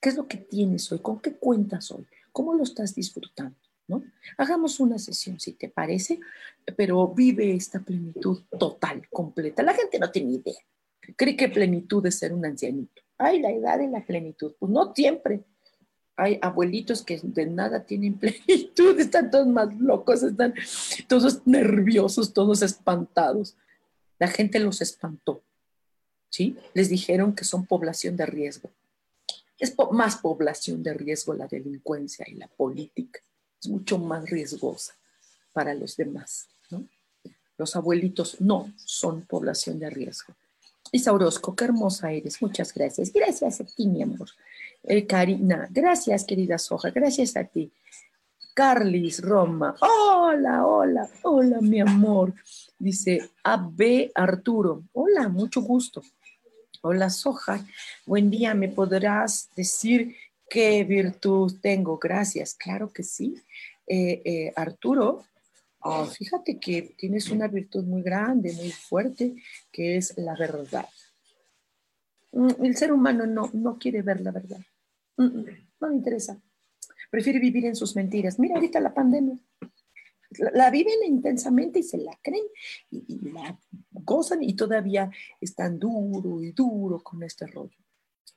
¿Qué 0.00 0.08
es 0.08 0.16
lo 0.16 0.26
que 0.26 0.38
tienes 0.38 0.90
hoy? 0.90 1.00
¿Con 1.00 1.20
qué 1.20 1.34
cuentas 1.34 1.90
hoy? 1.90 2.06
¿Cómo 2.32 2.54
lo 2.54 2.62
estás 2.62 2.94
disfrutando? 2.94 3.56
¿no? 3.86 4.02
Hagamos 4.38 4.80
una 4.80 4.98
sesión, 4.98 5.38
si 5.38 5.52
te 5.52 5.68
parece, 5.68 6.20
pero 6.76 7.08
vive 7.08 7.54
esta 7.54 7.80
plenitud 7.80 8.42
total, 8.58 9.06
completa. 9.10 9.62
La 9.62 9.74
gente 9.74 9.98
no 9.98 10.10
tiene 10.10 10.32
idea. 10.32 10.60
Cree 11.16 11.36
que 11.36 11.48
plenitud 11.48 12.06
es 12.06 12.18
ser 12.18 12.32
un 12.32 12.46
ancianito. 12.46 13.02
Ay, 13.18 13.40
la 13.40 13.50
edad 13.50 13.78
de 13.78 13.88
la 13.88 14.04
plenitud. 14.04 14.54
Pues 14.58 14.70
no 14.70 14.94
siempre. 14.94 15.44
Hay 16.16 16.38
abuelitos 16.42 17.02
que 17.02 17.20
de 17.22 17.46
nada 17.46 17.84
tienen 17.84 18.18
plenitud, 18.18 18.98
están 18.98 19.30
todos 19.30 19.46
más 19.46 19.74
locos, 19.74 20.22
están 20.22 20.54
todos 21.08 21.46
nerviosos, 21.46 22.32
todos 22.32 22.62
espantados. 22.62 23.56
La 24.18 24.28
gente 24.28 24.58
los 24.58 24.80
espantó, 24.82 25.42
¿sí? 26.28 26.56
Les 26.74 26.88
dijeron 26.88 27.34
que 27.34 27.44
son 27.44 27.64
población 27.64 28.16
de 28.16 28.26
riesgo. 28.26 28.70
Es 29.58 29.74
más 29.92 30.16
población 30.16 30.82
de 30.82 30.94
riesgo 30.94 31.34
la 31.34 31.46
delincuencia 31.46 32.26
y 32.28 32.34
la 32.34 32.48
política. 32.48 33.20
Es 33.60 33.68
mucho 33.68 33.98
más 33.98 34.28
riesgosa 34.28 34.94
para 35.52 35.74
los 35.74 35.96
demás, 35.96 36.48
¿no? 36.70 36.86
Los 37.58 37.76
abuelitos 37.76 38.40
no 38.40 38.72
son 38.76 39.22
población 39.22 39.78
de 39.78 39.90
riesgo. 39.90 40.34
Isa 40.92 41.12
Orozco, 41.12 41.54
qué 41.54 41.64
hermosa 41.64 42.10
eres. 42.10 42.40
Muchas 42.40 42.72
gracias. 42.72 43.12
Gracias 43.12 43.60
a 43.60 43.64
ti, 43.64 43.86
mi 43.86 44.02
amor. 44.02 44.28
Eh, 44.82 45.06
Karina, 45.06 45.68
gracias, 45.70 46.24
querida 46.24 46.58
Soja. 46.58 46.90
Gracias 46.90 47.36
a 47.36 47.44
ti. 47.44 47.72
Carlis 48.54 49.22
Roma, 49.22 49.76
hola, 49.80 50.66
hola, 50.66 51.08
hola, 51.22 51.60
mi 51.60 51.80
amor. 51.80 52.34
Dice 52.78 53.30
AB 53.44 54.10
Arturo, 54.14 54.84
hola, 54.92 55.28
mucho 55.28 55.62
gusto. 55.62 56.02
Hola, 56.82 57.10
Soja. 57.10 57.64
Buen 58.06 58.30
día, 58.30 58.54
¿me 58.54 58.68
podrás 58.68 59.50
decir 59.54 60.16
qué 60.48 60.82
virtud 60.84 61.58
tengo? 61.60 61.98
Gracias. 61.98 62.54
Claro 62.54 62.92
que 62.92 63.02
sí. 63.02 63.40
Eh, 63.86 64.22
eh, 64.24 64.52
Arturo, 64.56 65.24
Oh, 65.82 66.04
fíjate 66.04 66.58
que 66.60 66.94
tienes 66.98 67.30
una 67.30 67.48
virtud 67.48 67.84
muy 67.84 68.02
grande, 68.02 68.52
muy 68.52 68.70
fuerte, 68.70 69.36
que 69.72 69.96
es 69.96 70.16
la 70.18 70.36
verdad. 70.36 70.86
Mm, 72.32 72.64
el 72.64 72.76
ser 72.76 72.92
humano 72.92 73.26
no, 73.26 73.48
no 73.54 73.78
quiere 73.78 74.02
ver 74.02 74.20
la 74.20 74.30
verdad. 74.30 74.60
Mm, 75.20 75.40
mm, 75.40 75.46
no 75.80 75.88
le 75.88 75.94
interesa. 75.96 76.40
Prefiere 77.10 77.38
vivir 77.38 77.66
en 77.66 77.76
sus 77.76 77.94
mentiras. 77.94 78.38
Mira 78.38 78.54
ahorita 78.54 78.80
la 78.80 78.94
pandemia. 78.94 79.38
La, 80.54 80.70
viven 80.70 81.04
intensamente 81.04 81.80
y 81.80 81.82
se 81.82 81.98
la 81.98 82.18
creen 82.22 82.44
y, 82.88 83.04
y, 83.08 83.30
la 83.30 83.58
gozan 83.90 84.44
y 84.44 84.54
todavía 84.54 85.10
están 85.40 85.78
duro 85.78 86.40
y 86.40 86.52
duro 86.52 87.02
con 87.02 87.22
este 87.24 87.48
rollo. 87.48 87.76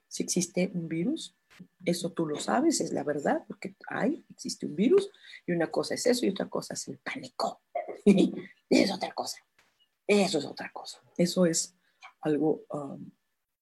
Si 0.07 0.23
existe 0.23 0.71
un 0.73 0.89
virus, 0.89 1.37
eso 1.85 2.11
tú 2.11 2.25
lo 2.25 2.39
sabes, 2.39 2.81
es 2.81 2.91
la 2.91 3.03
verdad, 3.03 3.43
porque 3.47 3.75
hay, 3.87 4.25
existe 4.29 4.65
un 4.65 4.75
virus, 4.75 5.09
y 5.45 5.51
una 5.51 5.67
cosa 5.67 5.93
es 5.93 6.05
eso 6.07 6.25
y 6.25 6.29
otra 6.29 6.49
cosa 6.49 6.73
es 6.73 6.87
el 6.87 6.97
pánico. 6.97 7.61
es 8.69 8.91
otra 8.91 9.13
cosa. 9.13 9.37
Eso 10.07 10.39
es 10.39 10.45
otra 10.45 10.71
cosa. 10.73 10.99
Eso 11.15 11.45
es 11.45 11.75
algo 12.21 12.63
um, 12.71 13.11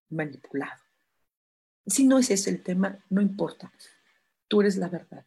manipulado. 0.10 0.82
Si 1.86 2.06
no 2.06 2.20
es 2.20 2.30
ese 2.32 2.50
el 2.50 2.64
tema, 2.64 3.04
no 3.10 3.22
importa. 3.22 3.72
Tú 4.48 4.62
eres 4.62 4.78
la 4.78 4.90
verdad. 4.90 5.26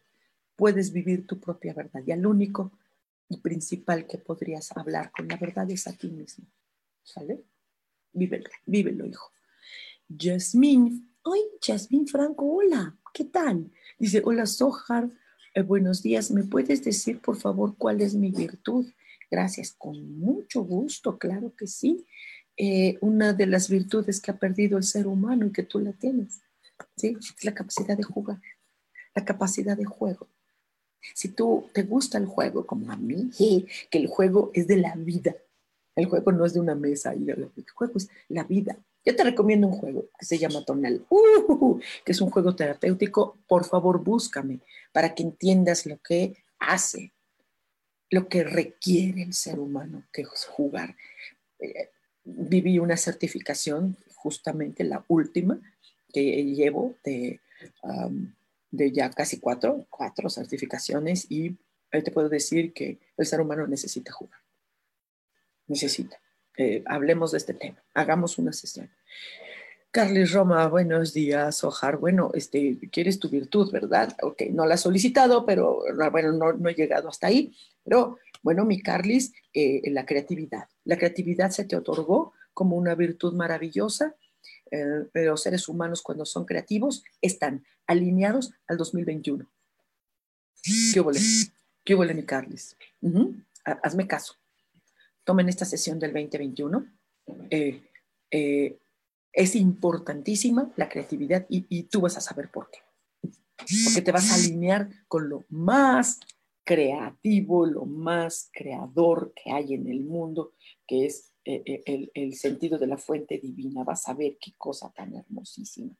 Puedes 0.55 0.91
vivir 0.91 1.27
tu 1.27 1.39
propia 1.39 1.73
verdad. 1.73 2.01
Y 2.05 2.11
al 2.11 2.25
único 2.25 2.71
y 3.27 3.37
principal 3.37 4.07
que 4.07 4.17
podrías 4.17 4.75
hablar 4.77 5.11
con 5.11 5.27
la 5.27 5.37
verdad 5.37 5.69
es 5.69 5.87
a 5.87 5.93
ti 5.93 6.09
mismo. 6.09 6.45
¿Sale? 7.03 7.43
Vívelo, 8.13 8.49
vívelo, 8.65 9.05
hijo. 9.05 9.31
Jasmine 10.17 11.01
Ay, 11.27 11.41
Jasmine 11.59 12.05
Franco, 12.05 12.45
hola, 12.45 12.95
¿qué 13.11 13.23
tal? 13.23 13.71
Dice, 13.97 14.21
hola, 14.23 14.45
Sohar, 14.45 15.09
eh, 15.55 15.63
buenos 15.63 16.03
días. 16.03 16.29
¿Me 16.29 16.43
puedes 16.43 16.83
decir, 16.83 17.19
por 17.19 17.35
favor, 17.35 17.75
cuál 17.79 18.01
es 18.01 18.13
mi 18.13 18.29
virtud? 18.29 18.85
Gracias, 19.31 19.73
con 19.75 20.19
mucho 20.19 20.61
gusto, 20.61 21.17
claro 21.17 21.55
que 21.55 21.65
sí. 21.65 22.05
Eh, 22.57 22.99
una 23.01 23.33
de 23.33 23.47
las 23.47 23.71
virtudes 23.71 24.21
que 24.21 24.29
ha 24.29 24.37
perdido 24.37 24.77
el 24.77 24.83
ser 24.83 25.07
humano 25.07 25.47
y 25.47 25.51
que 25.51 25.63
tú 25.63 25.79
la 25.79 25.93
tienes, 25.93 26.41
¿sí? 26.95 27.17
Es 27.19 27.43
la 27.43 27.53
capacidad 27.53 27.97
de 27.97 28.03
jugar, 28.03 28.39
la 29.13 29.25
capacidad 29.25 29.77
de 29.77 29.85
juego. 29.85 30.27
Si 31.13 31.29
tú 31.29 31.69
te 31.73 31.83
gusta 31.83 32.17
el 32.17 32.25
juego, 32.25 32.65
como 32.65 32.91
a 32.91 32.95
mí, 32.95 33.29
que 33.89 33.97
el 33.97 34.07
juego 34.07 34.51
es 34.53 34.67
de 34.67 34.77
la 34.77 34.95
vida, 34.95 35.35
el 35.95 36.05
juego 36.05 36.31
no 36.31 36.45
es 36.45 36.53
de 36.53 36.59
una 36.59 36.75
mesa, 36.75 37.13
el 37.13 37.51
juego 37.73 37.93
es 37.97 38.09
la 38.27 38.43
vida. 38.43 38.77
Yo 39.05 39.15
te 39.15 39.23
recomiendo 39.23 39.67
un 39.67 39.73
juego 39.73 40.09
que 40.17 40.25
se 40.25 40.37
llama 40.37 40.65
Tonal, 40.65 41.05
uh, 41.09 41.79
que 42.03 42.11
es 42.11 42.21
un 42.21 42.31
juego 42.31 42.55
terapéutico. 42.55 43.37
Por 43.47 43.65
favor, 43.65 44.03
búscame 44.03 44.61
para 44.91 45.13
que 45.13 45.21
entiendas 45.21 45.85
lo 45.85 45.99
que 46.01 46.43
hace, 46.59 47.13
lo 48.09 48.27
que 48.27 48.43
requiere 48.43 49.21
el 49.21 49.33
ser 49.33 49.59
humano, 49.59 50.03
que 50.11 50.23
es 50.23 50.45
jugar. 50.45 50.95
Eh, 51.59 51.91
viví 52.23 52.79
una 52.79 52.97
certificación, 52.97 53.95
justamente 54.15 54.83
la 54.83 55.05
última 55.07 55.61
que 56.15 56.45
llevo 56.45 56.95
de, 57.03 57.41
de 58.71 58.91
ya 58.93 59.09
casi 59.09 59.39
cuatro, 59.39 59.85
cuatro 59.89 60.29
certificaciones 60.29 61.27
y 61.29 61.57
te 61.89 62.11
puedo 62.11 62.29
decir 62.29 62.73
que 62.73 62.99
el 63.17 63.25
ser 63.25 63.41
humano 63.41 63.67
necesita 63.67 64.11
jugar. 64.13 64.39
Necesita. 65.67 66.19
Eh, 66.57 66.83
hablemos 66.85 67.31
de 67.31 67.37
este 67.37 67.53
tema, 67.53 67.83
hagamos 67.93 68.37
una 68.37 68.53
sesión. 68.53 68.89
Carles 69.91 70.31
Roma, 70.31 70.67
buenos 70.67 71.13
días, 71.13 71.63
Ojar. 71.63 71.97
Bueno, 71.97 72.31
este, 72.33 72.77
quieres 72.91 73.19
tu 73.19 73.29
virtud, 73.29 73.71
¿verdad? 73.71 74.15
Ok, 74.21 74.43
no 74.51 74.65
la 74.65 74.75
he 74.75 74.77
solicitado, 74.77 75.45
pero 75.45 75.83
bueno, 76.11 76.31
no, 76.33 76.69
he 76.69 76.73
llegado 76.73 77.09
hasta 77.09 77.27
ahí. 77.27 77.55
Pero 77.83 78.19
bueno, 78.41 78.63
mi 78.63 78.81
Carlis, 78.81 79.33
eh, 79.53 79.81
la 79.91 80.05
creatividad. 80.05 80.67
La 80.85 80.97
creatividad 80.97 81.51
se 81.51 81.65
te 81.65 81.75
otorgó 81.75 82.33
como 82.53 82.75
una 82.77 82.95
virtud 82.95 83.33
maravillosa. 83.33 84.15
Eh, 84.75 85.25
los 85.25 85.41
seres 85.41 85.67
humanos 85.67 86.01
cuando 86.01 86.25
son 86.25 86.45
creativos 86.45 87.03
están 87.21 87.63
alineados 87.87 88.51
al 88.67 88.77
2021. 88.77 89.49
¿Qué 90.93 90.99
huele? 90.99 91.19
¿Qué 91.83 91.95
huele 91.95 92.13
mi 92.13 92.23
Carlis? 92.23 92.75
Hazme 93.63 94.07
caso 94.07 94.35
tomen 95.25 95.49
esta 95.49 95.65
sesión 95.65 95.99
del 95.99 96.13
2021. 96.13 96.85
Eh, 97.49 97.81
eh, 98.31 98.79
es 99.33 99.55
importantísima 99.55 100.71
la 100.77 100.87
creatividad 100.87 101.45
y, 101.49 101.83
tú 101.83 101.99
vas 101.99 102.15
a 102.15 102.21
saber 102.21 102.49
por 102.49 102.69
qué. 102.69 102.79
Porque 103.83 104.01
te 104.01 104.11
vas 104.11 104.31
a 104.31 104.35
alinear 104.35 104.89
con 105.09 105.27
lo 105.27 105.43
más 105.49 106.19
creativo, 106.63 107.65
lo 107.65 107.85
más 107.85 108.49
creador 108.53 109.33
que 109.35 109.51
hay 109.51 109.73
en 109.73 109.87
el 109.87 110.01
mundo, 110.01 110.53
que 110.87 111.05
es 111.05 111.33
eh, 111.45 111.83
el, 111.85 112.11
el, 112.13 112.33
sentido 112.33 112.77
de 112.77 112.87
la 112.87 112.97
fuente 112.97 113.37
divina. 113.37 113.83
Vas 113.83 114.07
a 114.09 114.13
ver 114.13 114.37
qué 114.39 114.53
cosa 114.57 114.91
tan 114.91 115.15
hermosísima. 115.15 115.95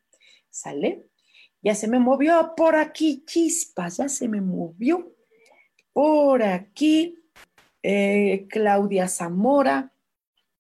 ¿Sale? 0.50 1.10
Ya 1.62 1.76
se 1.76 1.88
me 1.88 2.00
movió 2.00 2.54
por 2.58 2.76
aquí, 2.76 3.24
chispas, 3.26 3.98
ya 3.98 4.10
se 4.10 4.28
me 4.28 4.42
movió 4.42 5.16
por 5.94 6.44
aquí 6.44 7.18
eh, 7.88 8.48
Claudia 8.50 9.08
Zamora 9.08 9.94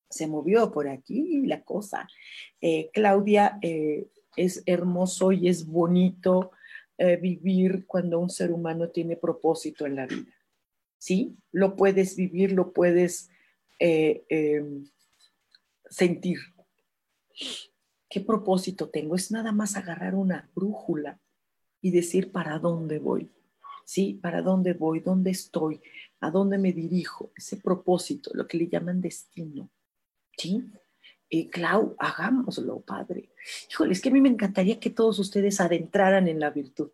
se 0.07 0.27
movió 0.27 0.71
por 0.71 0.87
aquí 0.87 1.41
la 1.47 1.63
cosa. 1.63 2.07
Eh, 2.61 2.91
Claudia, 2.93 3.57
eh, 3.63 4.05
es 4.37 4.61
hermoso 4.67 5.31
y 5.31 5.49
es 5.49 5.65
bonito 5.65 6.51
vivir 7.21 7.85
cuando 7.87 8.19
un 8.19 8.29
ser 8.29 8.53
humano 8.53 8.87
tiene 8.87 9.17
propósito 9.17 9.85
en 9.85 9.97
la 9.97 10.05
vida. 10.05 10.31
¿Sí? 10.97 11.35
Lo 11.51 11.75
puedes 11.75 12.15
vivir, 12.15 12.53
lo 12.53 12.71
puedes 12.71 13.29
em, 13.79 14.85
sentir. 15.89 16.39
¿Qué 18.09 18.21
propósito 18.21 18.89
tengo? 18.89 19.15
Es 19.15 19.31
nada 19.31 19.51
más 19.51 19.75
agarrar 19.75 20.15
una 20.15 20.49
brújula 20.55 21.19
y 21.81 21.91
decir 21.91 22.31
para 22.31 22.59
dónde 22.59 22.99
voy. 22.99 23.31
¿Sí? 23.85 24.19
¿Para 24.21 24.41
dónde 24.41 24.73
voy? 24.73 24.99
¿Dónde 24.99 25.31
estoy? 25.31 25.81
a 26.25 26.31
dónde 26.31 26.57
me 26.57 26.73
dirijo, 26.73 27.31
ese 27.35 27.57
propósito, 27.57 28.31
lo 28.33 28.47
que 28.47 28.57
le 28.57 28.67
llaman 28.67 29.01
destino. 29.01 29.69
¿Sí? 30.37 30.63
Eh, 31.29 31.49
Clau, 31.49 31.95
hagámoslo, 31.99 32.81
padre. 32.81 33.29
Híjole, 33.69 33.93
es 33.93 34.01
que 34.01 34.09
a 34.09 34.11
mí 34.11 34.21
me 34.21 34.29
encantaría 34.29 34.79
que 34.79 34.89
todos 34.89 35.19
ustedes 35.19 35.59
adentraran 35.61 36.27
en 36.27 36.39
la 36.39 36.49
virtud. 36.49 36.91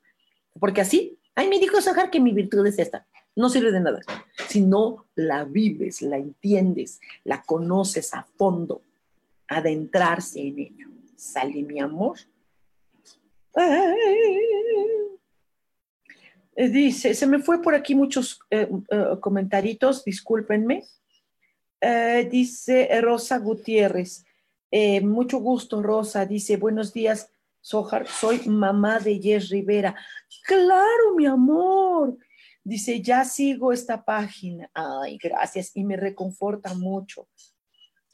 Porque 0.59 0.81
así, 0.81 1.19
ay, 1.35 1.49
me 1.49 1.59
dijo 1.59 1.81
Sahar 1.81 2.11
que 2.11 2.19
mi 2.19 2.33
virtud 2.33 2.65
es 2.67 2.77
esta. 2.79 3.07
No 3.35 3.49
sirve 3.49 3.71
de 3.71 3.79
nada. 3.79 4.01
Si 4.47 4.61
no 4.61 5.05
la 5.15 5.45
vives, 5.45 6.01
la 6.01 6.17
entiendes, 6.17 6.99
la 7.23 7.41
conoces 7.43 8.13
a 8.13 8.23
fondo, 8.23 8.81
adentrarse 9.47 10.41
en 10.41 10.59
ello. 10.59 10.87
Sale 11.15 11.63
mi 11.63 11.79
amor. 11.79 12.17
Eh, 16.55 16.69
dice, 16.69 17.13
se 17.13 17.27
me 17.27 17.39
fue 17.39 17.61
por 17.61 17.73
aquí 17.75 17.95
muchos 17.95 18.39
eh, 18.49 18.69
eh, 18.89 19.77
discúlpenme. 20.05 20.83
dice 22.29 23.01
Rosa 23.01 23.39
Gutiérrez, 23.39 24.25
mucho 25.03 25.39
gusto 25.39 25.81
Rosa, 25.81 26.25
dice, 26.25 26.57
buenos 26.57 26.93
días, 26.93 27.29
Sojar, 27.61 28.07
soy 28.07 28.41
mamá 28.47 28.99
de 28.99 29.19
Yes 29.19 29.49
Rivera. 29.49 29.95
Claro, 30.45 31.15
mi 31.15 31.25
amor. 31.25 32.17
Dice, 32.63 33.01
ya 33.01 33.25
sigo 33.25 33.71
esta 33.71 34.05
página. 34.05 34.69
Ay, 34.73 35.17
gracias. 35.17 35.71
Y 35.75 35.83
me 35.83 35.97
reconforta 35.97 36.73
mucho 36.73 37.27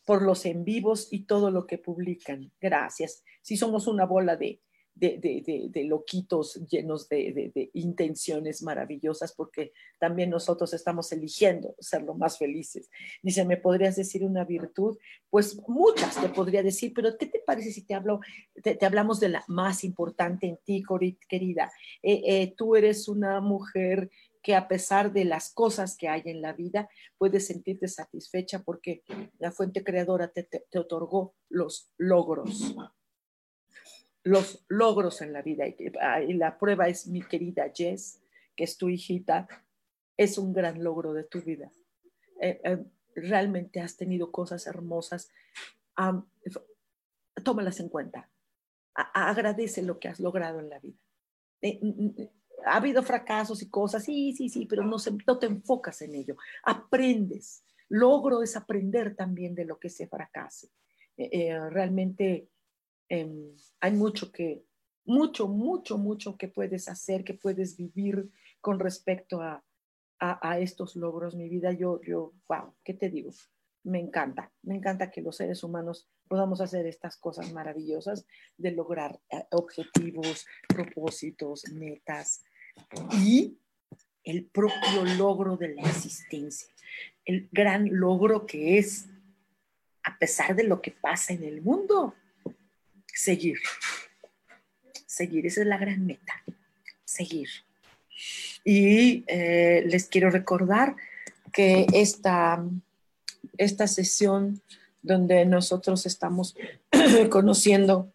por 0.05 0.21
los 0.21 0.45
en 0.45 0.63
vivos 0.63 1.09
y 1.11 1.25
todo 1.25 1.51
lo 1.51 1.67
que 1.67 1.77
publican. 1.77 2.51
Gracias. 2.61 3.23
Si 3.41 3.57
somos 3.57 3.87
una 3.87 4.05
bola 4.05 4.37
de, 4.37 4.61
de, 4.99 5.83
loquitos 5.85 6.55
llenos 6.67 7.07
de, 7.09 7.69
intenciones 7.73 8.61
maravillosas, 8.63 9.33
porque 9.33 9.73
también 9.99 10.29
nosotros 10.29 10.73
estamos 10.73 11.11
eligiendo 11.11 11.75
ser 11.79 12.03
lo 12.03 12.15
más 12.15 12.37
felices. 12.37 12.89
Dice, 13.21 13.45
¿me 13.45 13.57
podrías 13.57 13.95
decir 13.95 14.23
una 14.23 14.43
virtud? 14.43 14.97
Pues 15.29 15.57
muchas 15.67 16.19
te 16.19 16.29
podría 16.29 16.63
decir, 16.63 16.93
pero 16.95 17.17
¿qué 17.17 17.27
te 17.27 17.39
parece 17.45 17.71
si 17.71 17.83
te, 17.83 17.93
hablo, 17.93 18.19
te, 18.63 18.77
hablamos 18.85 19.19
de 19.19 19.29
la 19.29 19.43
más 19.47 19.83
importante 19.83 20.47
en 20.47 20.57
ti, 20.63 20.83
querida? 21.27 21.71
Eh, 22.01 22.21
eh, 22.25 22.53
tú 22.57 22.75
eres 22.75 23.07
una 23.07 23.39
mujer 23.41 24.09
que 24.47 24.55
a 24.55 24.69
pesar 24.69 25.11
de 25.11 25.25
las 25.25 25.53
cosas 25.53 25.97
que 25.97 26.07
hay 26.07 26.21
en 26.23 26.41
la 26.41 26.53
vida, 26.53 26.87
puedes 27.17 27.47
sentirte 27.47 27.89
satisfecha 27.89 28.63
porque 28.63 29.03
la 29.39 29.51
fuente 29.51 29.83
creadora 29.83 30.29
te 30.29 30.79
otorgó 30.79 31.35
los 31.49 31.91
logros 31.97 32.73
los 34.23 34.65
logros 34.69 35.21
en 35.21 35.33
la 35.33 35.41
vida. 35.41 35.65
Y 35.67 36.33
la 36.33 36.57
prueba 36.57 36.87
es 36.87 37.07
mi 37.07 37.21
querida 37.21 37.71
Jess, 37.75 38.21
que 38.55 38.63
es 38.63 38.77
tu 38.77 38.87
hijita, 38.87 39.49
es 40.15 40.37
un 40.37 40.53
gran 40.53 40.81
logro 40.81 41.11
de 41.11 41.25
tu 41.25 41.41
vida. 41.41 41.69
Eh, 42.39 42.61
eh, 42.63 42.85
realmente 43.15 43.81
has 43.81 43.97
tenido 43.97 44.31
cosas 44.31 44.65
hermosas. 44.65 45.29
tómalas 47.43 47.81
en 47.81 47.89
cuenta. 47.89 48.29
agradece 48.93 49.81
lo 49.81 49.99
que 49.99 50.07
has 50.07 50.21
logrado 50.21 50.61
en 50.61 50.69
la 50.69 50.79
vida. 50.79 50.99
Eh, 51.61 51.81
ha 52.65 52.77
habido 52.77 53.03
fracasos 53.03 53.61
y 53.61 53.69
cosas, 53.69 54.03
sí, 54.03 54.33
sí, 54.35 54.49
sí, 54.49 54.65
pero 54.65 54.83
no, 54.83 54.97
no 55.25 55.39
te 55.39 55.45
enfocas 55.45 56.01
en 56.01 56.15
ello. 56.15 56.35
Aprendes. 56.63 57.63
Logro 57.89 58.43
es 58.43 58.57
aprender 58.57 59.15
también 59.15 59.55
de 59.55 59.65
lo 59.65 59.79
que 59.79 59.89
se 59.89 60.07
fracase. 60.07 60.69
realmente 61.15 62.49
Em, 63.09 63.55
hay 63.79 63.91
mucho 63.93 64.31
que, 64.31 64.65
mucho, 65.05 65.47
mucho, 65.47 65.97
mucho 65.97 66.37
que 66.37 66.47
puedes 66.47 66.89
hacer, 66.89 67.23
que 67.23 67.33
puedes 67.33 67.77
vivir 67.77 68.29
con 68.59 68.79
respecto 68.79 69.41
a, 69.41 69.63
a, 70.19 70.59
estos 70.59 70.95
logros. 70.95 71.35
Mi 71.35 71.47
vida, 71.47 71.71
yo, 71.71 72.01
yo, 72.01 72.33
wow, 72.49 72.73
¿qué 72.83 72.93
te 72.93 73.09
digo? 73.09 73.31
Me 73.83 73.99
encanta, 73.99 74.51
me 74.63 74.75
encanta 74.75 75.09
que 75.09 75.21
los 75.21 75.37
seres 75.37 75.63
humanos 75.63 76.09
podamos 76.27 76.59
hacer 76.59 76.85
estas 76.85 77.15
cosas 77.15 77.53
maravillosas 77.53 78.25
de 78.57 78.71
lograr 78.71 79.21
eh, 79.29 79.45
objetivos, 79.51 80.45
propósitos, 80.67 81.69
metas 81.71 82.43
y 83.11 83.57
el 84.23 84.45
propio 84.45 85.05
logro 85.17 85.57
de 85.57 85.75
la 85.75 85.84
existencia, 85.84 86.67
el 87.25 87.49
gran 87.51 87.88
logro 87.91 88.45
que 88.45 88.78
es, 88.78 89.05
a 90.03 90.17
pesar 90.17 90.55
de 90.55 90.63
lo 90.63 90.82
que 90.82 90.91
pasa 90.91 91.34
en 91.34 91.43
el 91.43 91.61
mundo, 91.61 92.13
seguir. 93.13 93.57
Seguir, 95.05 95.47
esa 95.47 95.61
es 95.61 95.67
la 95.67 95.78
gran 95.78 96.05
meta, 96.05 96.43
seguir. 97.03 97.49
Y 98.63 99.23
eh, 99.28 99.84
les 99.88 100.07
quiero 100.07 100.30
recordar 100.30 100.95
que 101.51 101.88
esta, 101.93 102.63
esta 103.57 103.88
sesión 103.88 104.61
donde 105.01 105.45
nosotros 105.45 106.05
estamos 106.05 106.55
conociendo 107.30 108.11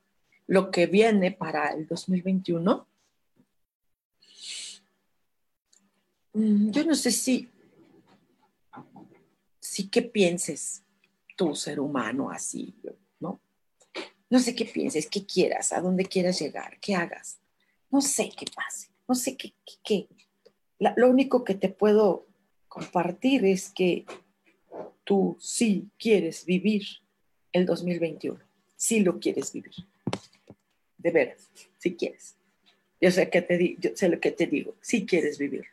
lo 0.46 0.70
que 0.70 0.86
viene 0.86 1.32
para 1.32 1.68
el 1.72 1.86
2021, 1.86 2.76
mm, 2.76 2.92
yo 6.34 6.84
no 6.84 6.94
sé 6.94 7.10
si, 7.10 7.48
si 9.60 9.88
qué 9.88 10.02
pienses 10.02 10.82
tú, 11.36 11.54
ser 11.54 11.80
humano, 11.80 12.30
así, 12.30 12.74
no 14.32 14.38
sé 14.38 14.54
qué 14.54 14.64
pienses, 14.64 15.08
qué 15.10 15.26
quieras, 15.26 15.74
a 15.74 15.82
dónde 15.82 16.06
quieras 16.06 16.40
llegar, 16.40 16.80
qué 16.80 16.94
hagas. 16.94 17.38
No 17.90 18.00
sé 18.00 18.30
qué 18.34 18.46
pase, 18.46 18.88
no 19.06 19.14
sé 19.14 19.36
qué. 19.36 19.52
qué, 19.84 20.08
lo 20.78 21.10
único 21.10 21.44
que 21.44 21.52
te 21.54 21.68
puedo 21.68 22.26
compartir 22.66 23.44
es 23.44 23.70
que 23.70 24.06
tú 25.04 25.36
sí 25.38 25.90
quieres 25.98 26.46
vivir 26.46 26.82
el 27.52 27.66
2021, 27.66 28.40
sí 28.74 29.00
lo 29.00 29.20
quieres 29.20 29.52
vivir. 29.52 29.74
De 30.96 31.10
veras, 31.10 31.50
sí 31.76 31.94
quieres. 31.94 32.34
Yo 33.02 33.10
sé, 33.10 33.28
que 33.28 33.42
te, 33.42 33.76
yo 33.78 33.90
sé 33.94 34.08
lo 34.08 34.18
que 34.18 34.30
te 34.30 34.46
digo, 34.46 34.76
sí 34.80 35.04
quieres 35.04 35.36
vivir. 35.36 35.66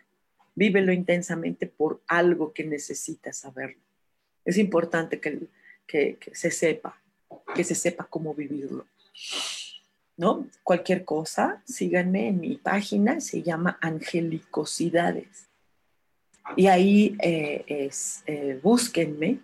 Vívelo 0.60 0.92
intensamente 0.92 1.68
por 1.68 2.02
algo 2.06 2.52
que 2.52 2.66
necesitas 2.66 3.38
saberlo. 3.38 3.82
Es 4.44 4.58
importante 4.58 5.22
que, 5.22 5.48
se 6.34 6.52
sepa 6.52 7.02
que 7.56 7.64
se 7.64 7.76
sepa 7.76 8.04
cómo 8.10 8.34
vivirlo. 8.36 8.86
¿No? 10.18 10.46
Cualquier 10.64 11.06
cosa, 11.06 11.64
síganme 11.66 12.28
en 12.28 12.42
mi 12.42 12.58
página, 12.58 13.22
se 13.22 13.42
llama 13.42 13.78
Angelicosidades. 13.80 15.48
Y 16.58 16.68
ahí 16.68 17.16
eh, 17.22 17.90
eh, 18.26 18.60
búsquenme. 18.62 19.40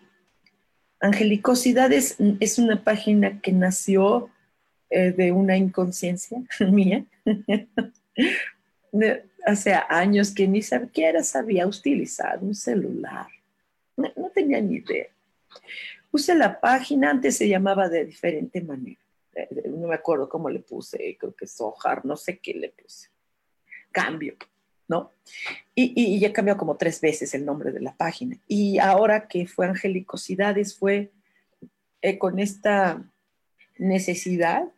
Angelicosidades 0.99 2.17
es 2.41 2.59
una 2.59 2.83
página 2.83 3.39
que 3.39 3.53
nació 3.53 4.29
eh, 4.89 5.13
de 5.13 5.31
una 5.31 5.55
inconsciencia 5.55 6.43
mía. 6.59 7.05
Hace 9.45 9.73
años 9.89 10.33
que 10.33 10.47
ni 10.47 10.61
siquiera 10.61 11.23
sabía 11.23 11.67
utilizar 11.67 12.39
un 12.41 12.55
celular. 12.55 13.27
no 13.97 14.29
tenía 14.33 14.61
ni 14.61 14.75
idea. 14.75 15.07
Puse 16.11 16.33
la 16.33 16.59
página, 16.59 17.11
antes 17.11 17.37
se 17.37 17.47
llamaba 17.47 17.89
de 17.89 18.05
diferente 18.05 18.61
manera. 18.61 18.99
No 19.65 19.87
me 19.87 19.95
acuerdo 19.95 20.29
cómo 20.29 20.49
le 20.49 20.59
puse, 20.59 21.17
creo 21.19 21.35
que 21.35 21.45
Sojar, 21.45 22.05
no 22.05 22.15
sé 22.15 22.37
qué 22.39 22.53
le 22.53 22.69
puse. 22.69 23.09
Cambio, 23.91 24.35
¿no? 24.87 25.11
Y, 25.73 26.17
ya 26.19 26.31
cambió 26.31 26.55
como 26.55 26.77
tres 26.77 27.01
veces 27.01 27.33
el 27.33 27.45
nombre 27.45 27.71
de 27.71 27.81
la 27.81 27.95
página. 27.95 28.37
Y 28.47 28.79
ahora 28.79 29.27
que 29.27 29.45
fue 29.45 29.67
Angelicosidades, 29.67 30.77
fue 30.77 31.11
eh, 32.01 32.17
con 32.17 32.39
esta 32.39 33.03
necesidad 33.77 34.69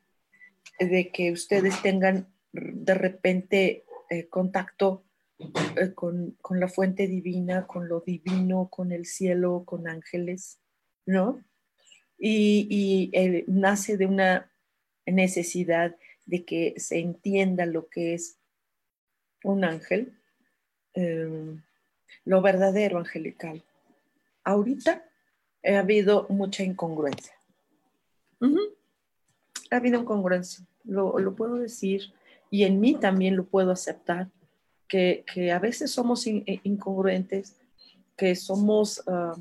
de 0.79 1.11
que 1.11 1.31
ustedes 1.31 1.79
tengan 1.83 2.27
de 2.51 2.95
repente 2.95 3.83
eh, 4.09 4.27
contacto 4.27 5.03
eh, 5.39 5.93
con, 5.93 6.35
con, 6.41 6.59
la 6.59 6.67
fuente 6.67 7.07
divina, 7.07 7.67
con 7.67 7.87
lo 7.87 8.01
divino, 8.01 8.69
con 8.69 8.91
el 8.91 9.05
cielo, 9.05 9.63
con 9.65 9.87
ángeles, 9.87 10.59
¿no? 11.05 11.43
Y, 12.17 13.11
nace 13.47 13.97
de 13.97 14.07
una 14.07 14.51
necesidad 15.05 15.95
de 16.25 16.43
que 16.43 16.73
se 16.77 16.99
entienda 16.99 17.65
lo 17.65 17.87
que 17.87 18.15
es 18.15 18.39
un 19.43 19.63
ángel, 19.63 20.17
em, 20.93 21.61
lo 22.25 22.41
verdadero 22.41 22.97
angelical. 22.97 23.63
Ahorita 24.43 25.05
ha 25.63 25.79
habido 25.79 26.25
mucha 26.29 26.63
incongruencia. 26.63 27.33
Ha 29.69 29.75
habido 29.75 30.01
incongruencia, 30.01 30.65
lo, 30.83 31.19
lo, 31.19 31.35
puedo 31.35 31.55
decir, 31.55 32.13
y 32.49 32.63
en 32.63 32.79
mí 32.79 32.95
también 32.95 33.35
lo 33.35 33.45
puedo 33.45 33.71
aceptar, 33.71 34.29
que, 34.87 35.23
a 35.53 35.59
veces 35.59 35.91
somos 35.91 36.25
incongruentes, 36.27 37.55
que 38.15 38.35
somos... 38.35 39.03
Ah, 39.07 39.35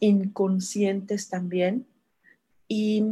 inconscientes 0.00 1.28
también. 1.28 1.86
Y, 2.66 3.04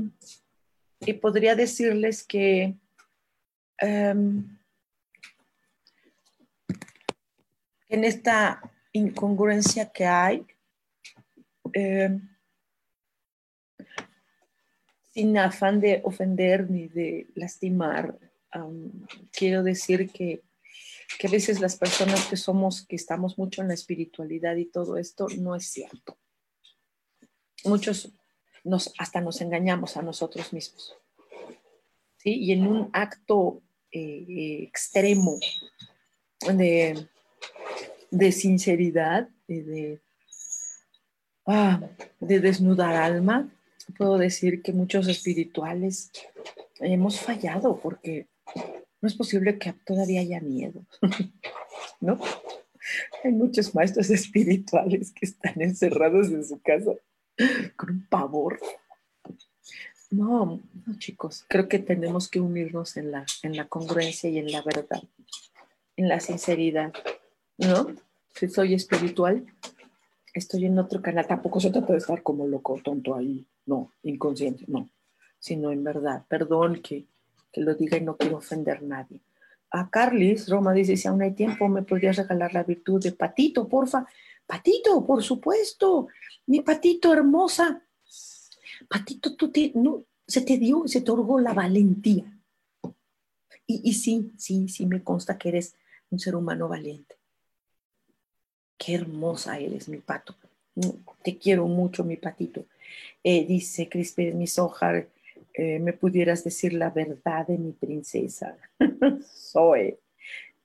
podría 1.21 1.55
decirles 1.55 2.25
que 2.25 2.75
em, 3.79 4.59
en 7.89 8.05
esta 8.05 8.61
incongruencia 8.93 9.91
que 9.93 10.07
hay, 10.07 10.47
em, 11.73 12.29
sin 15.13 15.39
afán 15.39 15.81
de 15.81 16.01
ofender 16.05 16.71
ni 16.71 16.89
de 16.89 17.29
lastimar, 17.35 18.19
quiero 19.33 19.63
decir 19.63 20.11
que, 20.11 20.43
que, 21.19 21.27
a 21.27 21.31
veces 21.31 21.61
las 21.61 21.77
personas 21.77 22.27
que 22.27 22.37
somos, 22.37 22.87
que 22.87 22.97
estamos 22.97 23.39
mucho 23.39 23.63
en 23.63 23.69
la 23.69 23.75
espiritualidad 23.75 24.57
y 24.57 24.67
todo 24.67 24.97
esto, 24.97 25.27
no 25.39 25.55
es 25.55 25.67
cierto 25.67 26.19
muchos 27.67 28.13
nos, 28.65 28.93
hasta 28.99 29.21
nos 29.21 29.41
engañamos 29.41 29.97
a 29.97 30.03
nosotros 30.03 30.53
mismos. 30.53 30.95
¿sí? 32.17 32.35
Y 32.35 32.53
en 32.53 32.67
un 32.67 32.91
acto 32.93 33.63
eh, 33.93 34.63
extremo 34.63 35.39
de, 36.53 37.07
de 38.11 38.33
sinceridad, 38.33 39.29
de, 39.47 40.01
ah, 41.47 41.81
de 42.21 42.41
desnudar 42.41 42.95
alma, 42.95 43.49
puedo 43.97 44.19
decir 44.19 44.63
que 44.63 44.73
muchos 44.73 45.07
espirituales 45.09 46.11
hemos 46.81 47.21
fallado 47.21 47.79
porque 47.81 48.27
no 49.07 49.09
es 49.09 49.15
posible 49.15 49.57
que 49.57 49.73
todavía 49.73 50.21
haya 50.21 50.41
miedo, 50.41 50.85
¿no? 52.01 52.19
Hay 53.23 53.31
muchos 53.31 53.73
maestros 53.73 54.11
espirituales 54.21 55.13
que 55.13 55.27
están 55.27 55.63
encerrados 55.63 56.27
en 56.27 56.45
su 56.45 56.61
casa 56.61 56.91
con 57.77 57.91
un 57.91 58.07
pavor. 58.09 58.59
No, 60.11 60.61
no, 60.85 60.99
chicos, 60.99 61.45
creo 61.49 61.69
que 61.69 61.79
tenemos 61.79 62.29
que 62.29 62.41
unirnos 62.41 62.97
en 62.97 63.13
la, 63.13 63.25
en 63.45 63.57
la 63.57 63.69
congruencia 63.69 64.29
y 64.29 64.39
en 64.39 64.51
la 64.51 64.63
verdad, 64.63 65.03
en 65.97 66.09
la 66.09 66.19
sinceridad, 66.19 66.93
¿no? 67.59 67.87
Si 68.35 68.49
soy 68.49 68.75
espiritual, 68.75 69.47
estoy 70.35 70.67
en 70.67 70.81
otro 70.81 71.01
canal, 71.01 71.29
tampoco 71.29 71.61
se 71.61 71.71
trata 71.71 71.93
de 71.93 71.99
estar 71.99 72.25
como 72.25 72.49
loco, 72.49 72.81
tonto 72.83 73.15
ahí, 73.15 73.47
no, 73.67 73.93
inconsciente, 74.03 74.65
no, 74.67 74.91
sino 75.39 75.71
en 75.71 75.85
verdad, 75.85 76.25
perdón 76.29 76.83
que, 76.83 77.07
que 77.57 77.63
lo 77.63 77.75
diga 77.75 77.97
y 77.97 78.03
no 78.03 78.19
quiero 78.19 78.37
ofender 78.37 78.77
a 78.77 78.81
nadie. 78.83 79.19
A 79.71 79.89
Carlis, 79.89 80.47
Roma 80.51 80.75
dice, 80.75 80.95
si 80.95 81.09
aún 81.09 81.23
hay 81.23 81.33
tiempo, 81.33 81.67
¿me 81.69 81.83
podrías 81.83 82.17
regalar 82.17 82.53
la 82.53 82.65
virtud 82.65 83.03
de 83.03 83.13
Patito, 83.13 83.67
porfa? 83.67 84.07
Patito, 84.47 85.07
por 85.07 85.23
supuesto, 85.23 86.09
mi 86.45 86.61
Patito 86.61 87.15
hermosa, 87.15 87.83
Patito, 88.91 89.35
tú 89.37 89.51
te, 89.51 89.73
no, 89.75 90.05
se 90.27 90.43
te 90.43 90.59
dio, 90.59 90.87
se 90.87 91.01
te 91.01 91.11
otorgó 91.11 91.41
la 91.41 91.55
valentía. 91.55 92.31
Y, 93.67 93.81
y 93.89 93.95
sí, 93.95 94.33
sí, 94.37 94.69
sí 94.69 94.85
me 94.85 95.03
consta 95.03 95.39
que 95.39 95.49
eres 95.49 95.75
un 96.11 96.19
ser 96.19 96.37
humano 96.37 96.69
valiente. 96.69 97.17
Qué 98.77 98.97
hermosa 98.97 99.59
eres, 99.59 99.89
mi 99.89 99.97
pato. 99.97 100.37
Te 101.23 101.39
quiero 101.39 101.67
mucho, 101.67 102.05
mi 102.05 102.19
patito. 102.19 102.67
Eh, 103.25 103.47
dice 103.47 103.89
Crispy 103.89 104.33
Misojar, 104.33 105.09
eh, 105.59 105.79
¿me 105.79 105.95
pudieras 105.95 106.45
decir 106.45 106.75
la 106.75 106.91
verdad 106.91 107.47
de 107.47 107.57
mi 107.57 107.73
princesa? 107.73 108.59
Zoe, 109.23 109.99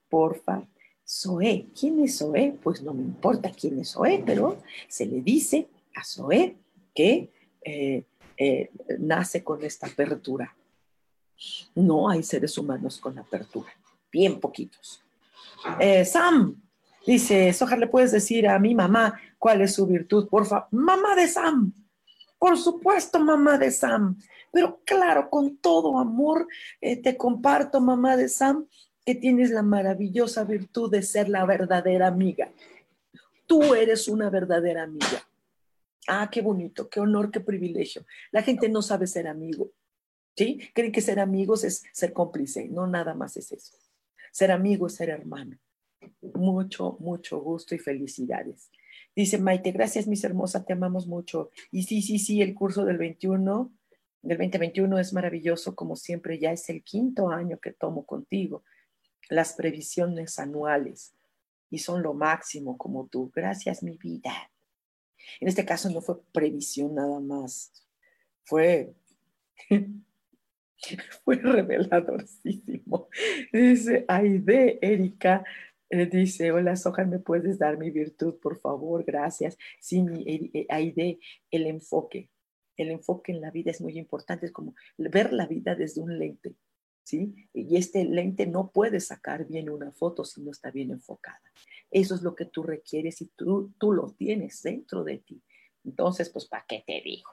porfa. 0.10 0.68
Zoe, 1.08 1.68
¿quién 1.78 2.04
es 2.04 2.18
Zoe? 2.18 2.58
Pues 2.62 2.82
no 2.82 2.94
me 2.94 3.04
importa 3.04 3.52
quién 3.52 3.80
es 3.80 3.92
Zoe, 3.92 4.22
pero 4.26 4.58
se 4.90 5.06
le 5.06 5.22
dice 5.22 5.70
a 5.96 6.04
Zoe 6.04 6.58
que 6.94 7.32
eh, 7.62 8.04
eh, 8.36 8.70
nace 9.00 9.46
con 9.46 9.64
esta 9.64 9.88
apertura. 9.88 10.54
No 11.74 12.10
hay 12.10 12.22
seres 12.22 12.58
humanos 12.58 13.00
con 13.00 13.18
apertura, 13.18 13.72
bien 14.12 14.42
poquitos. 14.42 15.02
Sam, 16.06 16.62
dice, 17.06 17.54
Soja, 17.54 17.78
¿le 17.78 17.88
puedes 17.88 18.12
decir 18.12 18.48
a 18.48 18.60
mi 18.60 18.76
mamá 18.76 19.20
cuál 19.40 19.62
es 19.62 19.74
su 19.74 19.88
virtud? 19.88 20.28
Por 20.28 20.46
favor, 20.46 20.68
mamá 20.72 21.16
de 21.16 21.28
Sam, 21.28 21.74
por 22.42 22.58
supuesto, 22.58 23.20
mamá 23.20 23.60
de 23.60 23.70
Sam, 23.70 24.18
pero 24.52 24.82
claro, 24.84 25.30
con 25.30 25.58
todo 25.58 26.00
amor 26.00 26.48
te 26.82 27.16
comparto, 27.16 27.80
mamá 27.80 28.18
de 28.18 28.30
Sam, 28.30 28.66
que 29.06 29.14
tienes 29.14 29.52
la 29.52 29.62
maravillosa 29.62 30.44
virtud 30.44 30.90
de 30.90 31.04
ser 31.04 31.30
la 31.30 31.46
verdadera 31.46 32.08
amiga. 32.08 32.52
Tú 33.46 33.76
eres 33.76 34.08
una 34.08 34.32
verdadera 34.32 34.82
amiga. 34.82 35.24
Ah, 36.08 36.32
qué 36.32 36.42
bonito, 36.42 36.90
qué 36.90 37.00
honor, 37.00 37.30
qué 37.30 37.42
privilegio. 37.42 38.08
La 38.32 38.42
gente 38.42 38.70
no 38.70 38.82
sabe 38.82 39.06
ser 39.06 39.28
amigo. 39.28 39.70
¿Sí? 40.36 40.62
Creen 40.74 40.92
que 40.92 41.02
ser 41.02 41.20
amigos 41.20 41.64
es 41.64 41.84
ser 41.92 42.12
cómplice. 42.12 42.68
No, 42.70 42.88
nada 42.88 43.14
más 43.14 43.38
es 43.38 43.52
eso. 43.52 43.78
Ser 44.32 44.50
amigo 44.50 44.88
es 44.88 44.96
ser 44.96 45.12
hermano. 45.12 45.60
Mucho, 46.34 46.98
mucho 47.00 47.40
gusto 47.40 47.76
y 47.76 47.78
felicidades. 47.78 48.72
Dice 49.16 49.38
Maite, 49.38 49.72
gracias, 49.72 50.08
mis 50.08 50.24
hermosas, 50.24 50.66
te 50.66 50.74
amamos 50.74 51.08
mucho. 51.08 51.50
Y 51.72 51.84
sí, 51.84 52.02
sí, 52.02 52.20
sí, 52.20 52.42
el 52.42 52.54
curso 52.54 52.86
del 52.86 52.98
21, 52.98 53.72
del 54.22 54.38
2021 54.38 55.00
es 55.00 55.14
maravilloso, 55.14 55.76
como 55.76 55.96
siempre, 55.96 56.40
ya 56.40 56.52
es 56.52 56.70
el 56.70 56.84
quinto 56.84 57.30
año 57.30 57.60
que 57.60 57.74
tomo 57.74 58.06
contigo. 58.06 58.64
Las 59.30 59.54
previsiones 59.54 60.40
anuales 60.40 61.14
y 61.70 61.80
son 61.80 62.04
lo 62.04 62.14
máximo 62.14 62.78
como 62.78 63.08
tú. 63.08 63.32
Gracias, 63.34 63.82
mi 63.82 63.98
vida. 63.98 64.52
En 65.40 65.48
este 65.48 65.66
caso 65.66 65.90
no 65.90 66.02
fue 66.02 66.22
previsión 66.32 66.96
nada 66.96 67.20
más, 67.20 67.72
fue, 68.44 68.94
fue 71.24 71.36
reveladorcísimo. 71.36 73.08
Dice 73.52 74.06
Aide, 74.08 74.80
Erika, 74.82 75.44
eh, 75.92 76.06
dice, 76.06 76.52
hola 76.52 76.76
Soja, 76.76 77.06
¿me 77.06 77.20
puedes 77.20 77.60
dar 77.60 77.78
mi 77.78 77.92
virtud, 77.92 78.36
por 78.42 78.60
favor? 78.60 79.04
Gracias. 79.04 79.58
Sí, 79.80 80.02
mi 80.02 80.24
eh, 80.26 80.66
Aide, 80.70 81.20
el 81.52 81.68
enfoque. 81.68 82.30
El 82.78 82.90
enfoque 82.92 83.34
en 83.34 83.42
la 83.42 83.52
vida 83.52 83.72
es 83.72 83.82
muy 83.82 83.98
importante, 83.98 84.46
es 84.46 84.52
como 84.52 84.74
ver 84.98 85.34
la 85.34 85.46
vida 85.46 85.76
desde 85.76 86.02
un 86.02 86.18
lente, 86.18 86.56
¿sí? 87.04 87.36
Y 87.54 87.76
este 87.76 88.06
lente 88.06 88.48
no 88.48 88.72
puede 88.72 89.00
sacar 89.02 89.46
bien 89.46 89.70
una 89.70 89.92
foto 89.92 90.24
si 90.24 90.42
no 90.42 90.52
está 90.52 90.72
bien 90.72 90.92
enfocada. 90.92 91.42
Eso 91.92 92.16
es 92.16 92.22
lo 92.22 92.34
que 92.34 92.46
tú 92.46 92.64
requieres 92.64 93.22
y 93.22 93.28
tú, 93.36 93.74
tú 93.78 93.92
lo 93.92 94.12
tienes 94.14 94.64
dentro 94.64 95.04
de 95.04 95.18
ti. 95.18 95.44
Entonces, 95.84 96.30
pues, 96.30 96.46
¿para 96.46 96.66
qué 96.68 96.84
te 96.88 97.02
digo? 97.04 97.30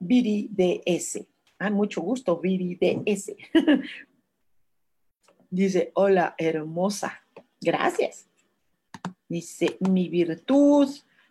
Viri 0.00 0.48
DS. 0.50 1.26
Ah, 1.58 1.70
mucho 1.70 2.00
gusto, 2.00 2.40
Viri 2.40 2.76
DS. 2.76 3.36
Dice, 5.50 5.92
hola, 5.94 6.34
hermosa. 6.38 7.23
Gracias. 7.64 8.26
Dice, 9.28 9.76
mi 9.80 10.08
virtud, 10.08 10.88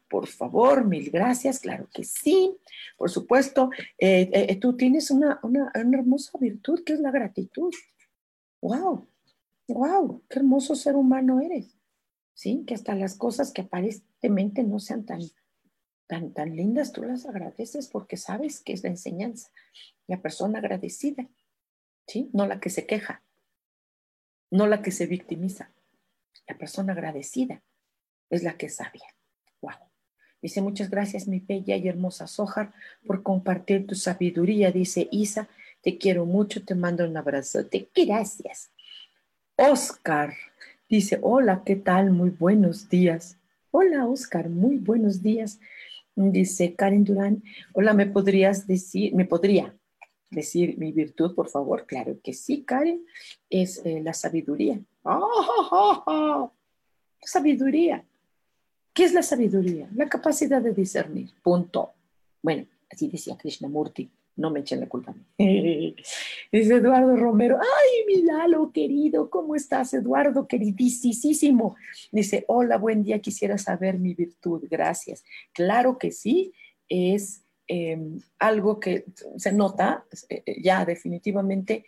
por 0.09 0.27
favor, 0.27 0.83
mil 0.85 1.09
gracias, 1.09 1.59
claro 1.59 1.87
que 1.93 2.03
sí, 2.03 2.57
por 2.97 3.09
supuesto. 3.09 3.69
Eh, 3.97 4.29
eh, 4.33 4.55
tú 4.57 4.75
tienes 4.75 5.11
una, 5.11 5.39
una, 5.43 5.71
una, 5.75 5.97
hermosa 5.97 6.37
virtud 6.39 6.83
que 6.83 6.93
es 6.93 6.99
la 6.99 7.11
gratitud. 7.11 7.73
¡Wow! 8.61 9.07
¡Wow! 9.67 10.23
¡Qué 10.29 10.39
hermoso 10.39 10.75
ser 10.75 10.95
humano 10.95 11.39
eres! 11.39 11.77
¿sí? 12.33 12.63
Que 12.67 12.73
hasta 12.73 12.95
las 12.95 13.15
cosas 13.15 13.51
que 13.51 13.61
aparentemente 13.61 14.63
no 14.63 14.79
sean 14.79 15.05
tan, 15.05 15.21
tan, 16.07 16.33
tan 16.33 16.55
lindas, 16.55 16.91
tú 16.91 17.03
las 17.03 17.25
agradeces 17.25 17.87
porque 17.87 18.17
sabes 18.17 18.61
que 18.61 18.73
es 18.73 18.83
la 18.83 18.89
enseñanza. 18.89 19.49
La 20.07 20.21
persona 20.21 20.59
agradecida, 20.59 21.27
¿sí? 22.07 22.29
No 22.33 22.45
la 22.45 22.59
que 22.59 22.69
se 22.69 22.85
queja, 22.85 23.23
no 24.51 24.67
la 24.67 24.81
que 24.81 24.91
se 24.91 25.05
victimiza. 25.05 25.71
La 26.47 26.57
persona 26.57 26.93
agradecida 26.93 27.61
es 28.29 28.43
la 28.43 28.57
que 28.57 28.67
es 28.67 28.75
sabia. 28.75 29.15
Wow. 29.61 29.73
Dice, 30.41 30.61
muchas 30.61 30.89
gracias, 30.89 31.27
mi 31.27 31.39
bella 31.39 31.75
y 31.75 31.87
hermosa 31.87 32.27
Sojar, 32.27 32.73
por 33.05 33.23
compartir 33.23 33.87
tu 33.87 33.95
sabiduría. 33.95 34.71
Dice 34.71 35.07
Isa, 35.11 35.47
te 35.81 35.97
quiero 35.97 36.25
mucho, 36.25 36.63
te 36.63 36.75
mando 36.75 37.05
un 37.05 37.15
abrazote. 37.15 37.89
Gracias. 37.95 38.71
Oscar, 39.55 40.33
Dice, 40.93 41.17
hola, 41.23 41.63
¿qué 41.65 41.75
tal? 41.75 42.11
Muy 42.11 42.29
buenos 42.29 42.87
días. 42.87 43.39
Hola, 43.71 44.05
Oscar, 44.05 44.47
muy 44.47 44.77
buenos 44.77 45.23
días. 45.23 45.59
Dice 46.15 46.75
Karen 46.75 47.03
Durán, 47.03 47.41
hola, 47.73 47.95
¿me 47.95 48.05
podrías 48.05 48.67
decir, 48.67 49.15
me 49.15 49.25
podría 49.25 49.75
decir 50.29 50.77
mi 50.77 50.91
virtud, 50.91 51.33
por 51.33 51.49
favor? 51.49 51.87
Claro 51.87 52.19
que 52.21 52.33
sí, 52.33 52.63
Karen, 52.63 53.03
es 53.49 53.81
eh, 53.83 54.01
la 54.03 54.13
sabiduría. 54.13 54.79
¡Oh, 55.03 56.51
Sabiduría. 57.21 58.03
¿Qué 58.93 59.05
es 59.05 59.13
la 59.13 59.23
sabiduría? 59.23 59.89
La 59.95 60.07
capacidad 60.07 60.61
de 60.61 60.73
discernir. 60.73 61.31
Punto. 61.41 61.93
Bueno, 62.41 62.65
así 62.89 63.07
decía 63.07 63.37
Krishnamurti 63.37 64.09
no 64.35 64.49
me 64.49 64.61
echen 64.61 64.79
la 64.79 64.87
culpa 64.87 65.11
a 65.11 65.15
mí. 65.15 65.95
Dice 66.51 66.75
Eduardo 66.75 67.15
Romero, 67.15 67.59
ay, 67.59 68.05
mi 68.07 68.23
Lalo 68.23 68.71
querido, 68.71 69.29
¿cómo 69.29 69.55
estás, 69.55 69.93
Eduardo, 69.93 70.47
queridísimo? 70.47 71.75
Dice, 72.11 72.45
hola, 72.47 72.77
buen 72.77 73.03
día, 73.03 73.19
quisiera 73.19 73.57
saber 73.57 73.99
mi 73.99 74.13
virtud, 74.13 74.63
gracias. 74.69 75.23
Claro 75.51 75.97
que 75.97 76.11
sí, 76.11 76.53
es 76.89 77.43
em, 77.67 78.19
algo 78.39 78.79
que 78.79 79.05
se 79.37 79.51
nota 79.51 80.05
eh, 80.29 80.43
eh, 80.45 80.61
ya 80.61 80.85
definitivamente 80.85 81.85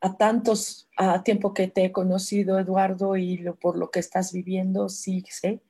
a 0.00 0.16
tantos, 0.16 0.88
a 0.96 1.22
tiempo 1.22 1.54
que 1.54 1.68
te 1.68 1.84
he 1.84 1.92
conocido, 1.92 2.58
Eduardo, 2.58 3.16
y 3.16 3.44
por 3.60 3.76
lo 3.76 3.90
que 3.90 4.00
estás 4.00 4.32
viviendo, 4.32 4.88
sí 4.88 5.24
sé 5.28 5.60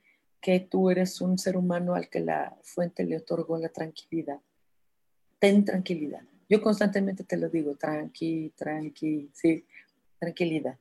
que 0.40 0.60
tú 0.60 0.90
eres 0.90 1.20
un 1.20 1.38
ser 1.38 1.56
humano 1.56 1.94
al 1.94 2.08
que 2.08 2.20
la 2.20 2.56
fuente 2.62 3.04
le 3.04 3.16
otorgó 3.16 3.58
la 3.58 3.68
tranquilidad 3.68 4.40
ten 5.38 5.64
tranquilidad. 5.64 6.22
Yo 6.48 6.60
constantemente 6.62 7.24
te 7.24 7.36
lo 7.36 7.48
digo, 7.48 7.74
tranqui, 7.76 8.52
tranqui, 8.56 9.30
sí, 9.32 9.64
tranquilidad. 10.18 10.78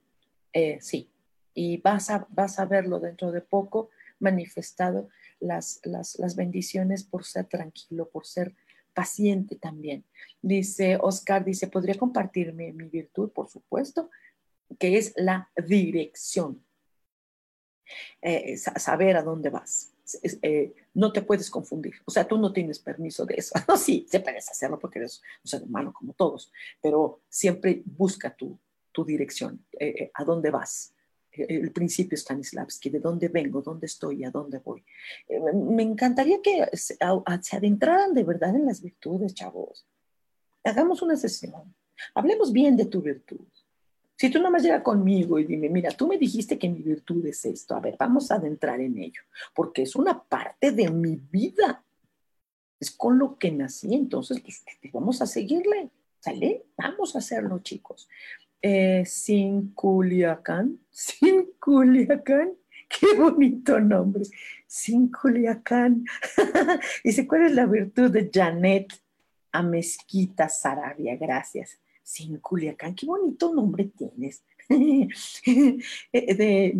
Eh, 0.53 0.77
sí, 0.81 1.09
y 1.53 1.77
vas 1.77 2.09
a, 2.09 2.27
vas 2.29 2.59
a 2.59 2.65
verlo 2.65 2.99
dentro 2.99 3.31
de 3.31 3.41
poco 3.41 3.89
manifestado 4.19 5.09
las, 5.39 5.81
las, 5.83 6.17
las 6.19 6.35
bendiciones 6.35 7.03
por 7.03 7.25
ser 7.25 7.45
tranquilo, 7.45 8.09
por 8.09 8.25
ser 8.25 8.55
paciente 8.95 9.55
también. 9.57 10.03
Dice 10.41 10.97
Oscar, 10.99 11.45
dice, 11.45 11.67
¿podría 11.67 11.95
compartirme 11.95 12.73
mi 12.73 12.85
virtud? 12.85 13.29
Por 13.29 13.47
supuesto, 13.47 14.09
que 14.79 14.97
es 14.97 15.13
la 15.15 15.51
dirección. 15.67 16.65
Eh, 18.21 18.57
saber 18.57 19.17
a 19.17 19.21
dónde 19.21 19.51
vas. 19.51 19.91
Eh, 20.41 20.73
no 20.93 21.11
te 21.11 21.21
puedes 21.21 21.49
confundir. 21.49 21.95
O 22.05 22.11
sea, 22.11 22.27
tú 22.27 22.37
no 22.37 22.53
tienes 22.53 22.79
permiso 22.79 23.25
de 23.25 23.35
eso. 23.35 23.53
No, 23.67 23.77
sí, 23.77 24.07
se 24.09 24.19
puedes 24.19 24.49
hacerlo 24.49 24.79
porque 24.79 24.99
eres 24.99 25.21
un 25.43 25.49
ser 25.49 25.63
humano 25.63 25.93
como 25.93 26.13
todos, 26.13 26.51
pero 26.81 27.21
siempre 27.29 27.83
busca 27.85 28.35
tu, 28.35 28.57
tu 28.91 29.03
dirección, 29.03 29.63
eh, 29.79 29.87
eh, 29.87 30.11
a 30.13 30.23
dónde 30.23 30.49
vas. 30.49 30.94
El 31.37 31.71
principio 31.71 32.17
Stanislavski, 32.17 32.89
de 32.89 32.99
dónde 32.99 33.27
vengo, 33.27 33.61
dónde 33.61 33.85
estoy, 33.87 34.23
a 34.23 34.31
dónde 34.31 34.59
voy. 34.59 34.83
me 35.53 35.83
encantaría 35.83 36.41
que 36.41 36.65
se, 36.77 36.97
adentraran 36.99 38.13
de 38.13 38.23
verdad 38.23 38.55
en 38.55 38.65
las 38.65 38.81
virtudes, 38.81 39.33
chavos. 39.33 39.85
hagamos 40.63 41.01
una 41.01 41.15
sesión. 41.15 41.75
Hablemos 42.13 42.51
bien 42.51 42.75
de 42.75 42.85
tu 42.85 43.01
virtud. 43.01 43.45
Si 44.17 44.29
tú 44.29 44.39
nomás 44.39 44.63
llegas 44.63 44.81
conmigo 44.81 45.39
y 45.39 45.45
dime, 45.45 45.69
mira, 45.69 45.91
tú 45.91 46.07
me 46.07 46.17
dijiste 46.17 46.57
que 46.57 46.69
mi 46.69 46.81
virtud 46.81 47.25
es 47.25 47.43
esto, 47.43 47.75
a 47.75 47.81
ver, 47.81 47.97
vamos 47.99 48.31
a 48.31 48.35
adentrar 48.35 48.79
en 48.79 48.97
ello, 48.97 49.21
porque 49.53 49.81
es 49.81 49.95
una 49.95 50.23
parte 50.23 50.71
de 50.71 50.89
mi 50.89 51.17
vida. 51.17 51.83
Es 52.79 52.91
con 52.91 53.19
lo 53.19 53.37
que 53.37 53.51
nací, 53.51 53.93
entonces 53.93 54.41
pues, 54.41 54.63
vamos 54.93 55.21
a 55.21 55.25
seguirle, 55.25 55.89
¿sale? 56.19 56.65
Vamos 56.77 57.15
a 57.15 57.19
hacerlo, 57.19 57.59
chicos. 57.59 58.07
Eh, 58.67 59.05
sin 59.05 59.75
Culiacán, 59.75 60.79
sin 60.89 61.51
Culiacán, 61.59 62.53
qué 62.89 63.13
bonito 63.15 63.79
nombre, 63.79 64.23
sin 64.65 65.11
Culiacán. 65.11 66.03
Dice, 67.03 67.27
¿cuál 67.27 67.45
es 67.45 67.51
la 67.51 67.67
virtud 67.67 68.09
de 68.09 68.27
Janet 68.33 68.91
a 69.51 69.61
Mezquita 69.61 70.49
Sarabia? 70.49 71.15
Gracias 71.15 71.79
sin 72.01 72.39
Culiacán. 72.39 72.95
Qué 72.95 73.05
bonito 73.05 73.53
nombre 73.53 73.91
tienes. 73.95 74.43
Eh, 76.11 76.33
de 76.33 76.73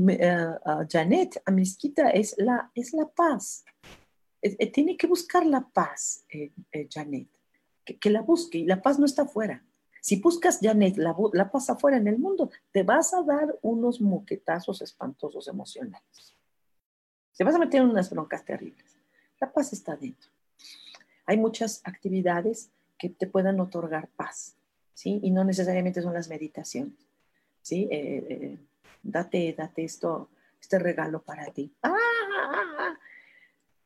uh, 0.65 0.87
Janet 0.89 1.39
Amisquita 1.45 2.09
es 2.09 2.33
la, 2.39 2.71
es 2.73 2.93
la 2.93 3.07
paz. 3.07 3.63
Eh, 4.41 4.71
tiene 4.71 4.97
que 4.97 5.05
buscar 5.05 5.45
la 5.45 5.61
paz, 5.61 6.25
Janet. 6.89 7.27
Que, 7.85 8.09
la 8.09 8.21
busque 8.21 8.57
y 8.57 8.65
la 8.65 8.81
paz 8.81 8.97
no 8.97 9.05
está 9.05 9.21
afuera. 9.21 9.63
Si 10.05 10.17
buscas, 10.17 10.61
la, 10.61 10.75
la 11.33 11.51
paz 11.51 11.67
afuera 11.71 11.97
en 11.97 12.07
el 12.07 12.19
mundo, 12.19 12.51
te 12.71 12.83
vas 12.83 13.11
a 13.15 13.23
dar 13.23 13.57
unos 13.63 13.99
moquetazos 13.99 14.83
espantosos 14.83 15.47
emocionales. 15.47 16.35
Te 17.35 17.43
vas 17.43 17.55
a 17.55 17.57
meter 17.57 17.81
en 17.81 17.89
unas 17.89 18.11
broncas 18.11 18.45
terribles. 18.45 18.99
La 19.41 19.51
paz 19.51 19.73
está 19.73 19.95
dentro. 19.95 20.29
Hay 21.25 21.37
muchas 21.37 21.81
actividades 21.83 22.69
que 22.99 23.09
te 23.09 23.25
puedan 23.25 23.59
otorgar 23.59 24.07
paz. 24.09 24.55
¿sí? 24.93 25.19
Y 25.23 25.31
no 25.31 25.43
necesariamente 25.43 26.03
son 26.03 26.13
las 26.13 26.29
meditaciones, 26.29 26.99
¿sí? 27.63 27.87
Eh, 27.89 28.27
eh, 28.29 28.57
date, 29.01 29.55
date 29.57 29.85
esto, 29.85 30.29
este 30.61 30.77
regalo 30.77 31.23
para 31.23 31.47
ti. 31.47 31.73
¡Ah! 31.81 32.93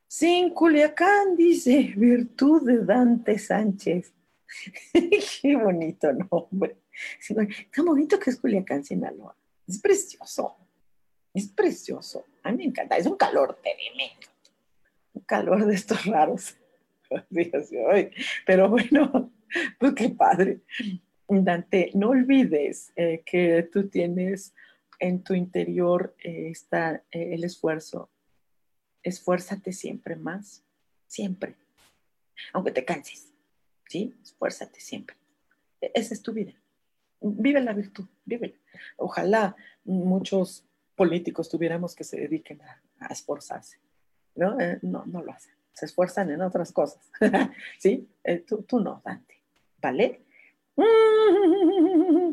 Sin 0.06 0.50
Culiacán, 0.50 1.34
dice, 1.34 1.94
virtud 1.96 2.66
de 2.66 2.84
Dante 2.84 3.38
Sánchez. 3.38 4.12
Qué 4.92 5.56
bonito 5.56 6.12
nombre. 6.12 6.76
Qué 7.72 7.82
bonito 7.82 8.18
que 8.18 8.30
es 8.30 8.36
Culiacán, 8.36 8.84
Sinaloa. 8.84 9.36
Es 9.66 9.80
precioso. 9.80 10.56
Es 11.32 11.48
precioso. 11.48 12.24
A 12.42 12.50
mí 12.50 12.58
me 12.58 12.64
encanta. 12.64 12.96
Es 12.96 13.06
un 13.06 13.16
calor 13.16 13.58
tremendo. 13.62 14.26
Un 15.14 15.22
calor 15.22 15.66
de 15.66 15.74
estos 15.74 16.04
raros. 16.06 16.56
Pero 18.46 18.68
bueno, 18.68 19.32
pues 19.78 19.94
qué 19.94 20.08
padre. 20.10 20.60
Dante, 21.28 21.90
no 21.94 22.10
olvides 22.10 22.92
eh, 22.96 23.22
que 23.24 23.68
tú 23.72 23.88
tienes 23.88 24.52
en 24.98 25.22
tu 25.22 25.34
interior 25.34 26.14
eh, 26.22 26.50
está, 26.50 27.04
eh, 27.10 27.34
el 27.34 27.44
esfuerzo. 27.44 28.10
Esfuérzate 29.02 29.72
siempre 29.72 30.16
más, 30.16 30.64
siempre. 31.06 31.56
Aunque 32.52 32.72
te 32.72 32.84
canses, 32.84 33.29
¿sí? 33.90 34.14
Esfuérzate 34.22 34.80
siempre. 34.80 35.16
E, 35.80 35.90
esa 35.94 36.14
es 36.14 36.22
tu 36.22 36.32
vida. 36.32 36.52
Vive 37.20 37.60
la 37.60 37.72
virtud, 37.72 38.06
vive. 38.24 38.60
Ojalá 38.96 39.56
muchos 39.84 40.64
políticos 40.94 41.48
tuviéramos 41.48 41.94
que 41.94 42.04
se 42.04 42.20
dediquen 42.20 42.62
a, 42.62 43.06
esforzarse. 43.10 43.78
¿no? 44.36 44.56
no, 44.82 45.04
no 45.06 45.22
lo 45.22 45.32
hacen. 45.32 45.54
Se 45.72 45.86
esfuerzan 45.86 46.30
en 46.30 46.40
otras 46.40 46.72
cosas. 46.72 47.10
¿Sí? 47.78 48.08
tú, 48.46 48.62
tú 48.62 48.78
no, 48.80 49.02
Dante. 49.04 49.42
¿Vale? 49.82 50.22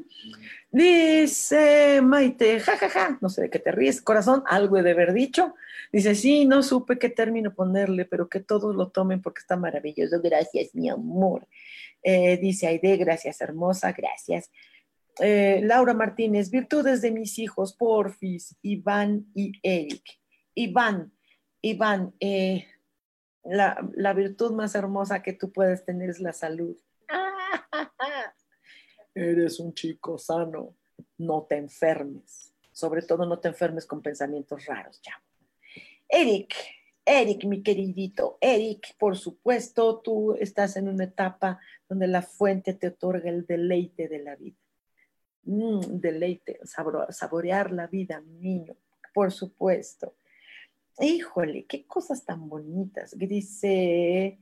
Dice 0.71 2.01
Maite, 2.01 2.59
jajaja, 2.59 2.89
ja, 2.89 3.07
ja. 3.09 3.17
no 3.21 3.29
sé 3.29 3.43
de 3.43 3.49
qué 3.49 3.59
te 3.59 3.71
ríes, 3.71 4.01
corazón, 4.01 4.43
algo 4.47 4.81
de 4.81 4.91
haber 4.91 5.13
dicho. 5.13 5.55
Dice, 5.91 6.15
sí, 6.15 6.45
no 6.45 6.61
supe 6.63 6.99
qué 6.99 7.09
término 7.09 7.53
ponerle, 7.53 8.05
pero 8.05 8.27
que 8.27 8.39
todos 8.39 8.75
lo 8.75 8.89
tomen 8.89 9.21
porque 9.21 9.39
está 9.39 9.55
maravilloso. 9.55 10.21
Gracias, 10.21 10.75
mi 10.75 10.89
amor. 10.89 11.47
Eh, 12.03 12.37
dice 12.37 12.67
Aide, 12.67 12.97
gracias, 12.97 13.41
hermosa, 13.41 13.91
gracias. 13.93 14.51
Eh, 15.19 15.61
Laura 15.63 15.93
Martínez, 15.93 16.51
virtudes 16.51 17.01
de 17.01 17.11
mis 17.11 17.39
hijos, 17.39 17.73
Porfis, 17.73 18.55
Iván 18.61 19.25
y 19.33 19.53
Eric. 19.63 20.03
Iván, 20.53 21.11
Iván, 21.61 22.13
eh, 22.19 22.67
la, 23.43 23.79
la 23.95 24.13
virtud 24.13 24.51
más 24.51 24.75
hermosa 24.75 25.23
que 25.23 25.33
tú 25.33 25.51
puedes 25.51 25.85
tener 25.85 26.09
es 26.09 26.19
la 26.19 26.33
salud 26.33 26.75
Eres 29.17 29.59
un 29.59 29.73
chico 29.73 30.19
sano, 30.19 30.75
no 31.17 31.47
te 31.49 31.57
enfermes. 31.57 32.53
Sobre 32.71 33.01
todo 33.01 33.25
no 33.25 33.39
te 33.39 33.47
enfermes 33.47 33.87
con 33.87 34.03
pensamientos 34.03 34.67
raros, 34.67 35.01
ya. 35.01 35.19
Eric, 36.07 36.53
Eric, 37.03 37.45
mi 37.45 37.63
queridito, 37.63 38.37
Eric, 38.39 38.95
por 38.99 39.17
supuesto, 39.17 40.01
tú 40.01 40.35
estás 40.35 40.77
en 40.77 40.87
una 40.87 41.05
etapa 41.05 41.59
donde 41.89 42.05
la 42.05 42.21
fuente 42.21 42.75
te 42.75 42.89
otorga 42.89 43.31
el 43.31 43.47
deleite 43.47 44.07
de 44.07 44.19
la 44.19 44.35
vida. 44.35 44.59
Mm, 45.45 45.99
deleite, 45.99 46.59
saborear 47.09 47.71
la 47.71 47.87
vida, 47.87 48.21
mi 48.21 48.35
niño, 48.35 48.75
por 49.15 49.31
supuesto. 49.31 50.13
Híjole, 50.99 51.65
qué 51.65 51.87
cosas 51.87 52.23
tan 52.23 52.47
bonitas. 52.47 53.17
Dice 53.17 54.37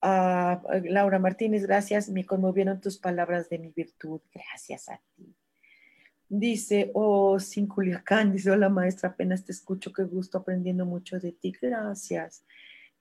Ah, 0.00 0.62
Laura 0.84 1.18
Martínez, 1.18 1.66
gracias. 1.66 2.08
Me 2.08 2.24
conmovieron 2.24 2.80
tus 2.80 2.98
palabras 2.98 3.48
de 3.48 3.58
mi 3.58 3.70
virtud. 3.70 4.20
Gracias 4.32 4.88
a 4.88 5.00
ti. 5.16 5.34
Dice, 6.28 6.90
oh, 6.94 7.40
sin 7.40 7.66
Culiacán, 7.66 8.32
dice, 8.32 8.50
hola 8.50 8.68
maestra, 8.68 9.10
apenas 9.10 9.44
te 9.44 9.52
escucho, 9.52 9.92
qué 9.92 10.04
gusto 10.04 10.38
aprendiendo 10.38 10.84
mucho 10.84 11.18
de 11.18 11.32
ti. 11.32 11.52
Gracias. 11.60 12.44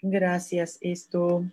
Gracias. 0.01 0.77
Esto. 0.81 1.45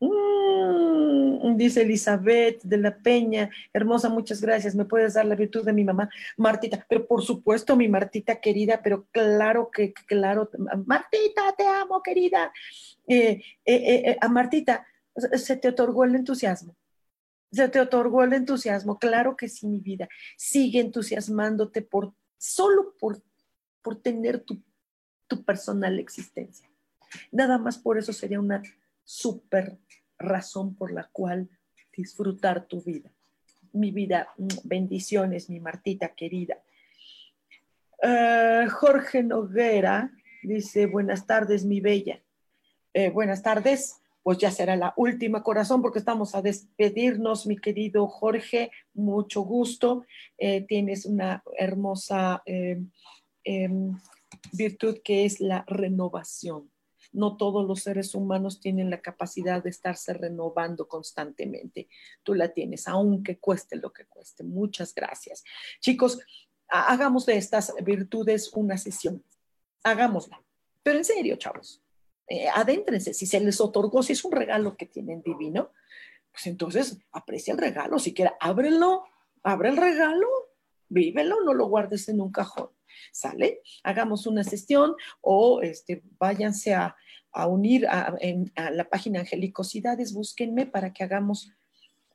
Mm, 0.00 1.56
dice 1.56 1.82
Elizabeth 1.82 2.62
de 2.62 2.78
la 2.78 2.96
Peña, 2.96 3.50
hermosa, 3.72 4.08
muchas 4.08 4.40
gracias. 4.40 4.74
¿Me 4.74 4.86
puedes 4.86 5.14
dar 5.14 5.26
la 5.26 5.34
virtud 5.34 5.64
de 5.64 5.74
mi 5.74 5.84
mamá, 5.84 6.08
Martita? 6.38 6.84
Pero 6.88 7.06
por 7.06 7.22
supuesto, 7.22 7.76
mi 7.76 7.88
Martita 7.88 8.40
querida, 8.40 8.80
pero 8.82 9.06
claro 9.12 9.70
que, 9.70 9.92
claro, 9.92 10.50
Martita, 10.86 11.54
te 11.56 11.66
amo, 11.66 12.02
querida. 12.02 12.50
Eh, 13.06 13.42
eh, 13.64 14.02
eh, 14.06 14.16
a 14.20 14.28
Martita 14.28 14.86
se 15.34 15.56
te 15.56 15.68
otorgó 15.68 16.04
el 16.04 16.14
entusiasmo. 16.14 16.76
Se 17.52 17.68
te 17.68 17.80
otorgó 17.80 18.22
el 18.22 18.32
entusiasmo, 18.32 18.98
claro 18.98 19.36
que 19.36 19.48
sí, 19.48 19.66
mi 19.66 19.80
vida. 19.80 20.08
Sigue 20.36 20.80
entusiasmándote 20.80 21.82
por 21.82 22.14
solo 22.38 22.94
por, 22.98 23.20
por 23.82 24.00
tener 24.00 24.40
tu, 24.40 24.62
tu 25.26 25.44
personal 25.44 25.98
existencia. 25.98 26.70
Nada 27.32 27.58
más 27.58 27.76
por 27.76 27.98
eso 27.98 28.12
sería 28.12 28.40
una 28.40 28.62
súper 29.10 29.78
razón 30.18 30.76
por 30.76 30.92
la 30.92 31.08
cual 31.12 31.48
disfrutar 31.96 32.66
tu 32.66 32.80
vida. 32.80 33.10
Mi 33.72 33.90
vida, 33.90 34.28
mm, 34.36 34.48
bendiciones, 34.64 35.50
mi 35.50 35.58
Martita 35.58 36.14
querida. 36.14 36.62
Jorge 38.70 39.22
Noguera 39.22 40.10
dice, 40.42 40.86
buenas 40.86 41.26
tardes, 41.26 41.64
mi 41.64 41.80
bella. 41.80 42.22
Eh, 42.94 43.10
buenas 43.10 43.42
tardes. 43.42 43.96
Pues 44.22 44.38
ya 44.38 44.50
será 44.50 44.76
la 44.76 44.92
última 44.96 45.42
corazón 45.42 45.82
porque 45.82 45.98
estamos 45.98 46.34
a 46.34 46.42
despedirnos, 46.42 47.46
mi 47.46 47.56
querido 47.56 48.06
Jorge. 48.06 48.70
Mucho 48.94 49.42
gusto. 49.42 50.06
Eh, 50.38 50.62
tienes 50.62 51.04
una 51.04 51.42
hermosa 51.58 52.42
eh, 52.46 52.80
em, 53.44 53.98
virtud 54.52 54.98
que 55.02 55.24
es 55.24 55.40
la 55.40 55.64
renovación. 55.66 56.70
No 57.12 57.36
todos 57.36 57.66
los 57.66 57.80
seres 57.80 58.14
humanos 58.14 58.60
tienen 58.60 58.90
la 58.90 59.00
capacidad 59.00 59.62
de 59.62 59.70
estarse 59.70 60.14
renovando 60.14 60.88
constantemente. 60.88 61.88
Tú 62.22 62.34
la 62.34 62.52
tienes, 62.52 62.86
aunque 62.86 63.38
cueste 63.38 63.76
lo 63.76 63.92
que 63.92 64.06
cueste. 64.06 64.44
Muchas 64.44 64.94
gracias. 64.94 65.42
Chicos, 65.80 66.20
hagamos 66.68 67.26
de 67.26 67.36
estas 67.36 67.74
virtudes 67.82 68.52
una 68.52 68.78
sesión. 68.78 69.24
Hagámosla. 69.82 70.42
Pero 70.82 70.98
en 70.98 71.04
serio, 71.04 71.36
chavos 71.36 71.82
eh, 72.30 72.48
adéntrense, 72.48 73.12
si 73.12 73.26
se 73.26 73.40
les 73.40 73.60
otorgó, 73.60 74.04
si 74.04 74.12
es 74.12 74.24
un 74.24 74.30
regalo 74.30 74.76
que 74.76 74.86
tienen 74.86 75.20
divino, 75.20 75.72
pues 76.30 76.46
entonces 76.46 76.98
aprecia 77.10 77.52
el 77.52 77.58
regalo, 77.58 77.98
si 77.98 78.14
quiera, 78.14 78.36
ábrelo, 78.38 79.04
abre 79.42 79.70
el 79.70 79.76
regalo, 79.76 80.28
vívelo, 80.88 81.42
no 81.44 81.54
lo 81.54 81.66
guardes 81.66 82.08
en 82.08 82.20
un 82.20 82.30
cajón, 82.30 82.70
¿sale? 83.12 83.60
Hagamos 83.82 84.26
una 84.26 84.44
sesión 84.44 84.94
o 85.20 85.62
este, 85.62 86.02
váyanse 86.18 86.74
a, 86.74 86.96
unir 87.48 87.86
a, 87.86 88.16
a, 88.56 88.70
la 88.70 88.88
página 88.88 89.20
Angelicosidades, 89.20 90.12
búsquenme 90.12 90.66
para 90.66 90.92
que 90.92 91.04
hagamos 91.04 91.52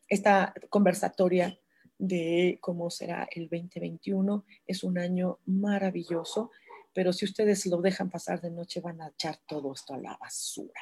esta 0.09 0.53
conversatoria 0.69 1.57
de 1.97 2.57
cómo 2.61 2.89
será 2.89 3.27
el 3.31 3.43
2021. 3.49 4.45
Es 4.67 4.83
un 4.83 4.97
año 4.97 5.39
maravilloso 5.45 6.51
pero 6.95 7.11
si 7.11 7.25
ustedes 7.25 7.65
lo 7.65 7.81
dejan 7.81 8.09
pasar 8.09 8.39
de 8.39 8.49
noche 8.49 8.79
van 8.79 9.01
a 9.01 9.09
echar 9.09 9.37
todo 9.45 9.73
esto 9.73 9.93
a 9.93 9.97
la 9.97 10.15
basura. 10.15 10.81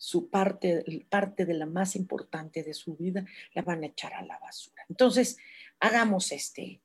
su 0.00 0.30
parte, 0.30 0.84
parte 1.10 1.44
de 1.44 1.54
la 1.54 1.66
más 1.66 1.96
importante 1.96 2.62
de 2.62 2.72
su 2.72 2.96
vida, 2.96 3.26
la 3.52 3.62
van 3.62 3.82
a 3.82 3.86
echar 3.86 4.14
a 4.14 4.22
la 4.22 4.38
basura. 4.38 4.84
Entonces, 4.88 5.36
hagamos 5.80 6.30
este, 6.30 6.80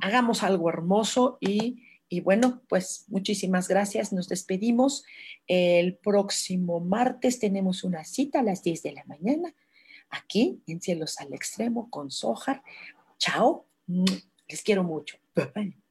hagamos 0.00 0.42
algo 0.42 0.68
hermoso 0.68 1.38
y, 1.40 1.82
y 2.08 2.20
bueno, 2.20 2.62
pues 2.68 3.04
muchísimas 3.08 3.68
gracias. 3.68 4.12
Nos 4.12 4.28
despedimos. 4.28 5.04
El 5.46 5.96
próximo 5.96 6.80
martes 6.80 7.38
tenemos 7.38 7.84
una 7.84 8.04
cita 8.04 8.40
a 8.40 8.42
las 8.42 8.62
10 8.62 8.82
de 8.82 8.92
la 8.92 9.04
mañana 9.04 9.54
aquí 10.10 10.62
en 10.66 10.80
Cielos 10.80 11.18
al 11.20 11.32
Extremo 11.34 11.90
con 11.90 12.10
Sojar. 12.10 12.62
Chao. 13.18 13.66
Les 14.48 14.62
quiero 14.62 14.84
mucho. 14.84 15.16
Bye. 15.54 15.87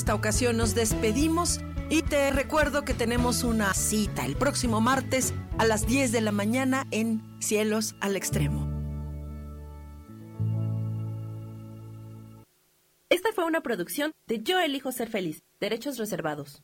Esta 0.00 0.14
ocasión 0.14 0.56
nos 0.56 0.74
despedimos 0.74 1.60
y 1.90 2.00
te 2.00 2.30
recuerdo 2.30 2.86
que 2.86 2.94
tenemos 2.94 3.44
una 3.44 3.74
cita 3.74 4.24
el 4.24 4.34
próximo 4.34 4.80
martes 4.80 5.34
a 5.58 5.66
las 5.66 5.86
10 5.86 6.10
de 6.10 6.22
la 6.22 6.32
mañana 6.32 6.86
en 6.90 7.20
Cielos 7.38 7.94
al 8.00 8.16
Extremo. 8.16 8.66
Esta 13.10 13.30
fue 13.34 13.44
una 13.44 13.60
producción 13.60 14.12
de 14.26 14.42
Yo 14.42 14.58
elijo 14.58 14.90
ser 14.90 15.10
feliz, 15.10 15.42
derechos 15.60 15.98
reservados. 15.98 16.62